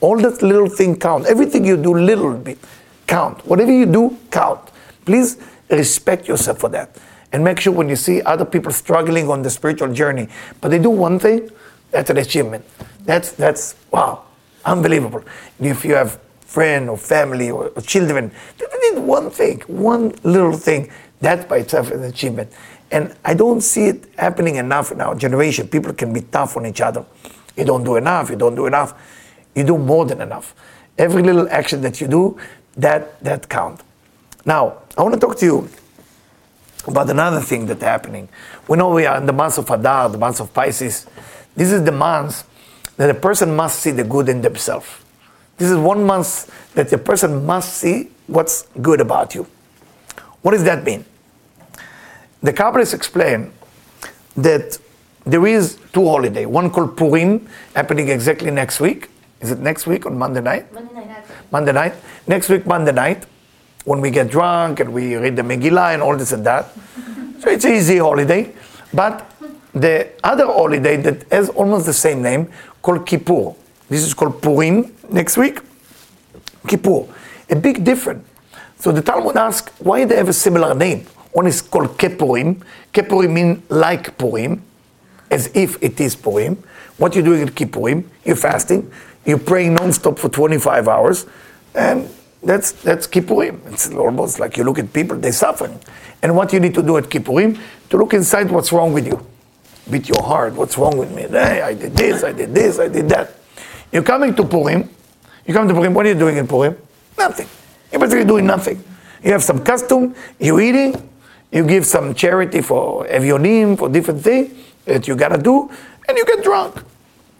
All 0.00 0.18
that 0.18 0.42
little 0.42 0.68
thing 0.68 0.96
count. 0.98 1.26
Everything 1.26 1.64
you 1.64 1.76
do, 1.76 1.94
little 1.94 2.34
bit 2.34 2.58
count. 3.06 3.46
Whatever 3.46 3.72
you 3.72 3.86
do, 3.86 4.16
count. 4.30 4.60
Please 5.04 5.38
respect 5.70 6.28
yourself 6.28 6.58
for 6.58 6.68
that, 6.70 6.96
and 7.32 7.42
make 7.42 7.60
sure 7.60 7.72
when 7.72 7.88
you 7.88 7.96
see 7.96 8.22
other 8.22 8.44
people 8.44 8.72
struggling 8.72 9.28
on 9.28 9.42
the 9.42 9.50
spiritual 9.50 9.92
journey, 9.92 10.28
but 10.60 10.70
they 10.70 10.78
do 10.78 10.90
one 10.90 11.18
thing, 11.18 11.50
that's 11.90 12.10
an 12.10 12.18
achievement. 12.18 12.64
That's 13.04 13.32
that's 13.32 13.74
wow, 13.90 14.24
unbelievable. 14.64 15.24
If 15.60 15.84
you 15.84 15.94
have 15.94 16.20
friend 16.40 16.88
or 16.90 16.96
family 16.96 17.50
or, 17.50 17.68
or 17.68 17.82
children 17.82 18.30
that 18.58 18.70
did 18.80 18.98
one 18.98 19.30
thing, 19.30 19.60
one 19.66 20.12
little 20.22 20.56
thing, 20.56 20.90
that 21.20 21.48
by 21.48 21.58
itself 21.58 21.90
is 21.90 22.00
an 22.00 22.04
achievement. 22.04 22.52
And 22.90 23.14
I 23.24 23.34
don't 23.34 23.60
see 23.60 23.86
it 23.86 24.08
happening 24.16 24.56
enough 24.56 24.92
in 24.92 25.00
our 25.00 25.14
generation. 25.14 25.66
People 25.68 25.92
can 25.92 26.12
be 26.12 26.20
tough 26.20 26.56
on 26.56 26.66
each 26.66 26.80
other. 26.80 27.04
You 27.56 27.64
don't 27.64 27.84
do 27.84 27.96
enough, 27.96 28.30
you 28.30 28.36
don't 28.36 28.54
do 28.54 28.66
enough. 28.66 28.94
You 29.56 29.64
do 29.64 29.78
more 29.78 30.04
than 30.04 30.20
enough. 30.20 30.54
Every 30.96 31.22
little 31.22 31.48
action 31.48 31.80
that 31.80 32.00
you 32.00 32.06
do, 32.06 32.38
that 32.76 33.18
that 33.24 33.48
count. 33.48 33.80
Now, 34.44 34.76
I 34.96 35.02
want 35.02 35.14
to 35.14 35.20
talk 35.20 35.36
to 35.38 35.44
you 35.44 35.68
about 36.86 37.10
another 37.10 37.40
thing 37.40 37.66
that's 37.66 37.82
happening. 37.82 38.28
We 38.68 38.76
know 38.76 38.90
we 38.90 39.06
are 39.06 39.16
in 39.16 39.26
the 39.26 39.32
month 39.32 39.58
of 39.58 39.68
Adar, 39.70 40.08
the 40.10 40.18
month 40.18 40.40
of 40.40 40.54
Pisces. 40.54 41.06
This 41.56 41.72
is 41.72 41.82
the 41.82 41.90
month 41.90 42.44
that 42.96 43.10
a 43.10 43.14
person 43.14 43.56
must 43.56 43.80
see 43.80 43.90
the 43.90 44.04
good 44.04 44.28
in 44.28 44.42
themselves. 44.42 44.86
This 45.56 45.70
is 45.70 45.78
one 45.78 46.04
month 46.04 46.74
that 46.74 46.92
a 46.92 46.98
person 46.98 47.44
must 47.44 47.78
see 47.78 48.10
what's 48.26 48.68
good 48.80 49.00
about 49.00 49.34
you. 49.34 49.46
What 50.42 50.52
does 50.52 50.64
that 50.64 50.84
mean? 50.84 51.04
The 52.42 52.52
Kabbalists 52.52 52.94
explain 52.94 53.52
that 54.36 54.78
there 55.24 55.46
is 55.46 55.78
two 55.92 56.04
holidays. 56.04 56.46
One 56.46 56.70
called 56.70 56.96
Purim, 56.96 57.48
happening 57.74 58.10
exactly 58.10 58.50
next 58.50 58.80
week. 58.80 59.08
Is 59.40 59.50
it 59.50 59.58
next 59.58 59.86
week 59.86 60.06
on 60.06 60.18
Monday 60.18 60.40
night? 60.40 60.72
Monday 60.72 60.94
night. 60.94 61.24
Monday 61.50 61.72
night. 61.72 61.94
Next 62.26 62.48
week, 62.48 62.66
Monday 62.66 62.92
night, 62.92 63.26
when 63.84 64.00
we 64.00 64.10
get 64.10 64.30
drunk 64.30 64.80
and 64.80 64.92
we 64.92 65.16
read 65.16 65.36
the 65.36 65.42
Megillah 65.42 65.94
and 65.94 66.02
all 66.02 66.16
this 66.16 66.32
and 66.32 66.44
that. 66.46 66.68
So 67.38 67.50
it's 67.50 67.66
an 67.66 67.74
easy 67.74 67.98
holiday. 67.98 68.50
But 68.94 69.30
the 69.74 70.08
other 70.24 70.46
holiday 70.46 70.96
that 70.96 71.30
has 71.30 71.50
almost 71.50 71.84
the 71.84 71.92
same 71.92 72.22
name, 72.22 72.50
called 72.80 73.06
Kippur. 73.06 73.54
This 73.90 74.02
is 74.02 74.14
called 74.14 74.40
Purim 74.40 74.90
next 75.10 75.36
week. 75.36 75.60
Kippur. 76.66 77.06
A 77.50 77.56
big 77.56 77.84
difference. 77.84 78.26
So 78.78 78.90
the 78.90 79.02
Talmud 79.02 79.36
asks 79.36 79.70
why 79.80 80.04
they 80.04 80.16
have 80.16 80.28
a 80.28 80.32
similar 80.32 80.74
name. 80.74 81.06
One 81.32 81.46
is 81.46 81.60
called 81.60 81.98
Keppurim. 81.98 82.62
Keppurim 82.92 83.32
means 83.32 83.70
like 83.70 84.16
Purim, 84.16 84.62
as 85.30 85.50
if 85.54 85.82
it 85.82 86.00
is 86.00 86.16
Purim. 86.16 86.56
What 86.96 87.14
you're 87.14 87.24
doing 87.24 87.42
at 87.42 87.54
Kippurim, 87.54 88.04
you're 88.24 88.36
fasting, 88.36 88.90
you're 89.26 89.38
praying 89.38 89.74
non-stop 89.74 90.18
for 90.18 90.28
25 90.28 90.88
hours, 90.88 91.26
and 91.74 92.08
that's 92.42 92.72
that's 92.72 93.06
Kippurim. 93.06 93.60
It's 93.72 93.90
almost 93.90 94.38
like 94.38 94.56
you 94.56 94.64
look 94.64 94.78
at 94.78 94.92
people, 94.92 95.18
they're 95.18 95.32
suffering. 95.32 95.78
And 96.22 96.34
what 96.36 96.52
you 96.52 96.60
need 96.60 96.74
to 96.74 96.82
do 96.82 96.96
at 96.96 97.04
Kippurim, 97.04 97.58
to 97.90 97.96
look 97.96 98.14
inside 98.14 98.50
what's 98.50 98.72
wrong 98.72 98.92
with 98.92 99.06
you. 99.06 99.24
Beat 99.90 100.08
your 100.08 100.22
heart, 100.22 100.54
what's 100.54 100.78
wrong 100.78 100.96
with 100.96 101.14
me? 101.14 101.22
Hey, 101.22 101.62
I 101.62 101.74
did 101.74 101.94
this, 101.94 102.24
I 102.24 102.32
did 102.32 102.54
this, 102.54 102.78
I 102.78 102.88
did 102.88 103.08
that. 103.10 103.34
You're 103.92 104.02
coming 104.02 104.34
to 104.34 104.44
Purim, 104.44 104.88
you 105.46 105.54
come 105.54 105.68
to 105.68 105.74
Purim, 105.74 105.94
what 105.94 106.06
are 106.06 106.08
you 106.08 106.18
doing 106.18 106.36
in 106.36 106.46
Purim? 106.46 106.76
Nothing. 107.18 107.46
You're 107.92 108.00
basically 108.00 108.24
doing 108.24 108.46
nothing. 108.46 108.82
You 109.22 109.32
have 109.32 109.42
some 109.42 109.62
custom, 109.62 110.14
you're 110.38 110.60
eating, 110.60 111.08
you 111.52 111.64
give 111.64 111.86
some 111.86 112.14
charity 112.14 112.62
for 112.62 113.06
Evionim, 113.06 113.78
for 113.78 113.88
different 113.88 114.22
things 114.22 114.52
that 114.84 115.06
you 115.06 115.14
gotta 115.14 115.38
do, 115.38 115.70
and 116.08 116.18
you 116.18 116.24
get 116.24 116.42
drunk. 116.42 116.82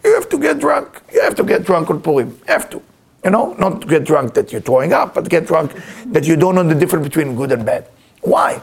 You 0.04 0.14
have 0.14 0.28
to 0.28 0.38
get 0.38 0.58
drunk. 0.58 1.02
You 1.12 1.20
have 1.22 1.34
to 1.36 1.44
get 1.44 1.64
drunk 1.64 1.90
on 1.90 2.00
Purim. 2.00 2.28
You 2.28 2.52
have 2.52 2.70
to. 2.70 2.82
You 3.24 3.30
know, 3.30 3.54
not 3.54 3.88
get 3.88 4.04
drunk 4.04 4.34
that 4.34 4.52
you're 4.52 4.60
throwing 4.60 4.92
up, 4.92 5.14
but 5.14 5.28
get 5.28 5.46
drunk 5.46 5.72
that 6.06 6.26
you 6.26 6.36
don't 6.36 6.54
know 6.54 6.62
the 6.62 6.74
difference 6.74 7.08
between 7.08 7.34
good 7.34 7.50
and 7.50 7.66
bad. 7.66 7.88
Why? 8.20 8.62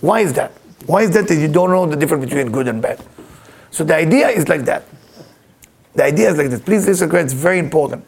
Why 0.00 0.20
is 0.20 0.32
that? 0.34 0.52
Why 0.86 1.02
is 1.02 1.10
that 1.12 1.26
that 1.28 1.34
you 1.34 1.48
don't 1.48 1.70
know 1.70 1.84
the 1.86 1.96
difference 1.96 2.24
between 2.24 2.52
good 2.52 2.68
and 2.68 2.80
bad? 2.80 3.04
So 3.70 3.84
the 3.84 3.96
idea 3.96 4.28
is 4.28 4.48
like 4.48 4.64
that. 4.66 4.84
The 5.94 6.04
idea 6.04 6.30
is 6.30 6.38
like 6.38 6.50
this. 6.50 6.60
Please 6.60 6.86
listen, 6.86 7.12
it's 7.16 7.32
very 7.32 7.58
important. 7.58 8.04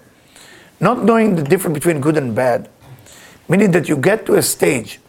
Not 0.78 1.04
knowing 1.04 1.34
the 1.34 1.42
difference 1.42 1.74
between 1.74 2.00
good 2.00 2.16
and 2.16 2.34
bad, 2.34 2.68
meaning 3.48 3.72
that 3.72 3.88
you 3.88 3.96
get 3.96 4.26
to 4.26 4.36
a 4.36 4.42
stage 4.42 5.00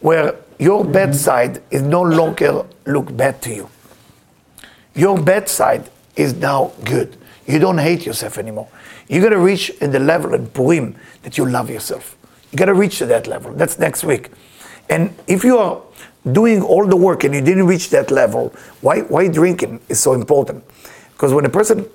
where 0.00 0.34
your 0.58 0.84
bad 0.84 1.14
side 1.14 1.62
is 1.70 1.82
no 1.82 2.02
longer 2.02 2.64
look 2.86 3.14
bad 3.16 3.42
to 3.42 3.54
you. 3.54 3.70
Your 4.94 5.20
bad 5.20 5.48
side 5.48 5.90
is 6.16 6.34
now 6.34 6.72
good. 6.84 7.16
You 7.46 7.58
don't 7.58 7.78
hate 7.78 8.04
yourself 8.04 8.38
anymore. 8.38 8.68
You 9.08 9.22
gotta 9.22 9.38
reach 9.38 9.70
in 9.70 9.92
the 9.92 10.00
level 10.00 10.34
in 10.34 10.46
Purim 10.48 10.96
that 11.22 11.38
you 11.38 11.46
love 11.46 11.70
yourself. 11.70 12.16
You 12.50 12.58
gotta 12.58 12.74
reach 12.74 12.98
to 12.98 13.06
that 13.06 13.26
level. 13.26 13.52
That's 13.52 13.78
next 13.78 14.02
week. 14.04 14.30
And 14.88 15.14
if 15.26 15.44
you 15.44 15.58
are 15.58 15.80
doing 16.32 16.62
all 16.62 16.86
the 16.86 16.96
work 16.96 17.24
and 17.24 17.34
you 17.34 17.40
didn't 17.40 17.66
reach 17.66 17.90
that 17.90 18.10
level, 18.10 18.54
why, 18.80 19.00
why 19.02 19.28
drinking 19.28 19.80
is 19.88 20.00
so 20.00 20.12
important? 20.12 20.64
Because 21.12 21.32
when 21.32 21.44
a 21.44 21.50
person 21.50 21.86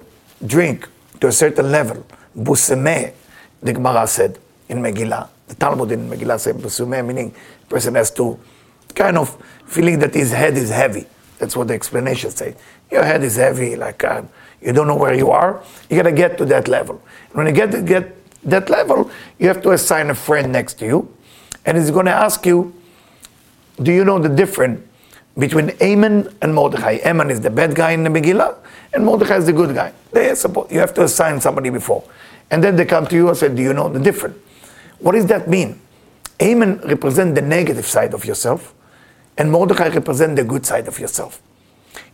drink 0.46 0.88
to 1.20 1.28
a 1.28 1.32
certain 1.32 1.72
level, 1.72 2.06
busemeh, 2.38 3.14
the 3.62 3.74
Gemara 3.74 4.08
said 4.08 4.40
in 4.70 4.80
Megillah, 4.80 5.28
the 5.48 5.56
Talmud 5.56 5.92
in 5.92 6.10
Megillah 6.10 6.40
said 6.40 6.56
busemeh, 6.56 7.06
meaning 7.06 7.34
person 7.70 7.96
has 7.96 8.12
to 8.12 8.40
kind 8.96 9.18
of 9.18 9.36
feeling 9.66 10.00
that 10.00 10.14
his 10.14 10.32
head 10.32 10.58
is 10.58 10.70
heavy. 10.70 11.06
That's 11.40 11.56
what 11.56 11.68
the 11.68 11.74
explanation 11.74 12.30
say. 12.30 12.56
Your 12.92 13.04
head 13.04 13.24
is 13.24 13.38
heavy, 13.38 13.76
like 13.76 14.04
uh, 14.04 14.24
you 14.62 14.74
don't 14.74 14.88
know 14.88 14.98
where 14.98 15.14
you 15.14 15.32
are. 15.32 15.64
You 15.90 15.96
gotta 15.96 16.12
get 16.12 16.38
to 16.40 16.46
that 16.46 16.68
level. 16.68 17.02
When 17.32 17.48
you 17.48 17.54
get 17.54 17.72
to 17.72 17.82
get 17.82 18.16
that 18.44 18.70
level, 18.70 19.10
you 19.40 19.48
have 19.48 19.62
to 19.64 19.72
assign 19.72 20.10
a 20.10 20.16
friend 20.16 20.52
next 20.52 20.76
to 20.80 20.86
you, 20.86 21.16
and 21.66 21.78
he's 21.78 21.92
gonna 21.92 22.12
ask 22.12 22.46
you, 22.46 22.74
do 23.82 23.92
you 23.92 24.04
know 24.04 24.20
the 24.20 24.30
difference 24.30 24.82
between 25.38 25.70
Haman 25.80 26.36
and 26.42 26.54
Mordechai? 26.54 26.98
Haman 26.98 27.32
is 27.32 27.40
the 27.42 27.50
bad 27.50 27.74
guy 27.76 27.92
in 27.92 28.04
the 28.04 28.10
Megillah, 28.10 28.58
and 28.94 29.06
Mordechai 29.06 29.38
is 29.38 29.46
the 29.46 29.54
good 29.54 29.74
guy. 29.74 29.94
They 30.12 30.28
you 30.28 30.80
have 30.80 30.94
to 30.96 31.04
assign 31.04 31.40
somebody 31.40 31.70
before. 31.70 32.04
And 32.50 32.62
then 32.62 32.76
they 32.76 32.86
come 32.86 33.08
to 33.08 33.16
you 33.16 33.30
and 33.30 33.38
say, 33.38 33.48
do 33.48 33.62
you 33.62 33.74
know 33.74 33.88
the 33.88 34.00
difference? 34.00 34.38
What 35.00 35.14
does 35.14 35.26
that 35.28 35.48
mean? 35.48 35.80
Haman 36.38 36.80
represent 36.80 37.36
the 37.36 37.42
negative 37.42 37.86
side 37.86 38.14
of 38.14 38.26
yourself, 38.26 38.74
and 39.38 39.50
Mordechai 39.50 39.88
represent 39.88 40.36
the 40.36 40.44
good 40.44 40.66
side 40.66 40.88
of 40.88 41.00
yourself. 41.00 41.42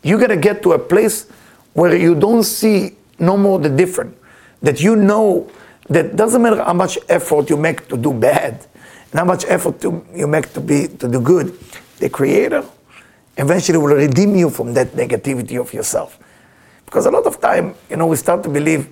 You 0.03 0.19
gotta 0.19 0.37
get 0.37 0.61
to 0.63 0.73
a 0.73 0.79
place 0.79 1.27
where 1.73 1.95
you 1.95 2.15
don't 2.15 2.43
see 2.43 2.95
no 3.19 3.37
more 3.37 3.59
the 3.59 3.69
different, 3.69 4.17
that 4.61 4.81
you 4.81 4.95
know 4.95 5.49
that 5.89 6.15
doesn't 6.15 6.41
matter 6.41 6.63
how 6.63 6.73
much 6.73 6.97
effort 7.09 7.49
you 7.49 7.57
make 7.57 7.87
to 7.87 7.97
do 7.97 8.13
bad, 8.13 8.65
and 9.11 9.19
how 9.19 9.25
much 9.25 9.45
effort 9.47 9.79
to, 9.81 10.05
you 10.13 10.27
make 10.27 10.51
to 10.53 10.59
be 10.59 10.87
to 10.87 11.07
do 11.07 11.21
good, 11.21 11.57
the 11.99 12.09
Creator 12.09 12.63
eventually 13.37 13.77
will 13.77 13.95
redeem 13.95 14.35
you 14.35 14.49
from 14.49 14.73
that 14.73 14.87
negativity 14.93 15.59
of 15.59 15.73
yourself. 15.73 16.19
Because 16.85 17.05
a 17.05 17.11
lot 17.11 17.25
of 17.25 17.39
time, 17.39 17.75
you 17.89 17.97
know, 17.97 18.07
we 18.07 18.15
start 18.15 18.43
to 18.43 18.49
believe, 18.49 18.89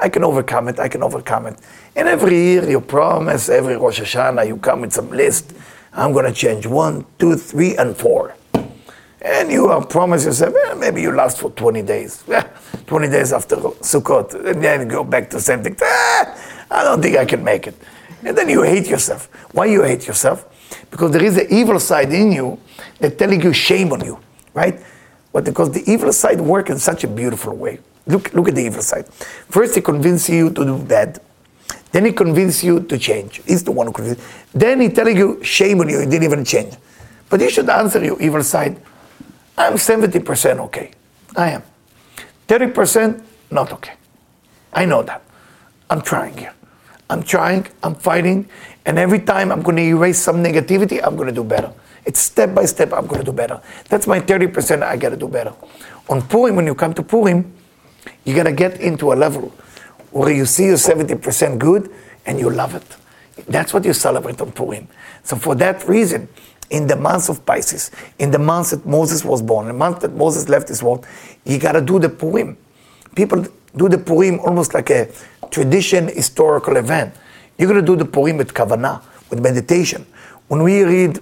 I 0.00 0.08
can 0.08 0.24
overcome 0.24 0.68
it, 0.68 0.78
I 0.78 0.88
can 0.88 1.02
overcome 1.02 1.46
it. 1.46 1.58
And 1.96 2.08
every 2.08 2.36
year 2.36 2.68
you 2.68 2.80
promise, 2.80 3.48
every 3.48 3.76
Rosh 3.76 4.00
Hashanah 4.00 4.46
you 4.46 4.56
come 4.56 4.82
with 4.82 4.92
some 4.92 5.10
list. 5.10 5.52
I'm 5.92 6.12
gonna 6.12 6.32
change 6.32 6.66
one, 6.66 7.04
two, 7.18 7.36
three, 7.36 7.76
and 7.76 7.96
four. 7.96 8.34
And 9.20 9.50
you 9.50 9.68
uh, 9.68 9.84
promise 9.84 10.24
yourself, 10.24 10.54
"Eh, 10.54 10.74
maybe 10.74 11.02
you 11.02 11.12
last 11.12 11.38
for 11.38 11.50
20 11.50 11.82
days. 11.82 12.22
Yeah, 12.28 12.46
20 12.86 13.08
days 13.08 13.32
after 13.32 13.56
Sukkot, 13.56 14.34
and 14.46 14.62
then 14.62 14.80
you 14.82 14.86
go 14.86 15.04
back 15.04 15.28
to 15.30 15.36
the 15.36 15.42
same 15.42 15.62
thing. 15.62 15.76
"Ah, 15.82 16.36
I 16.70 16.84
don't 16.84 17.02
think 17.02 17.16
I 17.16 17.24
can 17.24 17.42
make 17.42 17.66
it. 17.66 17.74
And 18.24 18.36
then 18.36 18.48
you 18.48 18.62
hate 18.62 18.86
yourself. 18.88 19.28
Why 19.52 19.66
you 19.66 19.82
hate 19.82 20.06
yourself? 20.06 20.44
Because 20.90 21.10
there 21.12 21.22
is 21.24 21.36
an 21.36 21.46
evil 21.50 21.80
side 21.80 22.12
in 22.12 22.32
you 22.32 22.58
that 23.00 23.18
telling 23.18 23.40
you 23.42 23.52
shame 23.52 23.92
on 23.92 24.04
you, 24.04 24.18
right? 24.54 24.78
But 25.32 25.44
because 25.44 25.70
the 25.70 25.82
evil 25.90 26.12
side 26.12 26.40
works 26.40 26.70
in 26.70 26.78
such 26.78 27.04
a 27.04 27.08
beautiful 27.08 27.54
way. 27.54 27.78
Look, 28.06 28.32
look 28.34 28.48
at 28.48 28.54
the 28.54 28.62
evil 28.62 28.82
side. 28.82 29.06
First, 29.50 29.74
he 29.74 29.80
convinces 29.80 30.30
you 30.30 30.50
to 30.50 30.64
do 30.64 30.78
bad. 30.78 31.20
Then 31.92 32.04
he 32.06 32.12
convinces 32.12 32.64
you 32.64 32.80
to 32.80 32.98
change. 32.98 33.42
He's 33.46 33.62
the 33.62 33.70
one 33.70 33.86
who 33.86 33.92
convinces. 33.92 34.24
Then 34.52 34.80
he 34.80 34.88
telling 34.88 35.16
you, 35.16 35.42
shame 35.44 35.80
on 35.80 35.88
you, 35.88 36.00
you 36.00 36.06
didn't 36.06 36.24
even 36.24 36.44
change. 36.44 36.74
But 37.30 37.40
you 37.40 37.50
should 37.50 37.68
answer 37.68 38.02
your 38.02 38.20
evil 38.20 38.42
side. 38.42 38.80
I'm 39.58 39.74
70% 39.74 40.60
okay. 40.60 40.92
I 41.36 41.50
am. 41.50 41.62
30% 42.46 43.22
not 43.50 43.72
okay. 43.72 43.94
I 44.72 44.84
know 44.84 45.02
that. 45.02 45.22
I'm 45.90 46.00
trying 46.00 46.36
here. 46.36 46.54
I'm 47.10 47.22
trying, 47.22 47.66
I'm 47.82 47.94
fighting, 47.94 48.48
and 48.84 48.98
every 48.98 49.18
time 49.18 49.50
I'm 49.50 49.64
to 49.64 49.82
erase 49.82 50.20
some 50.20 50.44
negativity, 50.44 51.00
I'm 51.02 51.16
to 51.16 51.32
do 51.32 51.42
better. 51.42 51.72
It's 52.04 52.20
step 52.20 52.54
by 52.54 52.66
step, 52.66 52.92
I'm 52.92 53.08
to 53.08 53.24
do 53.24 53.32
better. 53.32 53.60
That's 53.88 54.06
my 54.06 54.20
30%, 54.20 54.82
I 54.82 54.96
got 54.96 55.10
to 55.10 55.16
do 55.16 55.26
better. 55.26 55.52
On 56.08 56.22
Purim, 56.22 56.54
when 56.54 56.66
you 56.66 56.74
come 56.74 56.94
to 56.94 57.02
Purim, 57.02 57.52
you 58.24 58.34
got 58.34 58.44
to 58.44 58.52
get 58.52 58.80
into 58.80 59.12
a 59.12 59.14
level 59.14 59.52
where 60.10 60.32
you 60.32 60.46
see 60.46 60.66
you're 60.66 60.76
70% 60.76 61.58
good 61.58 61.90
and 62.26 62.38
you 62.38 62.48
love 62.50 62.74
it. 62.74 62.96
That's 63.46 63.74
what 63.74 63.84
you 63.84 63.92
celebrate 63.92 64.40
on 64.40 64.52
Purim. 64.52 64.86
So 65.22 65.36
for 65.36 65.54
that 65.56 65.86
reason, 65.88 66.28
in 66.70 66.86
the 66.86 66.96
month 66.96 67.28
of 67.28 67.44
Pisces, 67.46 67.90
in 68.18 68.30
the 68.30 68.38
month 68.38 68.70
that 68.70 68.84
Moses 68.84 69.24
was 69.24 69.42
born, 69.42 69.66
the 69.66 69.72
month 69.72 70.00
that 70.00 70.14
Moses 70.14 70.48
left 70.48 70.68
this 70.68 70.82
world, 70.82 71.06
you 71.44 71.58
got 71.58 71.72
to 71.72 71.80
do 71.80 71.98
the 71.98 72.08
Purim. 72.08 72.56
People 73.14 73.46
do 73.76 73.88
the 73.88 73.98
Purim 73.98 74.38
almost 74.40 74.74
like 74.74 74.90
a 74.90 75.08
tradition, 75.50 76.08
historical 76.08 76.76
event. 76.76 77.14
You're 77.56 77.68
going 77.68 77.80
to 77.80 77.86
do 77.86 77.96
the 77.96 78.04
Purim 78.04 78.36
with 78.36 78.52
kavanah, 78.52 79.02
with 79.30 79.40
meditation. 79.40 80.06
When 80.48 80.62
we 80.62 80.82
read 80.82 81.20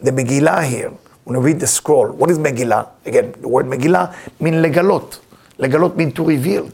the 0.00 0.10
Megillah 0.10 0.68
here, 0.68 0.92
when 1.24 1.38
we 1.38 1.52
read 1.52 1.60
the 1.60 1.66
scroll, 1.66 2.10
what 2.10 2.30
is 2.30 2.38
Megillah? 2.38 2.88
Again, 3.04 3.34
the 3.40 3.48
word 3.48 3.66
Megillah 3.66 4.14
means 4.40 4.56
legalot. 4.56 5.20
Legalot 5.58 5.94
means 5.94 6.14
to 6.14 6.24
reveal. 6.24 6.70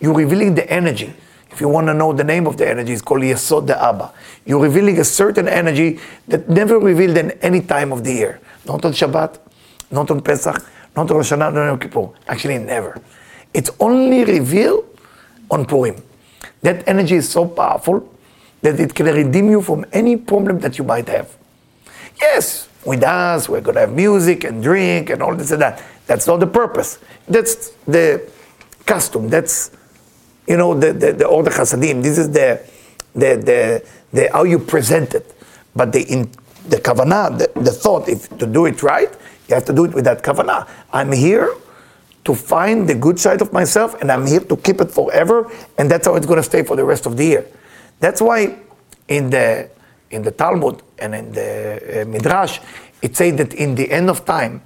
You're 0.00 0.14
revealing 0.14 0.54
the 0.54 0.70
energy. 0.70 1.12
If 1.52 1.60
you 1.60 1.68
want 1.68 1.86
to 1.88 1.94
know 1.94 2.12
the 2.12 2.24
name 2.24 2.46
of 2.46 2.56
the 2.56 2.68
energy, 2.68 2.92
it's 2.92 3.02
called 3.02 3.22
Yesod 3.22 3.66
de 3.66 3.80
Abba. 3.80 4.12
You're 4.46 4.62
revealing 4.62 4.98
a 4.98 5.04
certain 5.04 5.48
energy 5.48 6.00
that 6.28 6.48
never 6.48 6.78
revealed 6.78 7.16
in 7.18 7.32
any 7.42 7.60
time 7.60 7.92
of 7.92 8.04
the 8.04 8.12
year. 8.12 8.40
Not 8.66 8.84
on 8.84 8.92
Shabbat, 8.92 9.38
not 9.90 10.10
on 10.10 10.22
Pesach, 10.22 10.64
not 10.96 11.10
on 11.10 11.16
Rosh 11.16 11.32
Hashanah, 11.32 11.52
not 11.52 11.68
on 11.68 11.78
Kippur. 11.78 12.08
Actually, 12.26 12.58
never. 12.58 13.00
It's 13.52 13.70
only 13.80 14.24
revealed 14.24 14.98
on 15.50 15.66
Purim. 15.66 16.02
That 16.62 16.88
energy 16.88 17.16
is 17.16 17.28
so 17.28 17.46
powerful 17.46 18.08
that 18.62 18.80
it 18.80 18.94
can 18.94 19.06
redeem 19.06 19.50
you 19.50 19.60
from 19.60 19.84
any 19.92 20.16
problem 20.16 20.60
that 20.60 20.78
you 20.78 20.84
might 20.84 21.08
have. 21.08 21.36
Yes, 22.20 22.68
we 22.86 22.96
dance, 22.96 23.48
we're 23.48 23.60
going 23.60 23.74
to 23.74 23.80
have 23.80 23.92
music 23.92 24.44
and 24.44 24.62
drink 24.62 25.10
and 25.10 25.22
all 25.22 25.34
this 25.34 25.50
and 25.50 25.60
that. 25.60 25.82
That's 26.06 26.26
not 26.26 26.40
the 26.40 26.46
purpose. 26.46 26.98
That's 27.28 27.70
the 27.86 28.30
custom. 28.86 29.28
That's, 29.28 29.70
you 30.46 30.56
know, 30.56 30.78
the, 30.78 30.92
the, 30.92 31.12
the 31.12 31.26
order 31.26 31.50
chasadim. 31.50 32.02
This 32.02 32.18
is 32.18 32.30
the, 32.30 32.60
the, 33.14 33.36
the, 33.36 33.86
the, 34.12 34.30
how 34.32 34.44
you 34.44 34.58
present 34.58 35.14
it. 35.14 35.34
But 35.74 35.92
the, 35.92 36.02
in, 36.02 36.30
the 36.68 36.76
kavanah, 36.76 37.38
the, 37.38 37.60
the 37.60 37.72
thought, 37.72 38.08
if 38.08 38.28
to 38.38 38.46
do 38.46 38.66
it 38.66 38.82
right, 38.82 39.10
you 39.48 39.54
have 39.54 39.64
to 39.66 39.72
do 39.72 39.84
it 39.84 39.94
with 39.94 40.04
that 40.04 40.22
kavanah. 40.22 40.68
I'm 40.92 41.12
here 41.12 41.54
to 42.24 42.34
find 42.34 42.88
the 42.88 42.94
good 42.94 43.18
side 43.18 43.42
of 43.42 43.52
myself, 43.52 44.00
and 44.00 44.10
I'm 44.10 44.26
here 44.26 44.40
to 44.40 44.56
keep 44.56 44.80
it 44.80 44.90
forever, 44.90 45.50
and 45.78 45.90
that's 45.90 46.06
how 46.06 46.14
it's 46.14 46.26
going 46.26 46.38
to 46.38 46.42
stay 46.42 46.62
for 46.62 46.76
the 46.76 46.84
rest 46.84 47.06
of 47.06 47.16
the 47.16 47.24
year. 47.24 47.46
That's 47.98 48.20
why 48.20 48.58
in 49.08 49.30
the 49.30 49.70
in 50.10 50.22
the 50.22 50.30
Talmud 50.30 50.82
and 50.98 51.14
in 51.14 51.32
the 51.32 52.02
uh, 52.02 52.04
Midrash, 52.04 52.60
it 53.00 53.16
says 53.16 53.36
that 53.36 53.54
in 53.54 53.74
the 53.74 53.90
end 53.90 54.10
of 54.10 54.24
time, 54.24 54.62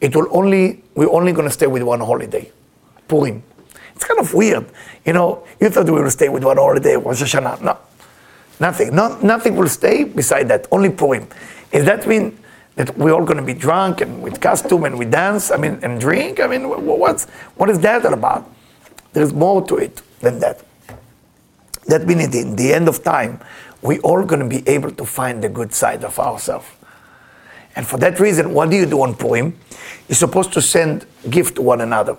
it 0.00 0.16
will 0.16 0.26
only 0.30 0.82
we're 0.94 1.10
only 1.10 1.32
going 1.32 1.46
to 1.46 1.52
stay 1.54 1.66
with 1.66 1.82
one 1.82 2.00
holiday, 2.00 2.50
Purim. 3.06 3.42
It's 4.02 4.08
kind 4.08 4.18
of 4.18 4.34
weird, 4.34 4.66
you 5.06 5.12
know. 5.12 5.44
You 5.60 5.70
thought 5.70 5.86
we 5.86 5.92
would 5.92 6.10
stay 6.10 6.28
with 6.28 6.42
one 6.42 6.56
holiday, 6.56 6.96
Rosh 6.96 7.22
Hashanah. 7.22 7.62
No, 7.62 7.78
nothing. 8.58 8.92
No, 8.92 9.16
nothing 9.20 9.54
will 9.54 9.68
stay 9.68 10.02
beside 10.02 10.48
that. 10.48 10.66
Only 10.72 10.90
Purim. 10.90 11.28
Does 11.70 11.84
that 11.84 12.04
mean 12.08 12.36
that 12.74 12.98
we're 12.98 13.12
all 13.12 13.24
going 13.24 13.36
to 13.36 13.44
be 13.44 13.54
drunk 13.54 14.00
and 14.00 14.20
with 14.20 14.40
costume 14.40 14.82
and 14.86 14.98
we 14.98 15.04
dance? 15.04 15.52
I 15.52 15.56
mean, 15.56 15.78
and 15.84 16.00
drink? 16.00 16.40
I 16.40 16.48
mean, 16.48 16.68
what's 16.68 17.26
what 17.54 17.70
is 17.70 17.78
that 17.78 18.04
all 18.04 18.14
about? 18.14 18.50
There's 19.12 19.32
more 19.32 19.64
to 19.68 19.76
it 19.76 20.02
than 20.18 20.40
that. 20.40 20.64
That 21.86 22.04
means 22.04 22.34
in 22.34 22.56
the 22.56 22.74
end 22.74 22.88
of 22.88 23.04
time, 23.04 23.38
we 23.82 24.00
all 24.00 24.24
going 24.24 24.40
to 24.40 24.48
be 24.48 24.68
able 24.68 24.90
to 24.90 25.04
find 25.04 25.44
the 25.44 25.48
good 25.48 25.72
side 25.72 26.02
of 26.02 26.18
ourselves. 26.18 26.66
And 27.76 27.86
for 27.86 27.98
that 27.98 28.18
reason, 28.18 28.52
what 28.52 28.68
do 28.68 28.74
you 28.74 28.86
do 28.86 29.00
on 29.00 29.14
Purim? 29.14 29.56
You're 30.08 30.16
supposed 30.16 30.52
to 30.54 30.60
send 30.60 31.06
gift 31.30 31.54
to 31.54 31.62
one 31.62 31.80
another. 31.80 32.16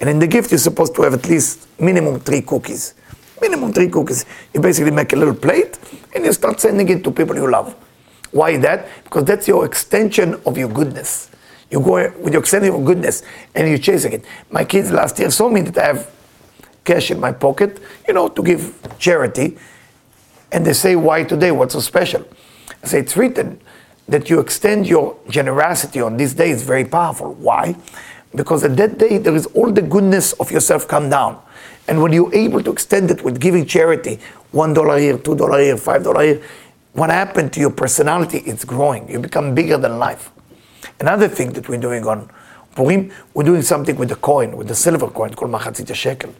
And 0.00 0.10
in 0.10 0.18
the 0.18 0.26
gift, 0.26 0.50
you're 0.50 0.58
supposed 0.58 0.94
to 0.96 1.02
have 1.02 1.14
at 1.14 1.28
least 1.28 1.68
minimum 1.80 2.20
three 2.20 2.42
cookies. 2.42 2.94
Minimum 3.40 3.72
three 3.72 3.88
cookies. 3.88 4.24
You 4.52 4.60
basically 4.60 4.90
make 4.90 5.12
a 5.12 5.16
little 5.16 5.34
plate 5.34 5.78
and 6.14 6.24
you 6.24 6.32
start 6.32 6.60
sending 6.60 6.88
it 6.88 7.02
to 7.04 7.10
people 7.10 7.36
you 7.36 7.50
love. 7.50 7.74
Why 8.30 8.56
that? 8.58 8.88
Because 9.04 9.24
that's 9.24 9.48
your 9.48 9.64
extension 9.64 10.40
of 10.44 10.58
your 10.58 10.68
goodness. 10.68 11.30
You 11.70 11.80
go 11.80 12.10
with 12.18 12.32
your 12.32 12.40
extension 12.40 12.74
of 12.74 12.84
goodness 12.84 13.22
and 13.54 13.68
you're 13.68 13.78
chasing 13.78 14.12
it. 14.12 14.24
My 14.50 14.64
kids 14.64 14.92
last 14.92 15.18
year 15.18 15.30
saw 15.30 15.48
me 15.48 15.62
that 15.62 15.78
I 15.78 15.86
have 15.86 16.10
cash 16.84 17.10
in 17.10 17.18
my 17.18 17.32
pocket, 17.32 17.80
you 18.06 18.14
know, 18.14 18.28
to 18.28 18.42
give 18.42 18.74
charity. 18.98 19.56
And 20.52 20.64
they 20.64 20.72
say, 20.74 20.96
why 20.96 21.24
today? 21.24 21.50
What's 21.50 21.74
so 21.74 21.80
special? 21.80 22.26
I 22.82 22.86
say, 22.86 23.00
it's 23.00 23.16
written 23.16 23.60
that 24.08 24.30
you 24.30 24.38
extend 24.38 24.86
your 24.86 25.16
generosity 25.28 26.00
on 26.00 26.16
this 26.16 26.32
day 26.34 26.50
is 26.50 26.62
very 26.62 26.84
powerful. 26.84 27.34
Why? 27.34 27.74
Because 28.36 28.62
at 28.62 28.76
that 28.76 28.98
day, 28.98 29.18
there 29.18 29.34
is 29.34 29.46
all 29.46 29.72
the 29.72 29.82
goodness 29.82 30.32
of 30.34 30.52
yourself 30.52 30.86
come 30.86 31.10
down. 31.10 31.42
And 31.88 32.00
when 32.00 32.12
you're 32.12 32.34
able 32.34 32.62
to 32.62 32.70
extend 32.70 33.10
it 33.10 33.24
with 33.24 33.40
giving 33.40 33.66
charity, 33.66 34.20
$1 34.52 35.00
here, 35.00 35.18
$2 35.18 35.62
here, 35.62 35.76
$5 35.76 36.24
here, 36.24 36.42
what 36.92 37.10
happened 37.10 37.52
to 37.54 37.60
your 37.60 37.70
personality? 37.70 38.38
It's 38.38 38.64
growing. 38.64 39.10
You 39.10 39.18
become 39.18 39.54
bigger 39.54 39.78
than 39.78 39.98
life. 39.98 40.30
Another 41.00 41.28
thing 41.28 41.52
that 41.54 41.68
we're 41.68 41.80
doing 41.80 42.06
on 42.06 42.30
Purim, 42.74 43.10
we're 43.34 43.44
doing 43.44 43.62
something 43.62 43.96
with 43.96 44.10
the 44.10 44.16
coin, 44.16 44.56
with 44.56 44.68
the 44.68 44.74
silver 44.74 45.08
coin 45.08 45.34
called 45.34 45.50
Machatzit 45.50 45.92
Shekel 45.94 46.32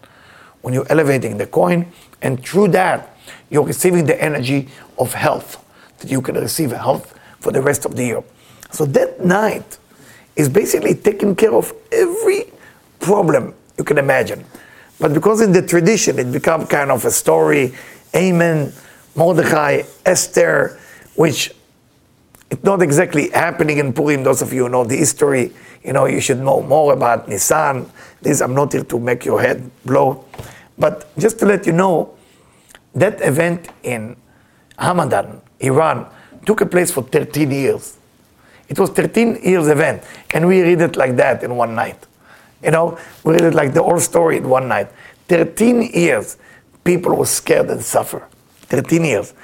when 0.66 0.74
you're 0.74 0.90
elevating 0.90 1.36
the 1.38 1.46
coin, 1.46 1.86
and 2.22 2.44
through 2.44 2.66
that, 2.66 3.16
you're 3.50 3.62
receiving 3.62 4.04
the 4.04 4.20
energy 4.20 4.68
of 4.98 5.14
health, 5.14 5.64
that 5.98 6.10
you 6.10 6.20
can 6.20 6.34
receive 6.34 6.72
health 6.72 7.16
for 7.38 7.52
the 7.52 7.62
rest 7.62 7.84
of 7.84 7.94
the 7.94 8.04
year. 8.04 8.24
So 8.72 8.84
that 8.86 9.24
night 9.24 9.78
is 10.36 10.48
basically 10.48 10.94
taking 10.94 11.34
care 11.34 11.54
of 11.54 11.72
every 11.90 12.44
problem 13.00 13.54
you 13.78 13.84
can 13.84 13.98
imagine. 13.98 14.44
But 15.00 15.12
because 15.12 15.40
in 15.40 15.52
the 15.52 15.62
tradition 15.62 16.18
it 16.18 16.30
becomes 16.30 16.68
kind 16.68 16.90
of 16.90 17.04
a 17.04 17.10
story, 17.10 17.74
Haman, 18.12 18.72
Mordechai, 19.14 19.82
Esther, 20.04 20.78
which 21.14 21.52
it's 22.50 22.62
not 22.62 22.80
exactly 22.82 23.30
happening 23.30 23.78
in 23.78 23.92
Purim. 23.92 24.22
Those 24.22 24.42
of 24.42 24.52
you 24.52 24.64
who 24.64 24.68
know 24.68 24.84
the 24.84 24.96
history, 24.96 25.52
you 25.82 25.92
know, 25.92 26.06
you 26.06 26.20
should 26.20 26.38
know 26.38 26.62
more 26.62 26.92
about 26.92 27.28
Nisan. 27.28 27.90
This, 28.22 28.40
I'm 28.40 28.54
not 28.54 28.72
here 28.72 28.84
to 28.84 28.98
make 29.00 29.24
your 29.24 29.40
head 29.40 29.68
blow. 29.84 30.24
But 30.78 31.16
just 31.18 31.38
to 31.40 31.46
let 31.46 31.66
you 31.66 31.72
know, 31.72 32.14
that 32.94 33.20
event 33.20 33.68
in 33.82 34.16
Hamadan, 34.78 35.40
Iran, 35.60 36.06
took 36.44 36.60
a 36.60 36.66
place 36.66 36.90
for 36.90 37.02
13 37.02 37.50
years. 37.50 37.96
It 38.68 38.78
was 38.78 38.90
13 38.90 39.40
years 39.42 39.68
event, 39.68 40.02
and 40.30 40.46
we 40.46 40.62
read 40.62 40.80
it 40.80 40.96
like 40.96 41.16
that 41.16 41.42
in 41.42 41.56
one 41.56 41.74
night. 41.74 42.06
You 42.62 42.70
know, 42.70 42.98
we 43.24 43.34
read 43.34 43.44
it 43.44 43.54
like 43.54 43.74
the 43.74 43.82
whole 43.82 44.00
story 44.00 44.38
in 44.38 44.48
one 44.48 44.68
night. 44.68 44.88
13 45.28 45.82
years, 45.82 46.36
people 46.84 47.14
were 47.14 47.26
scared 47.26 47.70
and 47.70 47.82
suffer. 47.82 48.26
13 48.62 49.04
years. 49.04 49.34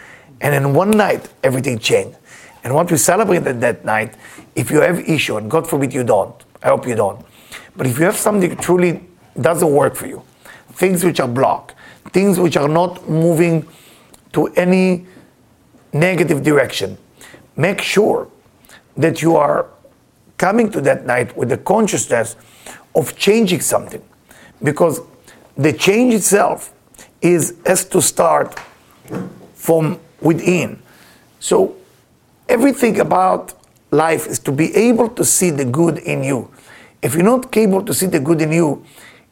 And 0.40 0.54
in 0.54 0.74
one 0.74 0.90
night, 0.90 1.28
everything 1.42 1.78
changed. 1.78 2.16
And 2.64 2.74
what 2.74 2.90
we 2.90 2.96
celebrated 2.96 3.60
that 3.60 3.84
night, 3.84 4.14
if 4.54 4.70
you 4.70 4.80
have 4.80 4.98
issue, 5.08 5.36
and 5.36 5.50
God 5.50 5.68
forbid 5.68 5.92
you 5.92 6.04
don't, 6.04 6.34
I 6.62 6.68
hope 6.68 6.86
you 6.86 6.94
don't, 6.94 7.24
but 7.76 7.86
if 7.86 7.98
you 7.98 8.04
have 8.04 8.16
something 8.16 8.56
truly 8.56 9.02
doesn't 9.40 9.70
work 9.70 9.94
for 9.94 10.06
you, 10.06 10.22
things 10.72 11.04
which 11.04 11.20
are 11.20 11.28
blocked, 11.28 11.74
things 12.12 12.38
which 12.38 12.56
are 12.56 12.68
not 12.68 13.08
moving 13.08 13.66
to 14.32 14.46
any 14.48 15.06
negative 15.92 16.42
direction. 16.42 16.96
Make 17.56 17.80
sure 17.80 18.28
that 18.96 19.22
you 19.22 19.36
are 19.36 19.66
coming 20.36 20.70
to 20.70 20.80
that 20.80 21.06
night 21.06 21.36
with 21.36 21.48
the 21.48 21.56
consciousness 21.56 22.36
of 22.94 23.16
changing 23.16 23.60
something 23.60 24.02
because 24.62 25.00
the 25.56 25.72
change 25.72 26.14
itself 26.14 26.72
is 27.20 27.54
has 27.64 27.84
to 27.84 28.02
start 28.02 28.58
from 29.54 29.98
within. 30.20 30.82
So 31.40 31.76
everything 32.48 33.00
about 33.00 33.54
life 33.90 34.26
is 34.26 34.38
to 34.40 34.52
be 34.52 34.74
able 34.74 35.08
to 35.10 35.24
see 35.24 35.50
the 35.50 35.64
good 35.64 35.98
in 35.98 36.24
you. 36.24 36.50
If 37.02 37.14
you're 37.14 37.24
not 37.24 37.56
able 37.56 37.84
to 37.84 37.94
see 37.94 38.06
the 38.06 38.20
good 38.20 38.40
in 38.40 38.52
you, 38.52 38.84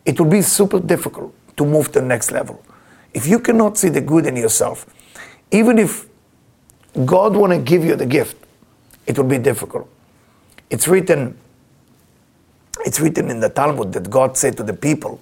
it 0.04 0.18
will 0.18 0.30
be 0.30 0.42
super 0.42 0.80
difficult 0.80 1.34
to 1.56 1.64
move 1.64 1.92
to 1.92 2.00
the 2.00 2.06
next 2.06 2.30
level. 2.30 2.62
If 3.12 3.26
you 3.26 3.38
cannot 3.38 3.76
see 3.76 3.88
the 3.88 4.00
good 4.00 4.26
in 4.26 4.36
yourself, 4.36 4.86
even 5.50 5.78
if 5.78 6.06
God 7.04 7.36
want 7.36 7.52
to 7.52 7.58
give 7.58 7.84
you 7.84 7.96
the 7.96 8.06
gift, 8.06 8.36
it 9.10 9.18
will 9.18 9.24
be 9.26 9.38
difficult. 9.38 9.88
It's 10.70 10.86
written, 10.86 11.36
it's 12.86 13.00
written 13.00 13.28
in 13.28 13.40
the 13.40 13.48
Talmud 13.48 13.92
that 13.92 14.08
God 14.08 14.36
said 14.36 14.56
to 14.58 14.62
the 14.62 14.72
people, 14.72 15.20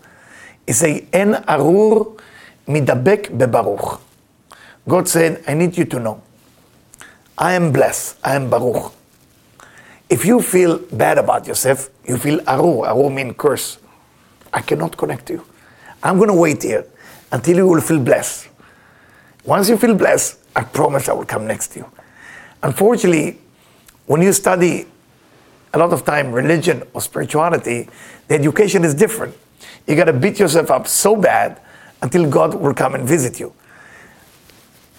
He 0.67 0.75
say, 0.75 1.09
En 1.11 1.35
arur 1.49 2.17
midabek 2.67 3.31
bebaruch. 3.39 4.01
God 4.87 5.09
said, 5.09 5.43
I 5.49 5.55
need 5.55 5.77
you 5.79 5.87
to 5.87 5.99
know, 5.99 6.21
I 7.39 7.55
am 7.55 7.73
blessed, 7.73 8.19
I 8.23 8.37
am 8.37 8.51
baruch. 8.51 8.93
If 10.11 10.25
you 10.25 10.43
feel 10.43 10.79
bad 10.93 11.17
about 11.17 11.47
yourself, 11.47 11.89
you 12.05 12.19
feel 12.19 12.41
arur. 12.47 12.87
Arur 12.87 13.11
means 13.11 13.35
curse. 13.39 13.79
I 14.53 14.61
cannot 14.61 14.97
connect 14.97 15.27
to 15.27 15.35
you. 15.35 15.45
I'm 16.03 16.17
going 16.17 16.29
to 16.29 16.35
wait 16.35 16.63
here 16.63 16.85
until 17.33 17.57
you 17.57 17.67
will 17.67 17.81
feel 17.81 18.01
blessed. 18.01 18.49
Once 19.45 19.69
you 19.69 19.79
feel 19.79 19.95
blessed, 19.95 20.39
I 20.57 20.65
promise 20.65 21.09
I 21.09 21.13
will 21.13 21.27
come 21.27 21.47
next 21.47 21.69
to 21.69 21.81
you. 21.81 21.91
Unfortunately, 22.63 23.39
when 24.09 24.23
you 24.23 24.33
study 24.33 24.87
a 25.75 25.79
lot 25.79 25.93
of 25.93 26.05
time 26.05 26.33
religion 26.33 26.83
or 26.95 27.01
spirituality, 27.01 27.89
the 28.27 28.35
education 28.35 28.85
is 28.85 28.95
different. 28.95 29.37
You 29.87 29.97
got 29.97 30.05
to 30.05 30.15
beat 30.15 30.39
yourself 30.39 30.71
up 30.71 30.89
so 30.89 31.15
bad 31.15 31.61
until 32.03 32.29
God 32.29 32.55
will 32.55 32.75
come 32.75 32.95
and 32.95 33.07
visit 33.07 33.39
you. 33.39 33.53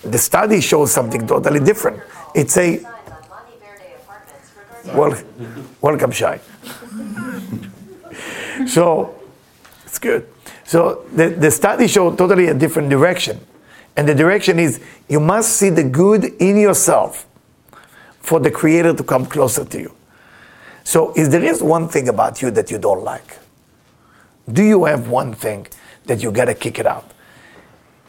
The 0.04 0.18
study 0.18 0.62
shows 0.62 0.92
something 0.92 1.28
totally 1.28 1.60
different. 1.60 2.02
It's 2.36 2.56
a 2.58 2.86
well, 4.94 5.16
welcome, 5.82 6.12
Shai. 6.12 6.40
so 8.68 9.16
it's 9.86 10.00
good. 10.00 10.28
So 10.66 11.06
the, 11.14 11.30
the 11.30 11.52
study 11.52 11.88
showed 11.88 12.18
totally 12.18 12.48
a 12.48 12.54
different 12.54 12.90
direction. 12.90 13.40
And 13.98 14.08
the 14.08 14.16
direction 14.16 14.60
is 14.60 14.80
you 15.08 15.20
must 15.20 15.58
see 15.58 15.70
the 15.70 15.84
good 15.84 16.26
in 16.40 16.58
yourself 16.58 17.26
for 18.30 18.40
the 18.40 18.52
Creator 18.52 18.94
to 18.94 19.04
come 19.04 19.26
closer 19.26 19.66
to 19.66 19.80
you. 19.80 19.92
So, 20.84 21.14
if 21.16 21.32
there 21.32 21.44
is 21.44 21.64
one 21.64 21.90
thing 21.90 22.10
about 22.10 22.44
you 22.44 22.52
that 22.52 22.70
you 22.70 22.78
don't 22.78 23.04
like, 23.04 23.40
do 24.52 24.62
you 24.62 24.86
have 24.86 25.10
one 25.10 25.34
thing 25.34 25.66
that 26.06 26.22
you 26.22 26.32
gotta 26.32 26.54
kick 26.54 26.78
it 26.78 26.86
out? 26.86 27.10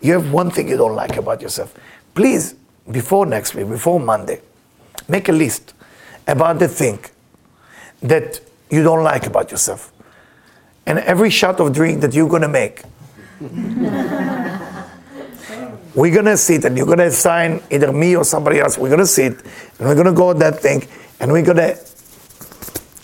You 0.02 0.12
have 0.12 0.30
one 0.30 0.50
thing 0.50 0.68
you 0.68 0.76
don't 0.76 0.94
like 0.94 1.16
about 1.16 1.40
yourself. 1.40 1.74
Please, 2.14 2.54
before 2.90 3.24
next 3.24 3.54
week, 3.54 3.66
before 3.70 3.98
Monday, 3.98 4.42
make 5.08 5.30
a 5.30 5.32
list 5.32 5.72
about 6.26 6.58
the 6.58 6.68
thing 6.68 6.98
that 8.02 8.40
you 8.68 8.82
don't 8.82 9.02
like 9.02 9.26
about 9.26 9.50
yourself 9.50 9.90
and 10.84 10.98
every 10.98 11.30
shot 11.30 11.60
of 11.60 11.72
drink 11.72 12.02
that 12.02 12.12
you're 12.12 12.38
to 12.38 12.48
make, 12.48 12.82
we're 15.94 16.12
going 16.12 16.26
to 16.26 16.36
sit 16.36 16.64
and 16.64 16.76
you're 16.76 16.86
going 16.86 16.98
to 16.98 17.06
assign 17.06 17.62
either 17.70 17.92
me 17.92 18.16
or 18.16 18.24
somebody 18.24 18.60
else. 18.60 18.78
We're 18.78 18.88
going 18.88 19.00
to 19.00 19.06
sit 19.06 19.32
and 19.78 19.88
we're 19.88 19.94
to 20.06 20.12
go 20.12 20.30
at 20.30 20.38
that 20.38 20.60
thing 20.60 20.86
and 21.18 21.32
we're 21.32 21.44
to 21.56 21.78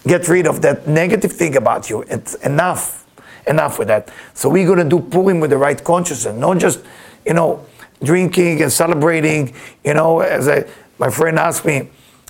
get 0.07 0.29
rid 0.29 0.47
of 0.47 0.63
that 0.63 0.87
negative 0.87 1.33
thing 1.33 1.57
about 1.57 1.91
you. 1.91 2.03
It's 2.03 2.35
enough. 2.37 3.07
enough 3.47 3.79
with 3.79 3.89
that. 3.89 4.11
So 4.35 4.49
we're 4.49 4.67
to 4.79 4.85
do 4.85 5.01
Purim 5.01 5.41
with 5.41 5.51
the 5.51 5.57
right 5.57 5.83
consciousness, 5.83 6.37
not 6.37 6.59
just, 6.59 6.85
you 7.25 7.35
know, 7.35 7.65
drinking 8.03 8.63
and 8.63 8.73
celebrating. 8.73 9.55
You 9.85 9.95
know, 9.95 10.21
as 10.21 10.49
I, 10.49 10.65
my 10.99 11.11
friend 11.11 11.39
asked 11.39 11.65
me, 11.65 11.89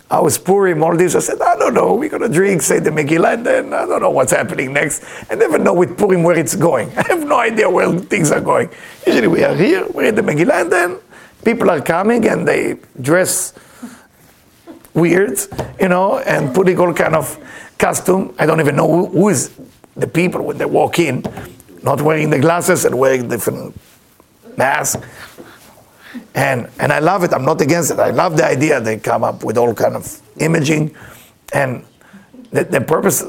I 0.09 0.21
was 0.21 0.39
Purim, 0.39 0.83
all 0.85 0.97
this. 0.97 1.17
I 1.17 1.19
said, 1.19 1.41
I 1.41 1.57
don't 1.57 1.75
know. 1.75 1.95
We're 1.95 2.09
going 2.09 2.23
to 2.23 2.29
drink, 2.29 2.63
say 2.63 2.79
the 2.79 2.91
Megillah, 2.91 3.35
and 3.35 3.47
then 3.47 3.73
I 3.75 3.87
don't 3.87 4.01
know 4.01 4.11
what's 4.11 4.31
happening 4.31 4.73
next. 4.73 5.03
I 5.29 5.35
never 5.35 5.59
know 5.59 5.75
with 5.75 5.99
Purim 5.99 6.23
where 6.23 6.39
it's 6.39 6.55
going. 6.55 6.91
I 6.97 7.03
have 7.09 7.27
no 7.27 7.39
idea 7.39 7.69
where 7.69 7.93
things 7.99 8.31
are 8.31 8.41
going. 8.41 8.71
Usually 9.05 9.27
we 9.27 9.43
are 9.43 9.55
here, 9.55 9.85
we're 9.89 10.05
in 10.05 10.15
the 10.15 10.23
Megillah, 10.23 10.63
and 10.63 10.73
then 10.73 10.99
people 11.45 11.71
are 11.71 11.81
coming 11.81 12.29
and 12.29 12.47
they 12.47 12.77
dress 13.01 13.53
weird, 14.95 15.39
you 15.81 15.89
know, 15.89 16.19
and 16.21 16.55
putting 16.55 16.79
all 16.79 16.93
kind 16.95 17.17
of 17.17 17.39
costume. 17.79 18.33
I 18.39 18.47
don't 18.47 18.61
even 18.61 18.77
know 18.77 18.89
who, 18.89 19.07
who 19.07 19.29
is 19.29 19.53
the 19.97 20.07
people 20.07 20.43
when 20.43 20.59
they 20.59 20.65
walk 20.67 21.01
in, 21.01 21.25
not 21.83 22.01
wearing 22.01 22.31
the 22.31 22.39
glasses 22.39 22.85
and 22.85 22.97
wearing 22.97 23.29
different 23.29 23.79
masks. 24.57 25.03
And, 26.35 26.69
and 26.79 26.93
I 26.93 26.99
love 26.99 27.25
it. 27.25 27.33
I'm 27.33 27.45
not 27.45 27.61
against 27.61 27.91
it. 27.91 27.99
I 27.99 28.11
love 28.11 28.37
the 28.37 28.45
idea 28.45 28.81
they 28.81 28.99
come 28.99 29.25
up 29.25 29.45
with 29.45 29.57
all 29.59 29.75
kind 29.75 29.97
of 29.97 30.21
imaging 30.39 30.95
and 31.53 31.85
the, 32.51 32.65
the 32.65 32.81
purpose, 32.81 33.25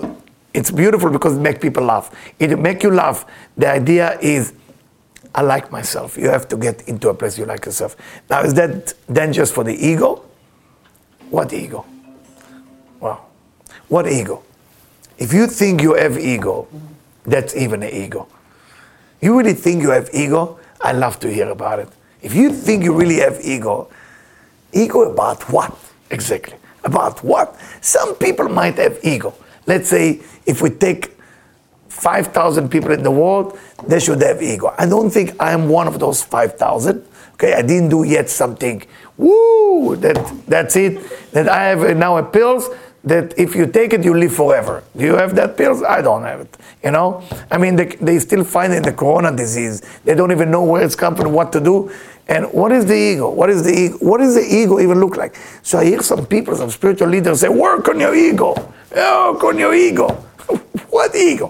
it's 0.54 0.72
beautiful 0.72 1.10
because 1.10 1.38
it 1.38 1.42
makes 1.42 1.60
people 1.60 1.84
laugh. 1.84 2.14
It 2.40 2.58
make 2.58 2.84
you 2.84 2.92
laugh. 2.92 3.26
The 3.56 3.68
idea 3.68 4.18
is, 4.20 4.54
I 5.34 5.42
like 5.42 5.72
myself. 5.72 6.18
You 6.18 6.30
have 6.30 6.48
to 6.50 6.58
get 6.58 6.88
into 6.88 7.10
a 7.10 7.14
place 7.14 7.38
you 7.38 7.46
like 7.46 7.66
yourself. 7.66 7.96
Now, 8.30 8.42
is 8.42 8.54
that 8.56 8.94
dangerous 9.12 9.52
for 9.52 9.64
the 9.64 9.74
ego? 9.74 10.24
What 11.30 11.54
ego? 11.54 11.86
Well, 13.00 13.30
what 13.88 14.08
ego? 14.08 14.44
If 15.18 15.34
you 15.34 15.48
think 15.48 15.82
you 15.82 15.96
have 15.96 16.18
ego, 16.18 16.68
that's 17.24 17.56
even 17.56 17.84
an 17.84 17.94
ego. 17.94 18.28
You 19.22 19.38
really 19.38 19.54
think 19.54 19.82
you 19.82 19.90
have 19.90 20.10
ego? 20.14 20.60
I 20.80 20.94
love 20.94 21.20
to 21.20 21.32
hear 21.32 21.50
about 21.50 21.80
it. 21.80 21.90
If 22.22 22.34
you 22.34 22.52
think 22.52 22.84
you 22.84 22.94
really 22.94 23.18
have 23.18 23.40
ego, 23.44 23.90
ego 24.74 25.12
about 25.12 25.50
what 25.52 25.78
exactly? 26.10 26.56
About 26.84 27.24
what? 27.24 27.56
Some 27.82 28.16
people 28.16 28.50
might 28.50 28.78
have 28.78 29.00
ego. 29.04 29.34
Let's 29.66 29.90
say 29.90 30.22
if 30.46 30.62
we 30.62 30.70
take 30.70 31.18
5,000 31.90 32.70
people 32.70 32.92
in 32.92 33.04
the 33.04 33.12
world, 33.12 33.58
they 33.88 34.00
should 34.00 34.22
have 34.22 34.42
ego. 34.42 34.74
I 34.78 34.86
don't 34.86 35.10
think 35.10 35.36
I 35.40 35.52
am 35.52 35.68
one 35.68 35.88
of 35.88 36.00
those 36.00 36.24
5,000. 36.24 37.06
Okay, 37.34 37.54
I 37.54 37.62
didn't 37.62 37.90
do 37.90 38.04
yet 38.04 38.30
something. 38.30 38.84
Woo! 39.18 39.96
That 39.98 40.18
that's 40.48 40.76
it. 40.76 41.32
That 41.32 41.48
I 41.50 41.66
have 41.66 41.98
now 41.98 42.18
a 42.18 42.24
pills 42.24 42.70
that 43.08 43.38
if 43.38 43.56
you 43.56 43.68
take 43.68 43.94
it, 43.94 44.04
you 44.04 44.14
live 44.14 44.34
forever. 44.34 44.84
Do 44.96 45.06
you 45.06 45.16
have 45.16 45.36
that 45.36 45.58
pills? 45.58 45.84
I 45.84 46.02
don't 46.02 46.24
have 46.24 46.42
it. 46.42 46.58
You 46.84 46.92
know, 46.92 47.24
I 47.50 47.58
mean, 47.58 47.76
they, 47.76 47.86
they 47.86 48.20
still 48.20 48.44
find 48.44 48.74
in 48.74 48.84
the 48.84 48.94
corona 48.94 49.36
disease. 49.36 49.82
They 50.04 50.16
don't 50.16 50.32
even 50.32 50.52
know 50.52 50.64
where 50.64 50.84
it's 50.84 50.96
come 50.96 51.16
from, 51.16 51.34
what 51.34 51.52
to 51.54 51.60
do. 51.60 51.92
And 52.28 52.46
what 52.52 52.72
is 52.72 52.86
the 52.86 52.96
ego? 52.96 53.30
What 53.30 53.50
is 53.50 53.64
the 53.64 53.72
ego? 53.72 53.98
What 54.00 54.18
does 54.18 54.36
the 54.36 54.42
ego 54.44 54.80
even 54.80 55.00
look 55.00 55.16
like? 55.16 55.36
So 55.64 55.80
I 55.80 55.86
hear 55.86 56.02
some 56.02 56.26
people, 56.26 56.56
some 56.56 56.70
spiritual 56.70 57.08
leaders 57.08 57.40
say, 57.40 57.50
work 57.50 57.88
on 57.88 58.00
your 58.00 58.16
ego. 58.16 58.54
Work 58.94 59.44
on 59.44 59.58
your 59.58 59.74
ego. 59.74 60.27
what 60.90 61.16
ego? 61.16 61.48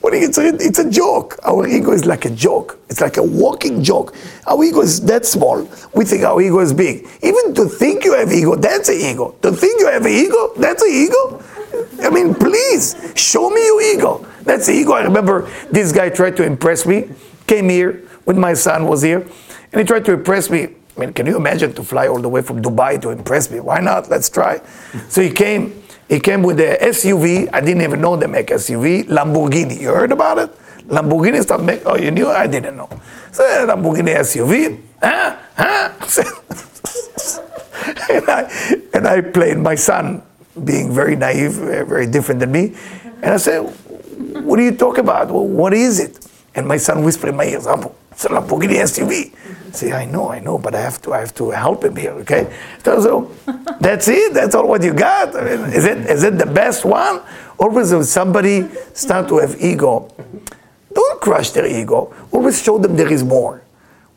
What, 0.00 0.14
it's, 0.14 0.38
a, 0.38 0.48
it's 0.48 0.78
a 0.78 0.90
joke. 0.90 1.38
Our 1.44 1.66
ego 1.66 1.92
is 1.92 2.06
like 2.06 2.24
a 2.24 2.30
joke. 2.30 2.78
It's 2.88 3.00
like 3.00 3.16
a 3.16 3.22
walking 3.22 3.82
joke. 3.82 4.14
Our 4.46 4.64
ego 4.64 4.80
is 4.80 5.00
that 5.02 5.26
small. 5.26 5.68
We 5.94 6.04
think 6.04 6.24
our 6.24 6.40
ego 6.40 6.60
is 6.60 6.72
big. 6.72 7.06
Even 7.22 7.54
to 7.54 7.66
think 7.66 8.04
you 8.04 8.14
have 8.14 8.32
ego, 8.32 8.56
that's 8.56 8.88
an 8.88 8.96
ego. 8.96 9.36
To 9.42 9.52
think 9.52 9.80
you 9.80 9.88
have 9.88 10.04
an 10.04 10.12
ego, 10.12 10.52
that's 10.56 10.82
an 10.82 10.90
ego. 10.90 11.42
I 12.02 12.10
mean, 12.10 12.34
please, 12.34 13.12
show 13.14 13.50
me 13.50 13.64
your 13.64 13.82
ego. 13.82 14.26
That's 14.42 14.66
the 14.66 14.72
ego. 14.72 14.92
I 14.92 15.02
remember 15.02 15.50
this 15.70 15.92
guy 15.92 16.08
tried 16.08 16.36
to 16.38 16.44
impress 16.44 16.86
me, 16.86 17.10
came 17.46 17.68
here 17.68 18.08
when 18.24 18.38
my 18.38 18.54
son 18.54 18.86
was 18.86 19.02
here, 19.02 19.20
and 19.72 19.80
he 19.80 19.84
tried 19.84 20.04
to 20.06 20.12
impress 20.12 20.50
me. 20.50 20.68
I 20.96 21.00
mean, 21.00 21.12
can 21.12 21.26
you 21.26 21.36
imagine 21.36 21.72
to 21.74 21.84
fly 21.84 22.08
all 22.08 22.20
the 22.20 22.28
way 22.28 22.42
from 22.42 22.60
Dubai 22.60 23.00
to 23.02 23.10
impress 23.10 23.50
me? 23.50 23.60
Why 23.60 23.80
not? 23.80 24.10
Let's 24.10 24.28
try. 24.28 24.60
So 25.08 25.22
he 25.22 25.30
came, 25.30 25.82
he 26.10 26.18
came 26.18 26.42
with 26.42 26.56
the 26.56 26.76
SUV. 26.82 27.48
I 27.52 27.60
didn't 27.60 27.82
even 27.82 28.00
know 28.00 28.16
they 28.16 28.26
make 28.26 28.48
SUV. 28.48 29.04
Lamborghini. 29.04 29.80
You 29.80 29.94
heard 29.94 30.10
about 30.10 30.38
it? 30.38 30.50
Lamborghini 30.88 31.40
start 31.40 31.62
make. 31.62 31.82
Oh, 31.86 31.96
you 31.96 32.10
knew? 32.10 32.28
I 32.28 32.48
didn't 32.48 32.76
know. 32.76 32.90
So 33.30 33.44
Lamborghini 33.44 34.16
SUV. 34.18 34.80
Huh? 35.00 35.36
Huh? 35.54 35.92
and 38.10 38.28
I 38.28 38.40
and 38.92 39.06
I 39.06 39.20
played 39.20 39.58
my 39.58 39.76
son, 39.76 40.20
being 40.64 40.92
very 40.92 41.14
naive, 41.14 41.52
very 41.52 42.08
different 42.08 42.40
than 42.40 42.50
me. 42.50 42.74
And 43.22 43.34
I 43.34 43.36
said, 43.36 43.60
"What 44.42 44.58
are 44.58 44.62
you 44.62 44.74
talking 44.74 45.04
about? 45.04 45.30
What 45.30 45.72
is 45.72 46.00
it?" 46.00 46.26
And 46.54 46.66
my 46.66 46.76
son 46.76 47.04
whispered 47.04 47.30
in 47.30 47.36
my 47.36 47.44
ear, 47.44 47.58
"It's 47.58 48.24
a 48.24 48.28
Lamborghini 48.28 48.76
SUV." 48.82 49.32
Say, 49.72 49.92
I 49.92 50.04
know, 50.04 50.30
I 50.30 50.40
know, 50.40 50.58
but 50.58 50.74
I 50.74 50.80
have 50.80 51.00
to, 51.02 51.14
I 51.14 51.20
have 51.20 51.34
to 51.36 51.50
help 51.50 51.84
him 51.84 51.94
here, 51.94 52.12
okay? 52.22 52.52
So, 52.84 53.00
so 53.00 53.30
that's 53.80 54.08
it. 54.08 54.34
That's 54.34 54.54
all 54.54 54.66
what 54.66 54.82
you 54.82 54.92
got. 54.92 55.36
I 55.36 55.42
mean, 55.44 55.72
is 55.72 55.84
it, 55.84 55.98
is 56.10 56.24
it 56.24 56.36
the 56.36 56.46
best 56.46 56.84
one? 56.84 57.20
Always 57.58 57.92
when 57.92 58.04
somebody 58.04 58.68
start 58.94 59.28
to 59.28 59.38
have 59.38 59.60
ego, 59.60 60.08
don't 60.92 61.20
crush 61.20 61.50
their 61.50 61.66
ego. 61.66 62.12
Always 62.32 62.60
show 62.62 62.78
them 62.78 62.96
there 62.96 63.12
is 63.12 63.22
more. 63.22 63.62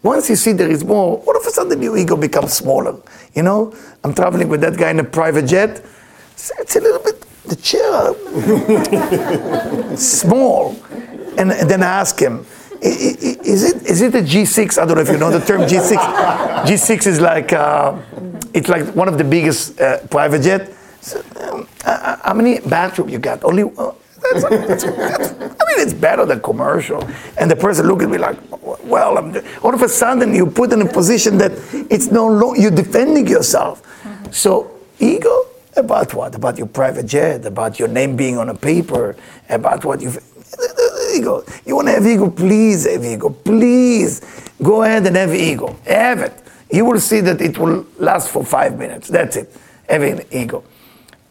Once 0.01 0.29
you 0.29 0.35
see 0.35 0.53
there 0.53 0.69
is 0.69 0.83
more, 0.83 1.19
all 1.25 1.37
of 1.37 1.45
a 1.45 1.49
sudden 1.51 1.81
your 1.81 1.97
ego 1.97 2.17
becomes 2.17 2.53
smaller. 2.53 2.97
You 3.35 3.43
know, 3.43 3.73
I'm 4.03 4.13
traveling 4.13 4.49
with 4.49 4.61
that 4.61 4.75
guy 4.75 4.89
in 4.89 4.99
a 4.99 5.03
private 5.03 5.45
jet. 5.45 5.85
It's 6.33 6.75
a 6.75 6.81
little 6.81 7.03
bit 7.03 7.23
the 7.45 7.55
chair 7.57 8.13
small, 9.97 10.75
and, 11.37 11.51
then 11.69 11.83
I 11.83 11.87
ask 11.87 12.19
him 12.19 12.45
is 12.83 13.63
it 13.63 13.83
is 13.83 14.01
it 14.01 14.13
a 14.15 14.19
G6? 14.19 14.77
I 14.77 14.85
don't 14.85 14.95
know 14.95 15.01
if 15.01 15.09
you 15.09 15.17
know 15.17 15.31
the 15.31 15.39
term 15.39 15.61
G6. 15.61 15.95
G6 16.65 17.07
is 17.07 17.21
like 17.21 17.53
uh, 17.53 17.97
it's 18.53 18.67
like 18.67 18.85
one 18.95 19.07
of 19.07 19.17
the 19.17 19.23
biggest 19.23 19.79
uh, 19.79 20.05
private 20.07 20.41
jet. 20.41 20.73
So, 21.01 21.19
um, 21.39 21.67
uh, 21.85 21.89
uh 21.89 22.17
how 22.23 22.33
many 22.33 22.59
bathroom 22.59 23.09
you 23.09 23.19
got? 23.19 23.43
Only. 23.43 23.63
Uh, 23.63 23.93
that's, 24.31 24.43
that's, 24.43 24.83
that's, 24.83 25.33
I 25.33 25.63
mean, 25.67 25.79
it's 25.79 25.93
better 25.93 26.25
than 26.25 26.41
commercial. 26.41 27.03
And 27.37 27.51
the 27.51 27.57
person 27.57 27.87
look 27.87 28.01
at 28.01 28.09
me 28.09 28.17
like, 28.17 28.37
well, 28.85 29.17
I'm, 29.17 29.35
all 29.61 29.73
of 29.73 29.81
a 29.81 29.89
sudden 29.89 30.33
you 30.33 30.45
put 30.45 30.71
in 30.71 30.81
a 30.81 30.87
position 30.87 31.37
that 31.39 31.51
it's 31.89 32.09
no 32.09 32.27
longer 32.27 32.61
you're 32.61 32.71
defending 32.71 33.27
yourself. 33.27 33.81
So 34.31 34.79
ego 34.99 35.45
about 35.75 36.13
what? 36.13 36.35
About 36.35 36.57
your 36.57 36.67
private 36.67 37.05
jet? 37.05 37.45
About 37.45 37.79
your 37.79 37.87
name 37.87 38.15
being 38.15 38.37
on 38.37 38.49
a 38.49 38.55
paper? 38.55 39.15
About 39.49 39.83
what 39.83 40.01
you? 40.01 40.13
Ego. 41.15 41.43
You 41.65 41.75
want 41.75 41.87
to 41.87 41.93
have 41.93 42.05
ego? 42.05 42.29
Please 42.29 42.89
have 42.91 43.03
ego. 43.03 43.29
Please 43.29 44.21
go 44.61 44.83
ahead 44.83 45.05
and 45.07 45.15
have 45.15 45.33
ego. 45.33 45.77
Have 45.85 46.19
it. 46.19 46.33
You 46.71 46.85
will 46.85 46.99
see 46.99 47.21
that 47.21 47.41
it 47.41 47.57
will 47.57 47.85
last 47.97 48.29
for 48.29 48.43
five 48.43 48.77
minutes. 48.77 49.07
That's 49.07 49.35
it. 49.35 49.55
Having 49.87 50.25
ego. 50.31 50.63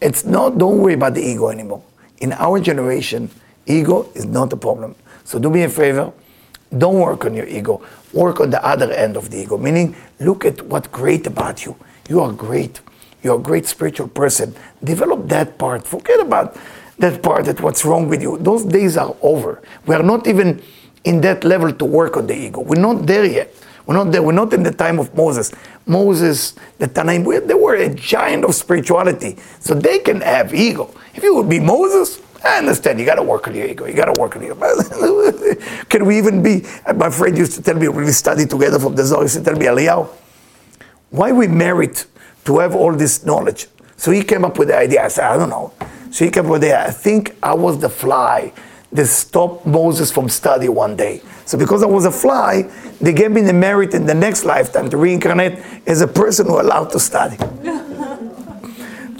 It's 0.00 0.24
not, 0.24 0.58
don't 0.58 0.78
worry 0.78 0.94
about 0.94 1.14
the 1.14 1.22
ego 1.22 1.48
anymore. 1.48 1.82
In 2.18 2.32
our 2.32 2.60
generation, 2.60 3.30
ego 3.66 4.08
is 4.14 4.24
not 4.24 4.52
a 4.52 4.56
problem. 4.56 4.94
So 5.24 5.38
do 5.38 5.50
me 5.50 5.62
a 5.62 5.68
favor, 5.68 6.12
don't 6.76 6.98
work 6.98 7.24
on 7.24 7.34
your 7.34 7.46
ego. 7.46 7.82
Work 8.12 8.40
on 8.40 8.50
the 8.50 8.64
other 8.64 8.90
end 8.92 9.16
of 9.16 9.30
the 9.30 9.38
ego, 9.38 9.58
meaning 9.58 9.94
look 10.20 10.44
at 10.44 10.62
what's 10.62 10.88
great 10.88 11.26
about 11.26 11.64
you. 11.64 11.76
You 12.08 12.20
are 12.20 12.32
great. 12.32 12.80
You're 13.22 13.36
a 13.36 13.42
great 13.42 13.66
spiritual 13.66 14.08
person. 14.08 14.54
Develop 14.82 15.28
that 15.28 15.56
part. 15.58 15.86
Forget 15.86 16.20
about 16.20 16.56
that 17.02 17.20
part 17.20 17.44
that 17.46 17.60
what's 17.60 17.84
wrong 17.84 18.08
with 18.08 18.22
you. 18.22 18.38
Those 18.38 18.64
days 18.64 18.96
are 18.96 19.14
over. 19.20 19.60
We 19.86 19.94
are 19.94 20.02
not 20.02 20.26
even 20.26 20.62
in 21.04 21.20
that 21.22 21.42
level 21.44 21.72
to 21.72 21.84
work 21.84 22.16
on 22.16 22.28
the 22.28 22.34
ego. 22.34 22.60
We're 22.60 22.80
not 22.80 23.06
there 23.06 23.24
yet. 23.24 23.52
We're 23.84 23.96
not 23.96 24.12
there. 24.12 24.22
We're 24.22 24.32
not 24.32 24.52
in 24.54 24.62
the 24.62 24.70
time 24.70 25.00
of 25.00 25.12
Moses. 25.14 25.52
Moses, 25.84 26.54
the 26.78 26.86
Tanaim, 26.86 27.24
they 27.48 27.54
were 27.54 27.74
a 27.74 27.92
giant 27.92 28.44
of 28.44 28.54
spirituality. 28.54 29.36
So 29.58 29.74
they 29.74 29.98
can 29.98 30.20
have 30.20 30.54
ego. 30.54 30.94
If 31.14 31.24
you 31.24 31.34
would 31.34 31.48
be 31.48 31.58
Moses, 31.58 32.22
I 32.44 32.58
understand. 32.58 33.00
You 33.00 33.04
got 33.04 33.16
to 33.16 33.24
work 33.24 33.48
on 33.48 33.54
your 33.56 33.66
ego. 33.66 33.86
You 33.86 33.94
got 33.94 34.14
to 34.14 34.20
work 34.20 34.36
on 34.36 34.42
your 34.44 34.54
ego. 34.54 35.54
can 35.88 36.06
we 36.06 36.16
even 36.18 36.40
be? 36.40 36.64
My 36.94 37.10
friend 37.10 37.36
used 37.36 37.54
to 37.56 37.62
tell 37.62 37.74
me 37.74 37.88
we 37.88 38.06
studied 38.12 38.48
together 38.48 38.78
from 38.78 38.94
the 38.94 39.04
Zohar, 39.04 39.22
he 39.22 39.24
used 39.24 39.38
to 39.38 39.44
tell 39.44 39.58
me, 39.58 39.66
Eliyahu, 39.66 40.08
why 41.10 41.32
we 41.32 41.48
merit 41.48 42.06
to 42.44 42.60
have 42.60 42.76
all 42.76 42.92
this 42.92 43.24
knowledge? 43.24 43.66
So 43.96 44.12
he 44.12 44.22
came 44.22 44.44
up 44.44 44.56
with 44.56 44.68
the 44.68 44.78
idea. 44.78 45.04
I 45.04 45.08
said, 45.08 45.24
I 45.24 45.36
don't 45.36 45.50
know. 45.50 45.72
So 46.12 46.26
he 46.26 46.30
kept 46.30 46.48
there. 46.60 46.78
I 46.78 46.90
think 46.90 47.34
I 47.42 47.54
was 47.54 47.78
the 47.78 47.88
fly 47.88 48.52
that 48.92 49.06
stopped 49.06 49.64
Moses 49.64 50.12
from 50.12 50.28
study 50.28 50.68
one 50.68 50.94
day. 50.94 51.22
So 51.46 51.56
because 51.56 51.82
I 51.82 51.86
was 51.86 52.04
a 52.04 52.10
fly, 52.10 52.70
they 53.00 53.14
gave 53.14 53.30
me 53.30 53.40
the 53.40 53.54
merit 53.54 53.94
in 53.94 54.04
the 54.04 54.14
next 54.14 54.44
lifetime 54.44 54.90
to 54.90 54.98
reincarnate 54.98 55.58
as 55.86 56.02
a 56.02 56.06
person 56.06 56.46
who 56.46 56.60
allowed 56.60 56.90
to 56.90 57.00
study. 57.00 57.36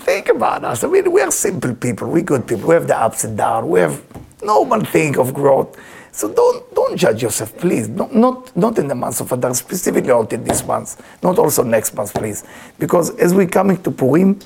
think 0.04 0.28
about 0.28 0.64
us. 0.64 0.84
I 0.84 0.88
mean, 0.88 1.10
we 1.10 1.22
are 1.22 1.30
simple 1.30 1.74
people. 1.74 2.10
We're 2.10 2.22
good 2.22 2.46
people. 2.46 2.68
We 2.68 2.74
have 2.74 2.86
the 2.86 2.98
ups 2.98 3.24
and 3.24 3.38
downs. 3.38 3.66
We 3.66 3.80
have 3.80 4.02
no 4.42 4.60
one 4.60 4.84
thing 4.84 5.16
of 5.16 5.32
growth. 5.32 5.78
So 6.12 6.30
don't 6.30 6.74
don't 6.74 6.98
judge 6.98 7.22
yourself, 7.22 7.56
please. 7.56 7.88
Not 7.88 8.14
not, 8.14 8.54
not 8.54 8.78
in 8.78 8.86
the 8.86 8.94
month 8.94 9.22
of 9.22 9.32
Adar, 9.32 9.54
specifically 9.54 10.08
not 10.10 10.30
in 10.30 10.44
this 10.44 10.62
month. 10.66 11.00
Not 11.22 11.38
also 11.38 11.62
next 11.62 11.94
month, 11.94 12.12
please. 12.12 12.44
Because 12.78 13.16
as 13.16 13.32
we're 13.32 13.46
coming 13.46 13.82
to 13.82 13.90
Purim, 13.90 14.38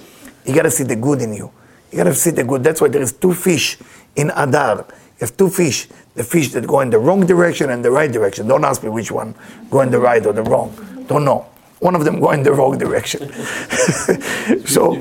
you 0.44 0.54
got 0.54 0.62
to 0.62 0.70
see 0.70 0.84
the 0.84 0.94
good 0.94 1.22
in 1.22 1.34
you. 1.34 1.50
You 1.90 1.98
gotta 1.98 2.14
see 2.14 2.30
the 2.30 2.44
good. 2.44 2.64
That's 2.64 2.80
why 2.80 2.88
there 2.88 3.02
is 3.02 3.12
two 3.12 3.34
fish 3.34 3.78
in 4.16 4.30
Adar. 4.34 4.86
You 4.88 5.20
have 5.20 5.36
two 5.36 5.48
fish. 5.48 5.88
The 6.14 6.24
fish 6.24 6.52
that 6.52 6.66
go 6.66 6.80
in 6.80 6.90
the 6.90 6.98
wrong 6.98 7.26
direction 7.26 7.70
and 7.70 7.84
the 7.84 7.90
right 7.90 8.10
direction. 8.10 8.48
Don't 8.48 8.64
ask 8.64 8.82
me 8.82 8.88
which 8.88 9.10
one 9.10 9.34
go 9.70 9.82
in 9.82 9.90
the 9.90 9.98
right 9.98 10.24
or 10.24 10.32
the 10.32 10.42
wrong. 10.42 10.74
Don't 11.08 11.24
know. 11.24 11.46
One 11.80 11.94
of 11.94 12.04
them 12.04 12.20
go 12.20 12.30
in 12.32 12.42
the 12.42 12.52
wrong 12.52 12.78
direction. 12.78 13.30
so 14.66 15.00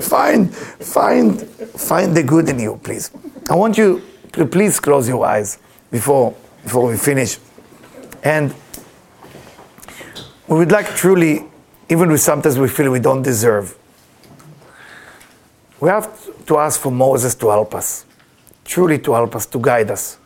find 0.00 0.54
find 0.54 1.42
find 1.42 2.16
the 2.16 2.22
good 2.22 2.48
in 2.48 2.58
you, 2.60 2.80
please. 2.82 3.10
I 3.48 3.54
want 3.56 3.76
you 3.76 4.02
to 4.32 4.46
please 4.46 4.78
close 4.78 5.08
your 5.08 5.24
eyes 5.26 5.58
before 5.90 6.34
before 6.62 6.86
we 6.86 6.96
finish. 6.96 7.38
And 8.22 8.54
we 10.46 10.58
would 10.58 10.72
like 10.72 10.94
truly, 10.94 11.44
even 11.88 12.10
if 12.10 12.20
sometimes 12.20 12.58
we 12.58 12.68
feel 12.68 12.90
we 12.90 13.00
don't 13.00 13.22
deserve, 13.22 13.76
we 15.80 15.88
have 15.88 16.44
to 16.46 16.58
ask 16.58 16.80
for 16.80 16.92
Moses 16.92 17.34
to 17.36 17.48
help 17.48 17.74
us, 17.74 18.04
truly 18.64 18.98
to 18.98 19.12
help 19.12 19.34
us, 19.34 19.46
to 19.46 19.58
guide 19.58 19.90
us. 19.90 20.18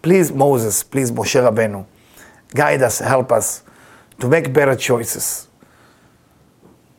Please, 0.00 0.32
Moses, 0.32 0.82
please, 0.82 1.10
Moshe 1.10 1.40
Rabbeinu, 1.40 1.84
guide 2.54 2.82
us, 2.82 3.00
help 3.00 3.32
us 3.32 3.62
to 4.20 4.28
make 4.28 4.52
better 4.52 4.76
choices, 4.76 5.48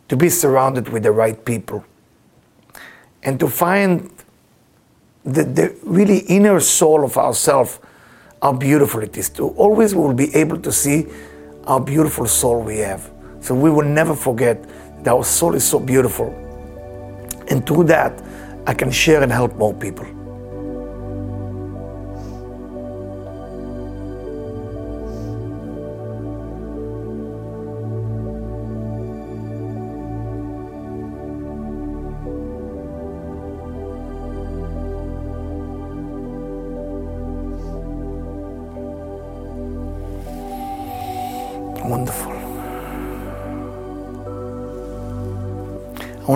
to 0.10 0.18
be 0.18 0.30
surrounded 0.30 0.90
with 0.90 1.04
the 1.04 1.12
right 1.12 1.44
people, 1.46 1.84
and 3.24 3.40
to 3.40 3.48
find 3.48 4.12
the, 5.24 5.44
the 5.44 5.76
really 5.84 6.20
inner 6.20 6.60
soul 6.60 7.06
of 7.06 7.18
ourselves, 7.18 7.80
how 8.42 8.54
beautiful 8.54 9.02
it 9.02 9.16
is. 9.16 9.30
To 9.30 9.50
always 9.50 9.96
we 9.96 10.02
will 10.02 10.14
be 10.14 10.34
able 10.36 10.60
to 10.60 10.72
see 10.72 11.08
how 11.66 11.80
beautiful 11.80 12.26
soul 12.26 12.62
we 12.62 12.80
have. 12.80 13.10
So 13.40 13.56
we 13.56 13.70
will 13.70 13.86
never 13.86 14.16
forget 14.16 14.64
that 15.04 15.14
our 15.14 15.24
soul 15.24 15.56
is 15.56 15.64
so 15.64 15.80
beautiful. 15.80 16.51
And 17.52 17.66
through 17.68 17.84
that, 17.86 18.24
I 18.66 18.74
can 18.74 18.90
share 18.90 19.22
and 19.22 19.32
help 19.32 19.56
more 19.58 19.74
people. 19.74 20.06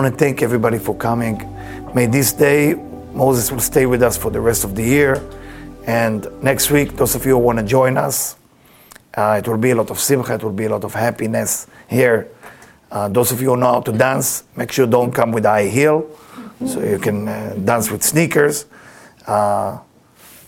Want 0.06 0.20
to 0.20 0.24
thank 0.24 0.40
everybody 0.40 0.78
for 0.78 0.94
coming. 0.94 1.36
May 1.92 2.06
this 2.06 2.32
day, 2.32 2.74
Moses 3.12 3.50
will 3.50 3.58
stay 3.58 3.86
with 3.86 4.04
us 4.04 4.16
for 4.16 4.30
the 4.30 4.40
rest 4.40 4.62
of 4.62 4.76
the 4.76 4.84
year. 4.84 5.20
And 5.84 6.28
next 6.40 6.70
week, 6.70 6.96
those 6.96 7.16
of 7.16 7.26
you 7.26 7.32
who 7.32 7.38
want 7.38 7.58
to 7.58 7.64
join 7.64 7.96
us, 7.96 8.36
uh, 9.14 9.40
it 9.42 9.48
will 9.48 9.58
be 9.58 9.70
a 9.70 9.74
lot 9.74 9.90
of 9.90 9.98
simcha, 9.98 10.34
it 10.34 10.44
will 10.44 10.52
be 10.52 10.66
a 10.66 10.68
lot 10.68 10.84
of 10.84 10.94
happiness 10.94 11.66
here. 11.88 12.28
Uh, 12.88 13.08
those 13.08 13.32
of 13.32 13.42
you 13.42 13.50
who 13.50 13.56
know 13.56 13.72
how 13.72 13.80
to 13.80 13.90
dance, 13.90 14.44
make 14.54 14.70
sure 14.70 14.86
don't 14.86 15.10
come 15.10 15.32
with 15.32 15.44
high 15.44 15.66
heel, 15.66 16.06
so 16.64 16.80
you 16.84 17.00
can 17.00 17.26
uh, 17.26 17.56
dance 17.64 17.90
with 17.90 18.04
sneakers. 18.04 18.66
Uh, 19.26 19.78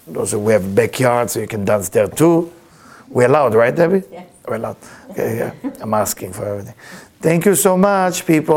those 0.06 0.30
who 0.30 0.48
have 0.50 0.72
backyard, 0.72 1.30
so 1.30 1.40
you 1.40 1.48
can 1.48 1.64
dance 1.64 1.88
there 1.88 2.06
too. 2.06 2.52
We're 3.08 3.26
allowed, 3.26 3.54
right, 3.54 3.74
Debbie? 3.74 4.04
Yes. 4.12 4.28
We're 4.46 4.56
allowed. 4.56 4.76
Okay, 5.10 5.38
yeah. 5.38 5.70
I'm 5.80 5.94
asking 5.94 6.32
for 6.32 6.44
everything. 6.46 6.74
Thank 7.20 7.46
you 7.46 7.56
so 7.56 7.76
much, 7.76 8.24
people. 8.24 8.46